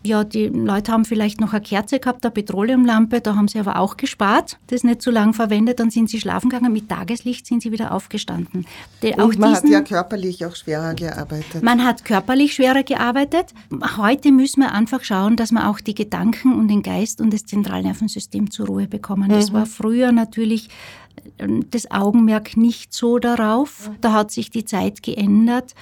ja, 0.05 0.25
die 0.25 0.47
Leute 0.47 0.93
haben 0.93 1.05
vielleicht 1.05 1.41
noch 1.41 1.53
eine 1.53 1.63
Kerze 1.63 1.99
gehabt, 1.99 2.25
eine 2.25 2.33
Petroleumlampe, 2.33 3.21
da 3.21 3.37
haben 3.37 3.49
sie 3.49 3.59
aber 3.59 3.79
auch 3.79 3.97
gespart, 3.97 4.59
das 4.69 4.85
nicht 4.85 5.03
so 5.03 5.11
lange 5.11 5.33
verwendet, 5.33 5.81
dann 5.81 5.91
sind 5.91 6.11
sie 6.11 6.21
schlafen 6.21 6.51
gegangen, 6.51 6.73
mit 6.73 6.89
Tageslicht 6.89 7.47
sind 7.47 7.63
sie 7.63 7.73
wieder 7.73 7.93
aufgestanden. 7.93 8.67
Und 9.03 9.21
auch 9.21 9.35
man 9.37 9.55
diesen, 9.55 9.55
hat 9.55 9.69
ja 9.69 9.81
körperlich 9.83 10.45
auch 10.45 10.57
schwerer 10.57 10.95
gearbeitet. 10.95 11.63
Man 11.63 11.85
hat 11.85 12.05
körperlich 12.05 12.55
schwerer 12.55 12.83
gearbeitet. 12.83 13.55
Heute 13.97 14.33
müssen 14.33 14.61
wir 14.61 14.73
einfach 14.73 15.05
schauen, 15.05 15.37
dass 15.37 15.53
wir 15.53 15.69
auch 15.69 15.81
die 15.81 15.95
Gedanken 15.95 16.55
und 16.55 16.69
den 16.69 16.83
Geist 16.83 17.21
und 17.21 17.33
das 17.33 17.45
Zentralnervensystem 17.45 18.51
zur 18.51 18.67
Ruhe 18.67 18.89
bekommen. 18.89 19.29
Das 19.29 19.51
mhm. 19.51 19.55
war 19.55 19.67
früher 19.67 20.13
natürlich 20.13 20.69
äh, 21.39 21.47
das 21.71 21.91
Augenmerk 21.91 22.57
nicht 22.57 22.93
so 22.93 23.19
darauf. 23.19 23.91
Da 24.01 24.13
hat 24.13 24.31
sich 24.31 24.51
die 24.51 24.65
Zeit 24.65 25.03
geändert. 25.03 25.75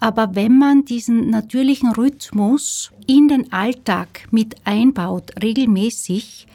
Aber 0.00 0.34
wenn 0.34 0.58
man 0.58 0.84
diesen 0.84 1.30
natürlichen 1.30 1.92
Rhythmus 1.92 2.90
in 3.06 3.28
den 3.28 3.52
Alltag 3.52 4.26
mit 4.30 4.56
einbaut, 4.64 5.32
regelmäßig, 5.42 6.46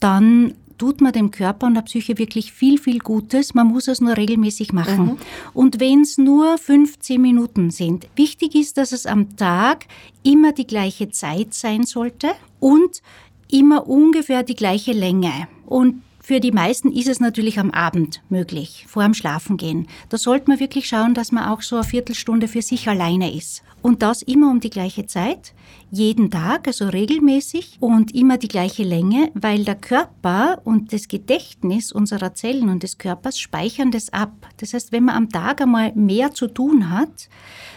dann 0.00 0.54
tut 0.78 1.00
man 1.00 1.12
dem 1.12 1.30
Körper 1.30 1.66
und 1.66 1.74
der 1.74 1.82
Psyche 1.82 2.18
wirklich 2.18 2.52
viel, 2.52 2.78
viel 2.78 2.98
Gutes. 2.98 3.54
Man 3.54 3.68
muss 3.68 3.88
es 3.88 4.00
nur 4.00 4.16
regelmäßig 4.16 4.72
machen. 4.72 5.06
Mhm. 5.06 5.16
Und 5.52 5.80
wenn 5.80 6.02
es 6.02 6.18
nur 6.18 6.58
15 6.58 7.20
Minuten 7.20 7.70
sind, 7.70 8.06
wichtig 8.16 8.54
ist, 8.54 8.76
dass 8.76 8.92
es 8.92 9.06
am 9.06 9.36
Tag 9.36 9.86
immer 10.22 10.52
die 10.52 10.66
gleiche 10.66 11.10
Zeit 11.10 11.54
sein 11.54 11.84
sollte 11.84 12.32
und 12.60 13.02
immer 13.50 13.86
ungefähr 13.86 14.42
die 14.42 14.56
gleiche 14.56 14.92
Länge. 14.92 15.48
Und 15.66 16.02
für 16.24 16.40
die 16.40 16.52
meisten 16.52 16.90
ist 16.90 17.06
es 17.06 17.20
natürlich 17.20 17.58
am 17.58 17.70
Abend 17.70 18.22
möglich, 18.30 18.86
vor 18.88 19.02
dem 19.02 19.12
Schlafengehen. 19.12 19.88
Da 20.08 20.16
sollte 20.16 20.48
man 20.48 20.58
wirklich 20.58 20.88
schauen, 20.88 21.12
dass 21.12 21.32
man 21.32 21.44
auch 21.44 21.60
so 21.60 21.76
eine 21.76 21.84
Viertelstunde 21.84 22.48
für 22.48 22.62
sich 22.62 22.88
alleine 22.88 23.30
ist. 23.36 23.62
Und 23.82 24.00
das 24.00 24.22
immer 24.22 24.50
um 24.50 24.58
die 24.58 24.70
gleiche 24.70 25.04
Zeit, 25.04 25.52
jeden 25.90 26.30
Tag, 26.30 26.66
also 26.66 26.88
regelmäßig 26.88 27.76
und 27.78 28.14
immer 28.14 28.38
die 28.38 28.48
gleiche 28.48 28.84
Länge, 28.84 29.32
weil 29.34 29.64
der 29.64 29.74
Körper 29.74 30.62
und 30.64 30.94
das 30.94 31.08
Gedächtnis 31.08 31.92
unserer 31.92 32.32
Zellen 32.32 32.70
und 32.70 32.82
des 32.82 32.96
Körpers 32.96 33.38
speichern 33.38 33.90
das 33.90 34.10
ab. 34.10 34.32
Das 34.56 34.72
heißt, 34.72 34.92
wenn 34.92 35.04
man 35.04 35.16
am 35.16 35.28
Tag 35.28 35.60
einmal 35.60 35.92
mehr 35.94 36.32
zu 36.32 36.46
tun 36.46 36.88
hat, 36.88 37.28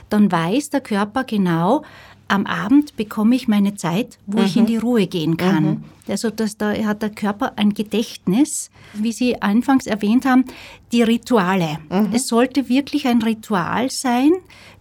dann 0.07 0.31
weiß 0.31 0.69
der 0.69 0.79
Körper 0.79 1.25
genau, 1.25 1.83
am 2.29 2.45
Abend 2.45 2.95
bekomme 2.95 3.35
ich 3.35 3.49
meine 3.49 3.75
Zeit, 3.75 4.19
wo 4.25 4.39
mhm. 4.39 4.45
ich 4.45 4.55
in 4.55 4.63
mhm. 4.63 4.67
die 4.67 4.77
Ruhe 4.77 5.07
gehen 5.07 5.35
kann. 5.35 5.65
Mhm. 5.65 5.83
Also 6.09 6.29
dass 6.29 6.57
da 6.57 6.73
hat 6.73 7.01
der 7.01 7.09
Körper 7.09 7.53
ein 7.57 7.73
Gedächtnis, 7.73 8.69
wie 8.93 9.11
Sie 9.11 9.41
anfangs 9.41 9.87
erwähnt 9.87 10.25
haben, 10.25 10.45
die 10.91 11.03
Rituale. 11.03 11.79
Mhm. 11.89 12.09
Es 12.13 12.27
sollte 12.27 12.69
wirklich 12.69 13.07
ein 13.07 13.21
Ritual 13.21 13.89
sein, 13.89 14.31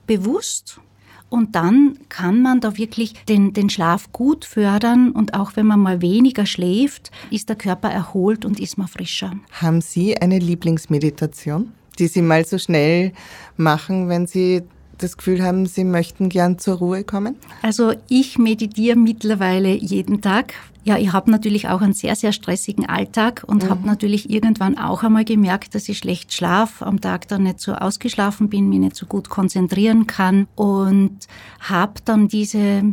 bewusst. 0.06 0.80
Und 1.28 1.56
dann 1.56 1.98
kann 2.08 2.40
man 2.40 2.60
da 2.60 2.78
wirklich 2.78 3.14
den, 3.28 3.52
den 3.52 3.68
Schlaf 3.68 4.12
gut 4.12 4.44
fördern 4.44 5.10
und 5.10 5.34
auch 5.34 5.56
wenn 5.56 5.66
man 5.66 5.80
mal 5.80 6.00
weniger 6.00 6.46
schläft, 6.46 7.10
ist 7.30 7.48
der 7.48 7.56
Körper 7.56 7.90
erholt 7.90 8.44
und 8.44 8.60
ist 8.60 8.78
man 8.78 8.86
frischer. 8.86 9.32
Haben 9.50 9.80
Sie 9.80 10.16
eine 10.16 10.38
Lieblingsmeditation, 10.38 11.72
die 11.98 12.06
Sie 12.06 12.22
mal 12.22 12.46
so 12.46 12.58
schnell 12.58 13.12
machen, 13.56 14.08
wenn 14.08 14.28
Sie 14.28 14.62
das 14.98 15.16
Gefühl 15.16 15.42
haben, 15.42 15.66
Sie 15.66 15.84
möchten 15.84 16.28
gern 16.28 16.58
zur 16.58 16.76
Ruhe 16.76 17.04
kommen? 17.04 17.36
Also 17.62 17.92
ich 18.08 18.38
meditiere 18.38 18.96
mittlerweile 18.96 19.74
jeden 19.74 20.20
Tag. 20.20 20.54
Ja, 20.84 20.96
ich 20.98 21.12
habe 21.12 21.32
natürlich 21.32 21.68
auch 21.68 21.80
einen 21.80 21.94
sehr, 21.94 22.14
sehr 22.14 22.32
stressigen 22.32 22.88
Alltag 22.88 23.42
und 23.46 23.64
mhm. 23.64 23.70
habe 23.70 23.86
natürlich 23.86 24.30
irgendwann 24.30 24.78
auch 24.78 25.02
einmal 25.02 25.24
gemerkt, 25.24 25.74
dass 25.74 25.88
ich 25.88 25.98
schlecht 25.98 26.32
schlafe, 26.32 26.86
am 26.86 27.00
Tag 27.00 27.26
dann 27.26 27.42
nicht 27.42 27.58
so 27.58 27.74
ausgeschlafen 27.74 28.48
bin, 28.48 28.68
mich 28.68 28.78
nicht 28.78 28.94
so 28.94 29.06
gut 29.06 29.28
konzentrieren 29.28 30.06
kann 30.06 30.46
und 30.54 31.18
habe 31.58 31.94
dann 32.04 32.28
diese 32.28 32.84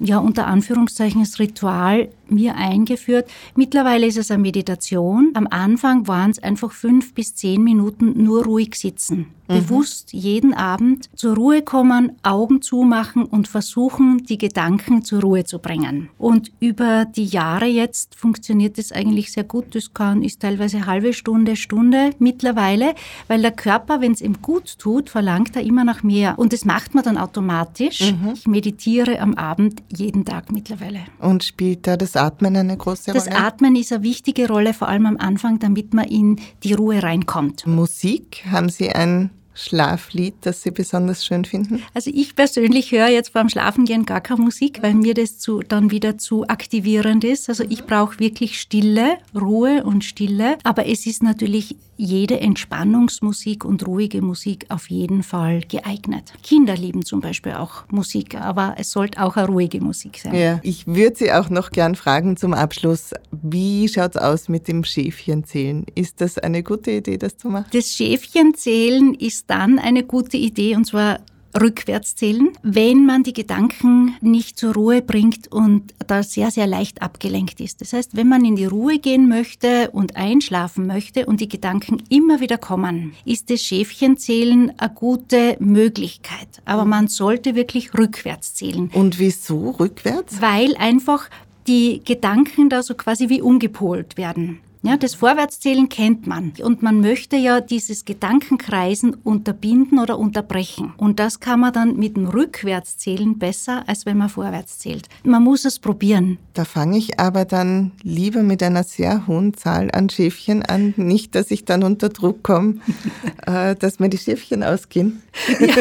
ja, 0.00 0.18
unter 0.18 0.46
Anführungszeichen 0.46 1.20
das 1.20 1.38
Ritual 1.38 2.08
mir 2.30 2.56
eingeführt. 2.56 3.28
Mittlerweile 3.54 4.06
ist 4.06 4.18
es 4.18 4.30
eine 4.30 4.42
Meditation. 4.42 5.30
Am 5.34 5.46
Anfang 5.48 6.06
waren 6.06 6.30
es 6.30 6.42
einfach 6.42 6.72
fünf 6.72 7.14
bis 7.14 7.34
zehn 7.34 7.62
Minuten 7.62 8.22
nur 8.22 8.44
ruhig 8.44 8.74
sitzen. 8.74 9.26
Mhm. 9.48 9.54
Bewusst 9.54 10.12
jeden 10.12 10.54
Abend 10.54 11.08
zur 11.14 11.34
Ruhe 11.34 11.62
kommen, 11.62 12.12
Augen 12.22 12.60
zumachen 12.60 13.24
und 13.24 13.48
versuchen, 13.48 14.24
die 14.24 14.38
Gedanken 14.38 15.02
zur 15.04 15.22
Ruhe 15.22 15.44
zu 15.44 15.58
bringen. 15.58 16.10
Und 16.18 16.52
über 16.60 17.06
die 17.06 17.24
Jahre 17.24 17.66
jetzt 17.66 18.14
funktioniert 18.14 18.78
es 18.78 18.92
eigentlich 18.92 19.32
sehr 19.32 19.44
gut. 19.44 19.74
Das 19.74 19.94
kann, 19.94 20.22
ist 20.22 20.40
teilweise 20.40 20.86
halbe 20.86 21.12
Stunde, 21.12 21.56
Stunde 21.56 22.10
mittlerweile, 22.18 22.94
weil 23.26 23.40
der 23.40 23.52
Körper, 23.52 24.00
wenn 24.00 24.12
es 24.12 24.20
ihm 24.20 24.42
gut 24.42 24.78
tut, 24.78 25.08
verlangt 25.08 25.56
er 25.56 25.62
immer 25.62 25.84
nach 25.84 26.02
mehr. 26.02 26.38
Und 26.38 26.52
das 26.52 26.64
macht 26.64 26.94
man 26.94 27.04
dann 27.04 27.16
automatisch. 27.16 28.12
Mhm. 28.12 28.32
Ich 28.34 28.46
meditiere 28.46 29.20
am 29.20 29.34
Abend 29.34 29.82
jeden 29.88 30.24
Tag 30.24 30.52
mittlerweile. 30.52 31.00
Und 31.20 31.42
spielt 31.42 31.86
da 31.86 31.96
das 31.96 32.16
Atmen 32.18 32.56
eine 32.56 32.76
große 32.76 33.12
Rolle? 33.12 33.24
Das 33.24 33.34
Atmen 33.34 33.76
ist 33.76 33.92
eine 33.92 34.02
wichtige 34.02 34.48
Rolle, 34.48 34.74
vor 34.74 34.88
allem 34.88 35.06
am 35.06 35.16
Anfang, 35.16 35.58
damit 35.58 35.94
man 35.94 36.04
in 36.06 36.40
die 36.62 36.74
Ruhe 36.74 37.02
reinkommt. 37.02 37.66
Musik, 37.66 38.44
haben 38.50 38.68
Sie 38.68 38.90
ein 38.90 39.30
Schlaflied, 39.58 40.34
das 40.42 40.62
Sie 40.62 40.70
besonders 40.70 41.26
schön 41.26 41.44
finden? 41.44 41.82
Also 41.92 42.10
ich 42.14 42.36
persönlich 42.36 42.92
höre 42.92 43.08
jetzt 43.08 43.32
beim 43.32 43.48
Schlafengehen 43.48 44.06
gar 44.06 44.20
keine 44.20 44.42
Musik, 44.42 44.78
weil 44.82 44.94
mir 44.94 45.14
das 45.14 45.38
zu, 45.38 45.60
dann 45.60 45.90
wieder 45.90 46.16
zu 46.16 46.46
aktivierend 46.46 47.24
ist. 47.24 47.48
Also 47.48 47.64
ich 47.68 47.84
brauche 47.84 48.20
wirklich 48.20 48.60
Stille, 48.60 49.18
Ruhe 49.34 49.82
und 49.84 50.04
Stille. 50.04 50.58
Aber 50.62 50.86
es 50.86 51.06
ist 51.06 51.22
natürlich 51.24 51.76
jede 51.98 52.38
Entspannungsmusik 52.40 53.64
und 53.64 53.84
ruhige 53.86 54.22
Musik 54.22 54.66
auf 54.68 54.88
jeden 54.88 55.24
Fall 55.24 55.62
geeignet. 55.62 56.32
Kinder 56.44 56.76
lieben 56.76 57.04
zum 57.04 57.20
Beispiel 57.20 57.52
auch 57.52 57.88
Musik, 57.90 58.36
aber 58.36 58.76
es 58.78 58.92
sollte 58.92 59.20
auch 59.20 59.36
eine 59.36 59.48
ruhige 59.48 59.80
Musik 59.80 60.18
sein. 60.18 60.34
Ja, 60.34 60.60
ich 60.62 60.86
würde 60.86 61.16
Sie 61.16 61.32
auch 61.32 61.50
noch 61.50 61.72
gern 61.72 61.96
fragen 61.96 62.36
zum 62.36 62.54
Abschluss, 62.54 63.10
wie 63.32 63.88
schaut 63.88 64.14
es 64.14 64.22
aus 64.22 64.48
mit 64.48 64.68
dem 64.68 64.84
Schäfchenzählen? 64.84 65.84
Ist 65.96 66.20
das 66.20 66.38
eine 66.38 66.62
gute 66.62 66.92
Idee, 66.92 67.18
das 67.18 67.36
zu 67.36 67.48
machen? 67.48 67.66
Das 67.72 67.92
Schäfchenzählen 67.92 69.14
ist 69.14 69.47
dann 69.48 69.78
eine 69.78 70.04
gute 70.04 70.36
Idee 70.36 70.76
und 70.76 70.84
zwar 70.84 71.20
rückwärts 71.58 72.14
zählen, 72.14 72.50
wenn 72.62 73.06
man 73.06 73.22
die 73.22 73.32
Gedanken 73.32 74.14
nicht 74.20 74.58
zur 74.58 74.74
Ruhe 74.74 75.02
bringt 75.02 75.50
und 75.50 75.94
da 76.06 76.22
sehr, 76.22 76.50
sehr 76.50 76.66
leicht 76.66 77.02
abgelenkt 77.02 77.60
ist. 77.60 77.80
Das 77.80 77.92
heißt, 77.92 78.16
wenn 78.16 78.28
man 78.28 78.44
in 78.44 78.56
die 78.56 78.66
Ruhe 78.66 78.98
gehen 78.98 79.28
möchte 79.28 79.90
und 79.90 80.16
einschlafen 80.16 80.86
möchte 80.86 81.26
und 81.26 81.40
die 81.40 81.48
Gedanken 81.48 82.02
immer 82.08 82.40
wieder 82.40 82.58
kommen, 82.58 83.14
ist 83.24 83.50
das 83.50 83.62
Schäfchenzählen 83.62 84.72
eine 84.78 84.94
gute 84.94 85.56
Möglichkeit. 85.58 86.48
Aber 86.64 86.84
man 86.84 87.08
sollte 87.08 87.54
wirklich 87.54 87.94
rückwärts 87.94 88.54
zählen. 88.54 88.90
Und 88.92 89.18
wieso 89.18 89.70
rückwärts? 89.70 90.40
Weil 90.40 90.76
einfach 90.76 91.28
die 91.66 92.02
Gedanken 92.04 92.70
da 92.70 92.82
so 92.82 92.94
quasi 92.94 93.28
wie 93.28 93.42
umgepolt 93.42 94.16
werden. 94.16 94.60
Ja, 94.82 94.96
das 94.96 95.14
Vorwärtszählen 95.14 95.88
kennt 95.88 96.26
man. 96.26 96.52
Und 96.62 96.82
man 96.82 97.00
möchte 97.00 97.36
ja 97.36 97.60
dieses 97.60 98.04
Gedankenkreisen 98.04 99.14
unterbinden 99.24 99.98
oder 99.98 100.18
unterbrechen. 100.18 100.94
Und 100.96 101.18
das 101.18 101.40
kann 101.40 101.60
man 101.60 101.72
dann 101.72 101.96
mit 101.96 102.16
dem 102.16 102.26
Rückwärtszählen 102.26 103.38
besser, 103.38 103.82
als 103.88 104.06
wenn 104.06 104.18
man 104.18 104.28
vorwärts 104.28 104.78
zählt. 104.78 105.08
Man 105.24 105.42
muss 105.42 105.64
es 105.64 105.80
probieren. 105.80 106.38
Da 106.54 106.64
fange 106.64 106.96
ich 106.96 107.18
aber 107.18 107.44
dann 107.44 107.92
lieber 108.02 108.42
mit 108.42 108.62
einer 108.62 108.84
sehr 108.84 109.26
hohen 109.26 109.54
Zahl 109.54 109.90
an 109.92 110.10
Schäfchen 110.10 110.62
an. 110.62 110.94
Nicht, 110.96 111.34
dass 111.34 111.50
ich 111.50 111.64
dann 111.64 111.82
unter 111.82 112.08
Druck 112.08 112.44
komme, 112.44 112.76
äh, 113.46 113.74
dass 113.74 113.98
mir 113.98 114.08
die 114.08 114.18
Schäfchen 114.18 114.62
ausgehen. 114.62 115.22
Ja. 115.58 115.68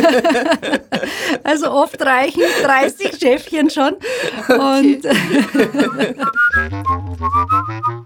Also 1.43 1.72
oft 1.72 2.02
reichen 2.02 2.41
30 2.64 3.20
Schäfchen 3.20 3.70
schon. 3.70 3.93
Okay. 4.50 4.98
Und 4.98 5.06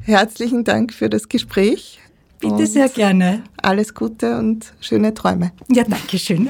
Herzlichen 0.00 0.64
Dank 0.64 0.92
für 0.92 1.08
das 1.08 1.28
Gespräch. 1.28 2.00
Bitte 2.40 2.66
sehr 2.66 2.88
gerne. 2.88 3.44
Alles 3.62 3.94
Gute 3.94 4.38
und 4.38 4.72
schöne 4.80 5.12
Träume. 5.12 5.52
Ja, 5.68 5.84
danke 5.84 6.18
schön. 6.18 6.48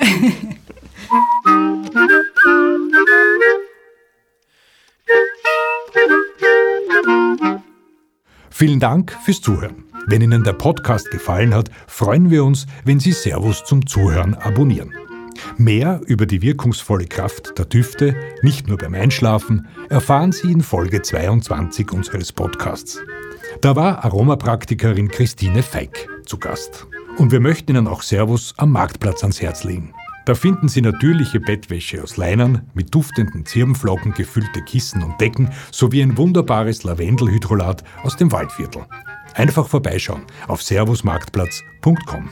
Vielen 8.50 8.78
Dank 8.78 9.16
fürs 9.24 9.40
Zuhören. 9.40 9.84
Wenn 10.06 10.22
Ihnen 10.22 10.44
der 10.44 10.52
Podcast 10.52 11.10
gefallen 11.10 11.54
hat, 11.54 11.70
freuen 11.86 12.30
wir 12.30 12.44
uns, 12.44 12.66
wenn 12.84 13.00
Sie 13.00 13.12
Servus 13.12 13.64
zum 13.64 13.86
Zuhören 13.86 14.34
abonnieren. 14.34 14.92
Mehr 15.56 16.00
über 16.06 16.26
die 16.26 16.42
wirkungsvolle 16.42 17.06
Kraft 17.06 17.58
der 17.58 17.64
Düfte, 17.66 18.14
nicht 18.42 18.68
nur 18.68 18.78
beim 18.78 18.94
Einschlafen, 18.94 19.66
erfahren 19.88 20.32
Sie 20.32 20.50
in 20.50 20.62
Folge 20.62 21.02
22 21.02 21.92
unseres 21.92 22.32
Podcasts. 22.32 23.00
Da 23.60 23.76
war 23.76 24.04
Aromapraktikerin 24.04 25.08
Christine 25.08 25.62
Feig 25.62 26.08
zu 26.24 26.38
Gast. 26.38 26.86
Und 27.18 27.32
wir 27.32 27.40
möchten 27.40 27.72
Ihnen 27.72 27.88
auch 27.88 28.02
Servus 28.02 28.54
am 28.56 28.72
Marktplatz 28.72 29.22
ans 29.22 29.42
Herz 29.42 29.64
legen. 29.64 29.92
Da 30.26 30.34
finden 30.34 30.68
Sie 30.68 30.80
natürliche 30.80 31.40
Bettwäsche 31.40 32.02
aus 32.02 32.16
Leinern, 32.16 32.70
mit 32.74 32.94
duftenden 32.94 33.44
Zirbenflocken 33.46 34.12
gefüllte 34.12 34.62
Kissen 34.62 35.02
und 35.02 35.20
Decken 35.20 35.50
sowie 35.72 36.02
ein 36.02 36.16
wunderbares 36.16 36.84
Lavendelhydrolat 36.84 37.82
aus 38.02 38.16
dem 38.16 38.30
Waldviertel. 38.30 38.86
Einfach 39.34 39.66
vorbeischauen 39.66 40.22
auf 40.46 40.62
servusmarktplatz.com. 40.62 42.30